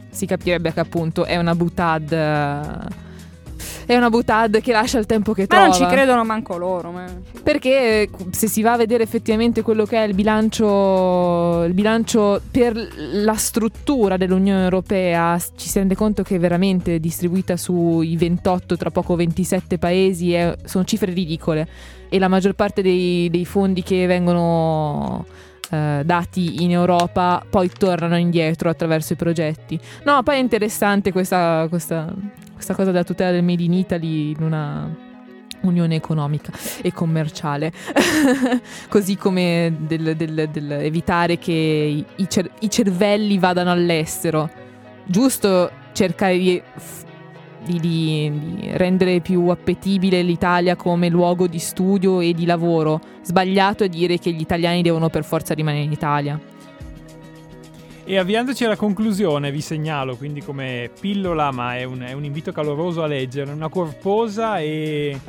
si 0.10 0.26
capirebbe 0.26 0.74
che 0.74 0.80
appunto 0.80 1.26
è 1.26 1.38
una 1.38 1.54
butad 1.54 2.12
è 3.88 3.96
una 3.96 4.10
butad 4.10 4.60
che 4.60 4.74
lascia 4.74 5.00
il 5.00 5.06
tempo 5.06 5.32
che 5.32 5.44
Ma 5.44 5.48
trova. 5.48 5.64
non 5.68 5.74
ci 5.74 5.86
credono 5.86 6.26
manco 6.26 6.58
loro. 6.58 6.92
Ma... 6.92 7.06
Perché 7.42 8.02
eh, 8.02 8.10
se 8.32 8.48
si 8.48 8.62
va 8.62 8.74
a 8.74 8.78
vedere 8.78 9.04
effettivamente 9.04 9.62
quello 9.62 9.86
che 9.86 9.98
è 9.98 10.06
il 10.06 10.14
bilancio, 10.14 11.64
il 11.64 11.74
bilancio 11.74 12.42
per 12.52 12.76
la 13.14 13.36
struttura 13.36 14.18
dell'Unione 14.18 14.64
Europea, 14.64 15.40
ci 15.56 15.70
si 15.70 15.80
rende 15.80 15.96
conto 15.96 16.22
che 16.22 16.36
è 16.36 16.40
veramente 16.40 17.00
distribuita 17.00 17.56
sui 17.56 18.18
28, 18.18 18.76
tra 18.76 18.92
poco 18.92 19.16
27 19.16 19.78
paesi, 19.78 20.34
è, 20.34 20.54
sono 20.66 20.84
cifre 20.84 21.14
ridicole. 21.14 21.68
E 22.10 22.20
la 22.20 22.28
maggior 22.28 22.54
parte 22.54 22.82
dei, 22.82 23.30
dei 23.30 23.46
fondi 23.46 23.84
che 23.84 24.06
vengono 24.06 25.26
eh, 25.70 26.02
dati 26.04 26.64
in 26.64 26.72
Europa 26.72 27.44
poi 27.50 27.70
tornano 27.70 28.18
indietro 28.18 28.70
attraverso 28.70 29.14
i 29.14 29.16
progetti. 29.16 29.80
No, 30.04 30.24
poi 30.24 30.36
è 30.36 30.40
interessante 30.40 31.12
questa, 31.12 31.68
questa, 31.70 32.14
questa 32.58 32.74
cosa 32.74 32.90
della 32.90 33.04
tutela 33.04 33.30
del 33.30 33.44
Made 33.44 33.62
in 33.62 33.74
Italy 33.74 34.32
in 34.32 34.42
una 34.42 34.90
unione 35.62 35.94
economica 35.94 36.52
e 36.82 36.92
commerciale, 36.92 37.72
così 38.90 39.16
come 39.16 39.76
del, 39.80 40.16
del, 40.16 40.50
del 40.50 40.72
evitare 40.72 41.38
che 41.38 42.04
i, 42.16 42.28
cer- 42.28 42.50
i 42.62 42.70
cervelli 42.70 43.38
vadano 43.38 43.70
all'estero. 43.70 44.50
Giusto 45.06 45.70
cercare 45.94 46.38
di, 46.40 46.62
di, 47.64 47.80
di, 47.80 48.70
rendere 48.72 49.20
più 49.20 49.48
appetibile 49.50 50.24
l'Italia 50.24 50.76
come 50.76 51.10
luogo 51.10 51.46
di 51.46 51.60
studio 51.60 52.22
e 52.22 52.34
di 52.34 52.46
lavoro. 52.46 53.00
Sbagliato 53.22 53.84
è 53.84 53.88
dire 53.90 54.18
che 54.18 54.32
gli 54.32 54.42
italiani 54.42 54.82
devono 54.82 55.10
per 55.10 55.24
forza 55.24 55.54
rimanere 55.54 55.84
in 55.84 55.92
Italia. 55.92 56.40
E 58.10 58.18
avviandoci 58.18 58.64
alla 58.64 58.78
conclusione, 58.78 59.52
vi 59.52 59.60
segnalo 59.60 60.16
quindi 60.16 60.42
come 60.42 60.90
pillola, 60.98 61.52
ma 61.52 61.76
è 61.76 61.84
un, 61.84 62.00
è 62.00 62.14
un 62.14 62.24
invito 62.24 62.54
caloroso 62.54 63.04
a 63.04 63.06
leggere, 63.06 63.52
una 63.52 63.68
corposa 63.68 64.60
e 64.60 65.20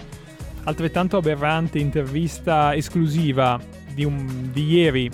altrettanto 0.62 1.16
aberrante 1.16 1.80
intervista 1.80 2.72
esclusiva 2.76 3.60
di, 3.92 4.04
un, 4.04 4.50
di 4.52 4.64
ieri 4.74 5.10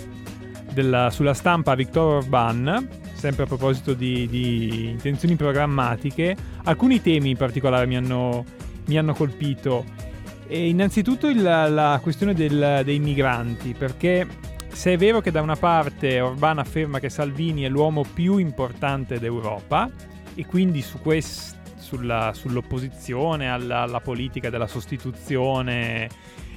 della, 0.73 1.09
sulla 1.09 1.33
stampa 1.33 1.71
a 1.71 1.75
Viktor 1.75 2.17
Orban, 2.17 2.87
sempre 3.13 3.45
a 3.45 3.47
proposito 3.47 3.95
di, 3.95 4.27
di, 4.27 4.89
intenzioni 4.91 5.35
programmatiche. 5.35 6.37
Alcuni 6.65 7.01
temi 7.01 7.31
in 7.31 7.37
particolare 7.37 7.87
mi 7.87 7.97
hanno, 7.97 8.45
mi 8.85 8.95
hanno 8.95 9.15
colpito. 9.15 9.85
E 10.45 10.67
innanzitutto 10.69 11.27
il, 11.27 11.41
la 11.41 11.99
questione 11.99 12.35
del, 12.35 12.81
dei 12.83 12.99
migranti, 12.99 13.73
perché 13.75 14.27
se 14.75 14.91
è 14.91 14.97
vero 14.97 15.21
che 15.21 15.31
da 15.31 15.41
una 15.41 15.55
parte 15.55 16.19
Orbán 16.19 16.59
afferma 16.59 16.99
che 16.99 17.09
Salvini 17.09 17.63
è 17.63 17.69
l'uomo 17.69 18.03
più 18.03 18.37
importante 18.37 19.19
d'Europa 19.19 19.89
e 20.35 20.45
quindi 20.45 20.81
su 20.81 20.99
quest, 20.99 21.55
sulla, 21.77 22.33
sull'opposizione 22.33 23.49
alla, 23.49 23.79
alla, 23.79 24.01
politica 24.01 24.49
della 24.49 24.67
sostituzione 24.67 26.09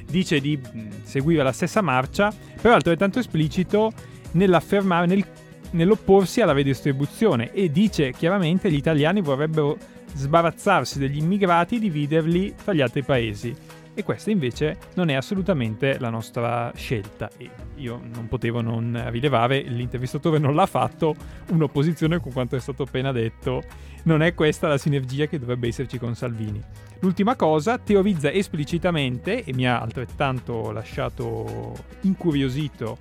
dice 0.05 0.41
di 0.41 0.61
seguire 1.05 1.45
la 1.45 1.53
stessa 1.53 1.81
marcia, 1.81 2.35
però 2.61 2.75
altrettanto 2.75 3.21
esplicito 3.21 3.93
nell'affermare, 4.33 5.07
nel, 5.07 5.25
nell'opporsi 5.71 6.41
alla 6.41 6.53
redistribuzione 6.53 7.53
e 7.53 7.71
dice 7.71 8.13
chiaramente 8.13 8.69
che 8.69 8.75
gli 8.75 8.79
italiani 8.79 9.21
vorrebbero 9.21 9.79
sbarazzarsi 10.13 10.99
degli 10.99 11.19
immigrati 11.19 11.77
e 11.77 11.79
dividerli 11.79 12.55
tra 12.65 12.73
gli 12.73 12.81
altri 12.81 13.05
paesi 13.05 13.55
e 13.99 14.05
questa 14.05 14.31
invece 14.31 14.79
non 14.95 15.09
è 15.09 15.15
assolutamente 15.15 15.99
la 15.99 16.09
nostra 16.09 16.71
scelta 16.77 17.29
e 17.37 17.51
io 17.79 18.01
non 18.15 18.29
potevo 18.29 18.61
non 18.61 19.07
rilevare, 19.11 19.61
l'intervistatore 19.63 20.39
non 20.39 20.55
l'ha 20.55 20.67
fatto, 20.67 21.17
un'opposizione 21.49 22.21
con 22.21 22.33
quanto 22.33 22.55
è 22.55 22.61
stato 22.61 22.85
appena 22.85 23.11
detto, 23.11 23.61
non 24.05 24.23
è 24.23 24.35
questa 24.35 24.69
la 24.69 24.79
sinergia 24.79 25.27
che 25.27 25.41
dovrebbe 25.41 25.67
esserci 25.67 25.99
con 25.99 26.15
Salvini. 26.15 26.63
L'ultima 27.01 27.35
cosa, 27.35 27.77
teorizza 27.79 28.31
esplicitamente 28.31 29.43
e 29.43 29.53
mi 29.53 29.67
ha 29.67 29.81
altrettanto 29.81 30.71
lasciato 30.71 31.75
incuriosito 32.03 32.99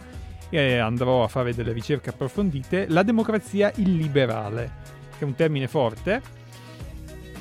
e 0.50 0.80
andrò 0.80 1.24
a 1.24 1.28
fare 1.28 1.54
delle 1.54 1.74
ricerche 1.74 2.10
approfondite, 2.10 2.88
la 2.89 3.04
democrazia 3.04 3.72
illiberale, 3.76 4.72
che 5.16 5.24
è 5.24 5.28
un 5.28 5.36
termine 5.36 5.68
forte, 5.68 6.22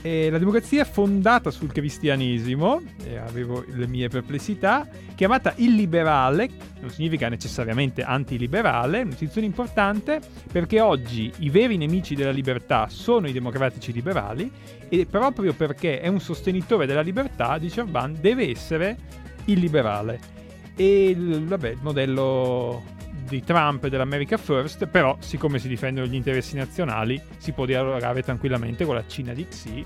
e 0.03 0.31
la 0.31 0.39
democrazia 0.39 0.85
fondata 0.85 1.51
sul 1.51 1.73
cristianesimo, 1.73 2.81
e 3.05 3.17
avevo 3.17 3.65
le 3.67 3.87
mie 3.87 4.09
perplessità, 4.09 4.89
chiamata 5.15 5.55
illiberale, 5.57 6.49
non 6.81 6.91
significa 6.91 7.29
necessariamente 7.29 8.03
antiliberale, 8.03 9.01
è 9.01 9.03
un'istituzione 9.03 9.47
importante 9.47 10.21
perché 10.51 10.81
oggi 10.81 11.33
i 11.39 11.51
veri 11.51 11.77
nemici 11.77 12.15
della 12.15 12.31
libertà 12.31 12.89
sono 12.89 13.29
i 13.29 13.33
democratici 13.33 13.93
liberali 13.93 14.51
e 14.89 15.07
proprio 15.07 15.53
perché 15.53 16.01
è 16.01 16.09
un 16.09 16.21
sostenitore 16.21 16.87
della 16.87 17.01
libertà, 17.01 17.59
dice 17.59 17.81
Orban, 17.81 18.17
deve 18.21 18.49
essere 18.51 18.97
illiberale. 19.47 20.35
E 20.77 21.17
vabbè, 21.17 21.71
il 21.71 21.79
modello 21.81 22.95
di 23.29 23.43
Trump 23.43 23.85
e 23.85 23.89
dell'America 23.91 24.37
First, 24.37 24.87
però 24.87 25.16
siccome 25.20 25.59
si 25.59 25.68
difendono 25.68 26.07
gli 26.07 26.14
interessi 26.14 26.57
nazionali 26.57 27.20
si 27.39 27.53
può 27.53 27.64
dialogare 27.64 28.22
tranquillamente 28.22 28.85
con 28.85 28.95
la 28.95 29.05
Cina 29.07 29.33
di 29.33 29.47
Xi 29.47 29.85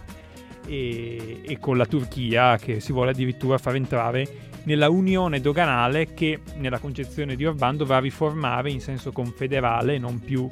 e, 0.66 1.40
e 1.42 1.58
con 1.58 1.76
la 1.76 1.86
Turchia 1.86 2.56
che 2.56 2.80
si 2.80 2.92
vuole 2.92 3.10
addirittura 3.10 3.58
far 3.58 3.74
entrare 3.74 4.48
nella 4.64 4.90
unione 4.90 5.40
doganale 5.40 6.12
che 6.12 6.40
nella 6.56 6.78
concezione 6.78 7.34
di 7.34 7.46
Orban 7.46 7.76
dovrà 7.76 7.98
riformare 7.98 8.70
in 8.70 8.80
senso 8.80 9.10
confederale, 9.10 9.98
non 9.98 10.18
più 10.20 10.48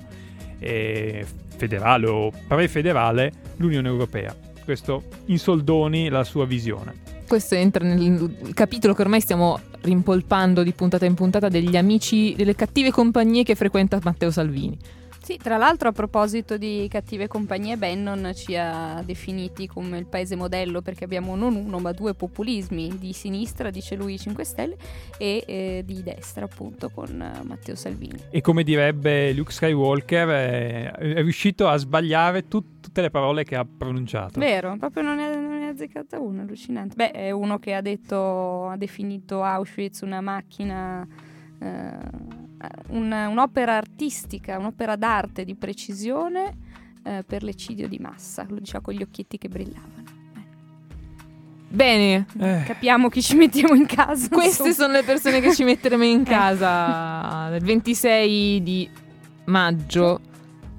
eh, 0.58 1.26
federale 1.56 2.06
o 2.06 2.32
prefederale, 2.46 3.32
l'Unione 3.56 3.88
Europea. 3.88 4.34
Questo 4.64 5.04
in 5.26 5.38
soldoni 5.38 6.08
la 6.08 6.24
sua 6.24 6.46
visione. 6.46 7.07
Questo 7.28 7.56
entra 7.56 7.84
nel 7.84 8.52
capitolo 8.54 8.94
che 8.94 9.02
ormai 9.02 9.20
stiamo 9.20 9.60
rimpolpando 9.82 10.62
di 10.62 10.72
puntata 10.72 11.04
in 11.04 11.12
puntata 11.12 11.48
degli 11.48 11.76
amici, 11.76 12.34
delle 12.34 12.54
cattive 12.54 12.90
compagnie 12.90 13.42
che 13.42 13.54
frequenta 13.54 14.00
Matteo 14.02 14.30
Salvini. 14.30 14.78
Sì, 15.28 15.36
tra 15.36 15.58
l'altro 15.58 15.90
a 15.90 15.92
proposito 15.92 16.56
di 16.56 16.86
cattive 16.88 17.26
compagnie, 17.26 17.76
Bannon 17.76 18.32
ci 18.34 18.56
ha 18.56 19.02
definiti 19.04 19.66
come 19.66 19.98
il 19.98 20.06
paese 20.06 20.36
modello 20.36 20.80
perché 20.80 21.04
abbiamo 21.04 21.36
non 21.36 21.54
uno 21.54 21.78
ma 21.80 21.92
due 21.92 22.14
populismi, 22.14 22.96
di 22.96 23.12
sinistra, 23.12 23.68
dice 23.68 23.94
lui 23.94 24.18
5 24.18 24.42
Stelle, 24.42 24.76
e 25.18 25.44
eh, 25.46 25.82
di 25.84 26.02
destra 26.02 26.46
appunto 26.46 26.88
con 26.88 27.10
uh, 27.10 27.46
Matteo 27.46 27.74
Salvini. 27.74 28.18
E 28.30 28.40
come 28.40 28.62
direbbe 28.62 29.34
Luke 29.34 29.52
Skywalker, 29.52 30.28
è, 30.28 30.92
è 30.92 31.20
riuscito 31.20 31.68
a 31.68 31.76
sbagliare 31.76 32.48
tut- 32.48 32.80
tutte 32.80 33.02
le 33.02 33.10
parole 33.10 33.44
che 33.44 33.54
ha 33.54 33.66
pronunciato. 33.66 34.40
Vero, 34.40 34.78
proprio 34.78 35.02
non 35.02 35.16
ne 35.16 35.66
ha 35.66 35.68
azzeccata 35.68 36.18
una, 36.18 36.40
allucinante. 36.40 36.94
Beh, 36.96 37.10
è 37.10 37.30
uno 37.32 37.58
che 37.58 37.74
ha 37.74 37.82
detto, 37.82 38.68
ha 38.68 38.78
definito 38.78 39.42
Auschwitz 39.42 40.00
una 40.00 40.22
macchina... 40.22 41.06
Uh, 41.58 42.46
un, 42.88 43.12
un'opera 43.12 43.76
artistica, 43.76 44.58
un'opera 44.58 44.96
d'arte 44.96 45.44
di 45.44 45.54
precisione 45.54 46.56
eh, 47.02 47.24
per 47.26 47.42
l'eccidio 47.42 47.88
di 47.88 47.98
massa, 47.98 48.44
lo 48.48 48.58
diceva 48.58 48.80
con 48.80 48.94
gli 48.94 49.02
occhietti 49.02 49.38
che 49.38 49.48
brillavano. 49.48 50.16
Bene, 51.70 52.26
eh. 52.38 52.62
capiamo 52.64 53.08
chi 53.08 53.22
ci 53.22 53.36
mettiamo 53.36 53.74
in 53.74 53.86
casa. 53.86 54.28
Queste 54.28 54.72
sono 54.72 54.94
le 54.94 55.02
persone 55.02 55.40
che 55.40 55.54
ci 55.54 55.64
metteremo 55.64 56.04
in 56.04 56.24
casa 56.24 57.54
il 57.54 57.62
26 57.62 58.62
di 58.62 58.88
maggio. 59.44 60.20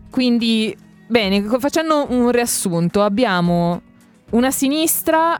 Quindi, 0.09 0.75
bene, 1.07 1.41
facendo 1.59 2.07
un 2.09 2.31
riassunto, 2.31 3.03
abbiamo 3.03 3.81
una 4.31 4.49
sinistra 4.49 5.39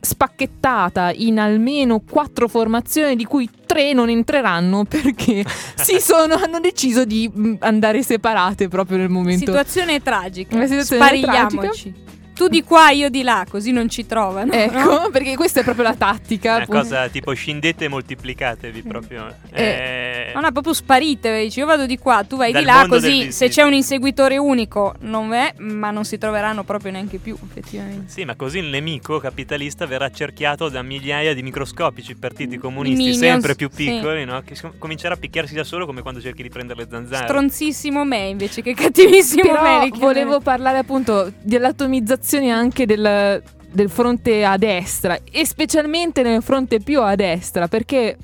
spacchettata 0.00 1.12
in 1.14 1.38
almeno 1.38 2.00
quattro 2.00 2.48
formazioni 2.48 3.16
di 3.16 3.24
cui 3.24 3.48
tre 3.66 3.92
non 3.92 4.08
entreranno 4.08 4.84
perché 4.88 5.44
si 5.76 6.00
sono, 6.02 6.34
hanno 6.34 6.60
deciso 6.60 7.04
di 7.04 7.30
mm, 7.32 7.54
andare 7.60 8.02
separate 8.02 8.68
proprio 8.68 8.96
nel 8.96 9.08
momento. 9.08 9.44
Situazione 9.46 10.00
tragica. 10.00 10.56
Una 10.56 10.66
situazione 10.66 11.04
sparigliamoci 11.04 11.58
tragica. 11.92 12.18
Tu 12.40 12.48
di 12.48 12.62
qua, 12.62 12.88
io 12.88 13.10
di 13.10 13.22
là, 13.22 13.44
così 13.46 13.70
non 13.70 13.90
ci 13.90 14.06
trovano. 14.06 14.50
Ecco, 14.50 14.78
no? 14.78 15.08
perché 15.12 15.36
questa 15.36 15.60
è 15.60 15.62
proprio 15.62 15.84
la 15.84 15.94
tattica. 15.94 16.54
Una 16.54 16.62
appunto. 16.62 16.80
cosa 16.80 17.08
tipo 17.08 17.34
scendete 17.34 17.84
e 17.84 17.88
moltiplicatevi 17.88 18.82
proprio. 18.82 19.34
Eh, 19.52 19.62
Eh, 19.62 20.32
No, 20.32 20.40
no, 20.40 20.52
proprio 20.52 20.72
sparite, 20.72 21.42
dici 21.42 21.58
io 21.58 21.66
vado 21.66 21.84
di 21.86 21.98
qua, 21.98 22.22
tu 22.24 22.36
vai 22.36 22.52
Dal 22.52 22.62
di 22.62 22.66
là, 22.66 22.86
così 22.88 23.32
se 23.32 23.48
c'è 23.48 23.62
un 23.62 23.74
inseguitore 23.74 24.38
unico 24.38 24.94
non 25.00 25.32
è, 25.34 25.52
ma 25.58 25.90
non 25.90 26.04
si 26.04 26.18
troveranno 26.18 26.62
proprio 26.62 26.92
neanche 26.92 27.18
più, 27.18 27.36
effettivamente. 27.42 28.10
Sì, 28.10 28.24
ma 28.24 28.36
così 28.36 28.58
il 28.58 28.66
nemico 28.66 29.18
capitalista 29.18 29.86
verrà 29.86 30.08
cerchiato 30.10 30.68
da 30.68 30.82
migliaia 30.82 31.34
di 31.34 31.42
microscopici 31.42 32.14
partiti 32.14 32.56
comunisti 32.58 32.96
Minions, 32.96 33.18
sempre 33.18 33.54
più 33.56 33.68
sì. 33.72 33.84
piccoli, 33.84 34.24
no? 34.24 34.40
Che 34.42 34.56
com- 34.58 34.72
comincerà 34.78 35.14
a 35.14 35.16
picchiarsi 35.16 35.54
da 35.54 35.64
solo 35.64 35.84
come 35.84 36.00
quando 36.00 36.20
cerchi 36.20 36.42
di 36.42 36.48
prendere 36.48 36.82
le 36.82 36.88
zanzare. 36.88 37.26
Stronzissimo 37.26 38.04
me 38.04 38.28
invece 38.28 38.62
che 38.62 38.72
cattivissimo 38.72 39.42
Però 39.42 39.62
me. 39.62 39.90
volevo 39.98 40.40
parlare 40.40 40.78
appunto 40.78 41.32
dell'atomizzazione 41.42 42.29
anche 42.38 42.86
del, 42.86 43.42
del 43.72 43.90
fronte 43.90 44.44
a 44.44 44.56
destra 44.56 45.18
e 45.30 45.44
specialmente 45.46 46.22
nel 46.22 46.42
fronte 46.42 46.78
più 46.80 47.00
a 47.02 47.14
destra 47.14 47.68
perché 47.68 48.16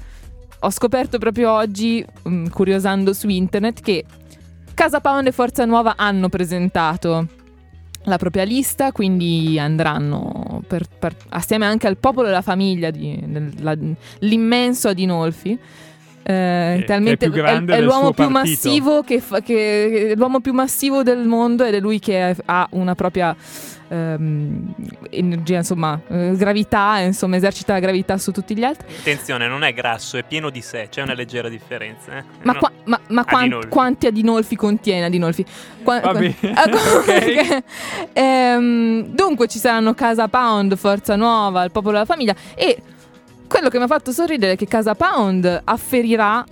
ho 0.59 0.71
scoperto 0.71 1.19
proprio 1.19 1.53
oggi, 1.53 2.05
mm, 2.29 2.47
curiosando 2.49 3.13
su 3.13 3.29
internet, 3.29 3.81
che 3.81 4.05
Casa 4.75 5.01
Pound 5.01 5.27
e 5.27 5.33
Forza 5.33 5.65
Nuova 5.65 5.95
hanno 5.97 6.29
presentato 6.29 7.27
la 8.05 8.17
propria 8.19 8.45
lista, 8.45 8.93
quindi 8.93 9.59
andranno 9.59 10.63
per- 10.67 10.87
per- 10.99 11.15
assieme 11.31 11.67
anche 11.67 11.87
al 11.87 11.97
popolo 11.99 12.27
e 12.29 12.31
alla 12.31 12.43
famiglia 12.43 12.91
di, 12.91 13.53
la- 13.61 13.77
l'immenso 14.21 14.89
Adinolfi. 14.89 15.59
Eh, 16.29 16.77
Che- 16.79 16.85
talmente- 16.85 17.27
è 17.27 17.29
è, 17.75 17.77
del 17.77 17.85
l'uomo 17.85 18.13
più 18.13 18.25
massivo 18.29 19.03
che, 19.03 19.21
fa- 19.21 19.41
che- 19.41 20.11
è 20.11 20.15
l'uomo 20.17 20.41
più 20.41 20.53
massivo 20.53 21.03
del 21.05 21.25
mondo 21.27 21.65
ed 21.65 21.75
è 21.75 21.81
lui 21.81 21.99
che 22.01 22.35
ha 22.45 22.67
una 22.73 22.95
propria 22.97 23.35
ehm, 23.89 24.75
energia, 25.11 25.57
insomma, 25.59 26.01
eh, 26.09 26.33
gravità, 26.37 26.99
insomma, 27.01 27.37
esercita 27.37 27.73
la 27.75 27.79
gravità 27.81 28.17
su 28.19 28.33
tutti 28.33 28.57
gli 28.57 28.65
altri. 28.65 28.87
Attenzione, 28.99 29.49
non 29.49 29.63
è 29.65 29.73
grasso, 29.73 30.17
è 30.17 30.25
pieno 30.25 30.51
di 30.51 30.61
sé, 30.61 30.89
c'è 30.91 31.03
una 31.03 31.15
leggera 31.15 31.49
differenza. 31.49 32.19
eh. 32.19 32.25
Ma, 32.43 32.53
No. 32.53 32.59
qua- 32.59 32.73
ma- 32.85 33.01
ma 33.09 33.25
Adinolfi. 33.27 33.69
quanti 33.69 34.07
Adinolfi 34.07 34.57
contiene 34.57 35.05
Adinolfi? 35.07 35.45
Qua- 35.83 36.01
Va 36.01 36.13
bene, 36.13 36.35
Ah, 36.55 36.69
co- 36.69 36.79
ok. 36.99 37.63
Ehm, 38.13 39.05
dunque 39.09 39.47
ci 39.47 39.59
saranno 39.59 39.95
Casa 39.95 40.29
Pound, 40.29 40.77
Forza 40.77 41.17
Nuova, 41.17 41.63
il 41.65 41.71
popolo 41.71 41.93
della 41.93 42.05
famiglia 42.05 42.35
e 42.55 42.81
quello 43.49 43.69
che 43.69 43.79
mi 43.79 43.85
ha 43.85 43.89
fatto 43.89 44.11
sorridere 44.13 44.53
è 44.53 44.57
che 44.57 44.67
Casa 44.67 44.95
Pound 44.95 45.61
afferirà 45.65 46.45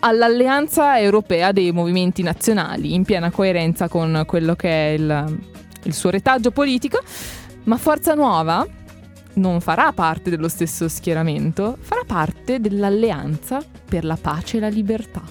all'alleanza 0.00 0.98
europea 1.00 1.50
dei 1.52 1.72
movimenti 1.72 2.22
nazionali 2.22 2.94
in 2.94 3.04
piena 3.04 3.30
coerenza 3.30 3.88
con 3.88 4.22
quello 4.26 4.54
che 4.54 4.68
è 4.68 4.90
il, 4.90 5.38
il 5.88 5.94
suo 5.94 6.10
retaggio 6.10 6.50
politico, 6.50 7.00
ma 7.64 7.76
Forza 7.76 8.14
Nuova 8.14 8.66
non 9.34 9.60
farà 9.60 9.92
parte 9.92 10.30
dello 10.30 10.48
stesso 10.48 10.88
schieramento, 10.88 11.76
farà 11.80 12.02
parte 12.06 12.60
dell'alleanza 12.60 13.62
per 13.88 14.04
la 14.04 14.18
pace 14.20 14.58
e 14.58 14.60
la 14.60 14.68
libertà. 14.68 15.22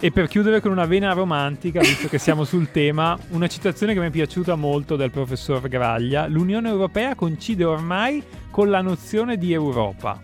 E 0.00 0.10
per 0.10 0.26
chiudere 0.26 0.60
con 0.60 0.72
una 0.72 0.86
vena 0.86 1.12
romantica, 1.12 1.78
visto 1.78 2.08
che 2.08 2.18
siamo 2.18 2.42
sul 2.42 2.72
tema, 2.72 3.16
una 3.28 3.46
citazione 3.46 3.94
che 3.94 4.00
mi 4.00 4.08
è 4.08 4.10
piaciuta 4.10 4.56
molto 4.56 4.96
del 4.96 5.12
professor 5.12 5.68
Graglia. 5.68 6.26
L'Unione 6.26 6.68
Europea 6.68 7.14
coincide 7.14 7.62
ormai 7.62 8.20
con 8.50 8.68
la 8.68 8.80
nozione 8.80 9.36
di 9.36 9.52
Europa. 9.52 10.20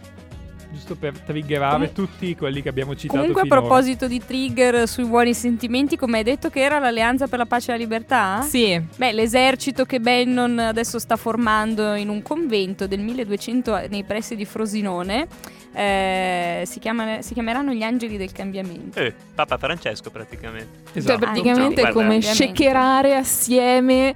Giusto 0.70 0.96
per 0.96 1.18
triggerare 1.18 1.86
Com- 1.86 1.94
tutti 1.94 2.36
quelli 2.36 2.60
che 2.60 2.68
abbiamo 2.68 2.94
citato 2.94 3.18
Comunque 3.18 3.40
a 3.40 3.44
finora. 3.44 3.60
proposito 3.62 4.06
di 4.06 4.22
trigger 4.24 4.86
sui 4.86 5.04
buoni 5.04 5.32
sentimenti, 5.32 5.96
come 5.96 6.18
hai 6.18 6.24
detto 6.24 6.50
che 6.50 6.60
era 6.60 6.78
l'Alleanza 6.78 7.26
per 7.26 7.38
la 7.38 7.46
pace 7.46 7.70
e 7.70 7.74
la 7.74 7.80
libertà? 7.80 8.42
Sì, 8.42 8.78
Beh, 8.96 9.12
l'esercito 9.12 9.84
che 9.86 9.98
Bannon 9.98 10.58
adesso 10.58 10.98
sta 10.98 11.16
formando 11.16 11.94
in 11.94 12.10
un 12.10 12.20
convento 12.20 12.86
del 12.86 13.00
1200 13.00 13.86
nei 13.88 14.04
pressi 14.04 14.36
di 14.36 14.44
Frosinone 14.44 15.26
eh, 15.72 16.64
si, 16.66 16.78
chiama- 16.80 17.22
si 17.22 17.32
chiameranno 17.34 17.72
gli 17.72 17.82
angeli 17.82 18.16
del 18.16 18.32
cambiamento. 18.32 18.98
Eh, 18.98 19.14
Papa 19.34 19.56
Francesco 19.58 20.10
praticamente. 20.10 20.68
Cioè, 20.88 20.98
Esatto. 20.98 21.18
praticamente 21.18 21.80
Guarda, 21.80 21.88
è 21.88 21.92
come 21.92 22.20
shakerare 22.20 23.14
assieme 23.16 24.14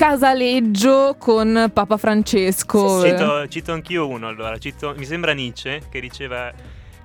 Casaleggio 0.00 1.14
con 1.18 1.70
Papa 1.74 1.98
Francesco. 1.98 3.04
Cito, 3.04 3.46
cito 3.48 3.72
anch'io 3.72 4.08
uno 4.08 4.28
allora, 4.28 4.56
cito- 4.56 4.94
mi 4.96 5.04
sembra 5.04 5.32
Nietzsche 5.32 5.82
che 5.90 6.00
diceva 6.00 6.50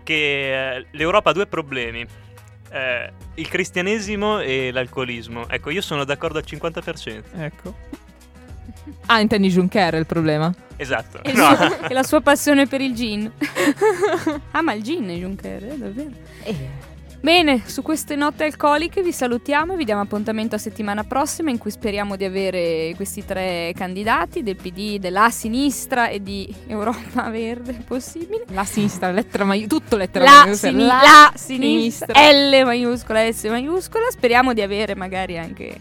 che 0.01 0.75
eh, 0.77 0.85
l'Europa 0.91 1.31
ha 1.31 1.33
due 1.33 1.45
problemi. 1.45 2.07
eh, 2.71 3.11
il 3.33 3.47
cristianesimo 3.49 4.39
e 4.39 4.71
l'alcolismo. 4.71 5.45
Ecco, 5.49 5.71
io 5.71 5.81
sono 5.81 6.05
d'accordo 6.05 6.37
al 6.37 6.45
50%. 6.47 7.23
Ecco. 7.35 7.75
Ah, 9.07 9.19
intendi 9.19 9.49
Juncker 9.49 9.93
è 9.95 9.97
il 9.97 10.05
problema. 10.05 10.53
Esatto. 10.77 11.21
E, 11.23 11.33
No. 11.33 11.87
e 11.87 11.93
la 11.93 12.03
sua 12.03 12.21
passione 12.21 12.65
per 12.65 12.81
il 12.81 12.93
gin. 12.95 13.29
ah, 14.51 14.61
ma 14.61 14.73
il 14.73 14.83
gin 14.83 15.05
è 15.09 15.13
Juncker, 15.15 15.63
eh, 15.65 15.77
davvero. 15.77 16.09
Bene, 17.25 17.63
su 17.65 17.81
queste 17.81 18.15
note 18.15 18.43
alcoliche 18.43 19.01
vi 19.01 19.11
salutiamo 19.11 19.73
e 19.73 19.77
vi 19.77 19.83
diamo 19.83 20.01
appuntamento 20.01 20.53
a 20.53 20.57
settimana 20.59 21.03
prossima 21.03 21.49
in 21.49 21.57
cui 21.57 21.71
speriamo 21.71 22.15
di 22.15 22.23
avere 22.23 22.93
questi 22.95 23.25
tre 23.25 23.73
candidati 23.75 24.43
del 24.43 24.55
PD, 24.55 24.99
della 24.99 25.31
sinistra 25.31 26.07
e 26.09 26.21
di 26.21 26.47
Europa 26.67 27.27
Verde 27.33 27.81
possibile. 27.83 28.43
La 28.51 28.63
sinistra, 28.63 29.09
lettera 29.09 29.43
maiuscola, 29.43 29.79
tutto 29.81 29.97
lettera 29.97 30.23
La, 30.23 30.43
maiuscola. 30.43 30.71
sini- 30.71 30.85
La- 30.85 31.01
la 31.01 31.31
sinistra, 31.35 32.13
sinistra. 32.13 32.31
L 32.61 32.63
maiuscola, 32.63 33.31
S 33.31 33.43
maiuscola. 33.45 34.05
Speriamo 34.11 34.53
di 34.53 34.61
avere 34.61 34.93
magari 34.93 35.39
anche 35.39 35.75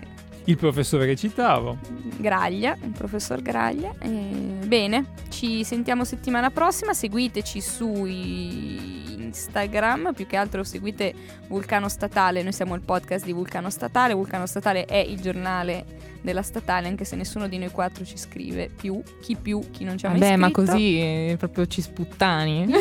Il 0.46 0.58
professore 0.58 1.06
che 1.06 1.16
citavo. 1.16 1.78
Graglia, 2.18 2.76
il 2.82 2.90
professor 2.90 3.40
Graglia. 3.40 3.94
E 3.98 4.08
bene, 4.08 5.06
ci 5.30 5.64
sentiamo 5.64 6.04
settimana 6.04 6.50
prossima. 6.50 6.92
Seguiteci 6.92 7.60
su 7.62 8.04
Instagram, 8.04 10.12
più 10.14 10.26
che 10.26 10.36
altro 10.36 10.62
seguite 10.64 11.14
Vulcano 11.48 11.88
Statale. 11.88 12.42
Noi 12.42 12.52
siamo 12.52 12.74
il 12.74 12.82
podcast 12.82 13.24
di 13.24 13.32
Vulcano 13.32 13.70
Statale. 13.70 14.12
Vulcano 14.12 14.44
Statale 14.46 14.84
è 14.84 14.98
il 14.98 15.18
giornale 15.20 15.84
della 16.20 16.42
statale, 16.42 16.88
anche 16.88 17.04
se 17.04 17.16
nessuno 17.16 17.48
di 17.48 17.56
noi 17.58 17.70
quattro 17.70 18.04
ci 18.04 18.16
scrive 18.18 18.68
più. 18.74 19.00
Chi 19.22 19.36
più, 19.36 19.60
chi 19.70 19.84
non 19.84 19.96
ci 19.98 20.04
ha 20.06 20.10
mai 20.10 20.18
Vabbè, 20.18 20.36
ma 20.36 20.48
scritto. 20.50 20.64
così 20.64 20.98
eh, 21.00 21.36
proprio 21.38 21.66
ci 21.66 21.80
sputtani. 21.80 22.66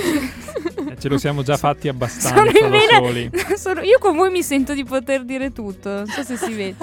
Eh, 0.86 0.98
ce 1.00 1.08
lo 1.08 1.18
siamo 1.18 1.44
già 1.44 1.56
fatti 1.56 1.88
abbastanza 1.88 2.36
Sono 2.36 2.50
in 2.50 2.54
da 2.60 2.68
vena- 2.70 2.98
soli. 2.98 3.32
Sono- 3.56 3.82
io 3.82 3.98
con 4.00 4.16
voi 4.18 4.32
mi 4.32 4.44
sento 4.44 4.74
di 4.74 4.84
poter 4.84 5.24
dire 5.24 5.52
tutto, 5.52 5.90
non 5.90 6.08
so 6.08 6.24
se 6.24 6.36
si 6.36 6.52
vede. 6.54 6.76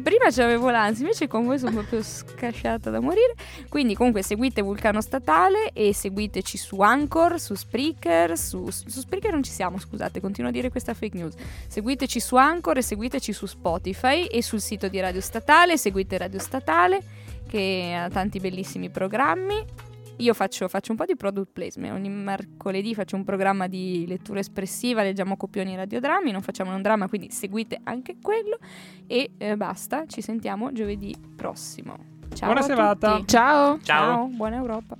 Prima 0.00 0.30
c'avevo 0.30 0.70
l'ansia, 0.70 1.04
invece 1.04 1.28
con 1.28 1.44
voi 1.44 1.58
sono 1.58 1.72
proprio 1.72 2.02
scasciata 2.02 2.88
da 2.90 3.00
morire. 3.00 3.34
Quindi 3.68 3.94
comunque 3.94 4.22
seguite 4.22 4.62
Vulcano 4.62 5.00
Statale 5.00 5.70
e 5.72 5.92
seguiteci 5.92 6.56
su 6.56 6.80
Anchor, 6.80 7.38
su 7.38 7.54
Spreaker, 7.54 8.38
su, 8.38 8.70
su 8.70 9.00
Spreaker 9.00 9.32
non 9.32 9.42
ci 9.42 9.50
siamo, 9.50 9.78
scusate, 9.78 10.20
continuo 10.20 10.50
a 10.50 10.52
dire 10.52 10.70
questa 10.70 10.94
fake 10.94 11.16
news. 11.18 11.34
Seguiteci 11.68 12.20
su 12.20 12.36
Anchor 12.36 12.78
e 12.78 12.82
seguiteci 12.82 13.32
su 13.32 13.46
Spotify 13.46 14.24
e 14.24 14.42
sul 14.42 14.60
sito 14.60 14.88
di 14.88 14.98
Radio 14.98 15.20
Statale, 15.20 15.76
seguite 15.76 16.16
Radio 16.16 16.38
Statale 16.38 17.02
che 17.46 17.94
ha 17.94 18.08
tanti 18.08 18.40
bellissimi 18.40 18.88
programmi. 18.88 19.90
Io 20.22 20.34
faccio, 20.34 20.68
faccio, 20.68 20.92
un 20.92 20.96
po' 20.96 21.04
di 21.04 21.16
product 21.16 21.50
placement, 21.52 21.92
ogni 21.92 22.08
mercoledì 22.08 22.94
faccio 22.94 23.16
un 23.16 23.24
programma 23.24 23.66
di 23.66 24.04
lettura 24.06 24.38
espressiva, 24.38 25.02
leggiamo 25.02 25.36
copioni 25.36 25.72
e 25.72 25.76
radiodrammi, 25.76 26.30
non 26.30 26.42
facciamo 26.42 26.72
un 26.72 26.80
dramma, 26.80 27.08
quindi 27.08 27.32
seguite 27.32 27.80
anche 27.82 28.18
quello 28.22 28.58
e 29.08 29.32
eh, 29.36 29.56
basta, 29.56 30.06
ci 30.06 30.22
sentiamo 30.22 30.70
giovedì 30.70 31.12
prossimo. 31.34 31.98
Ciao 32.34 32.52
Buona 32.52 32.62
serata. 32.64 33.22
Ciao. 33.24 33.78
Ciao. 33.80 33.80
Ciao, 33.82 34.26
buona 34.28 34.56
Europa. 34.56 34.96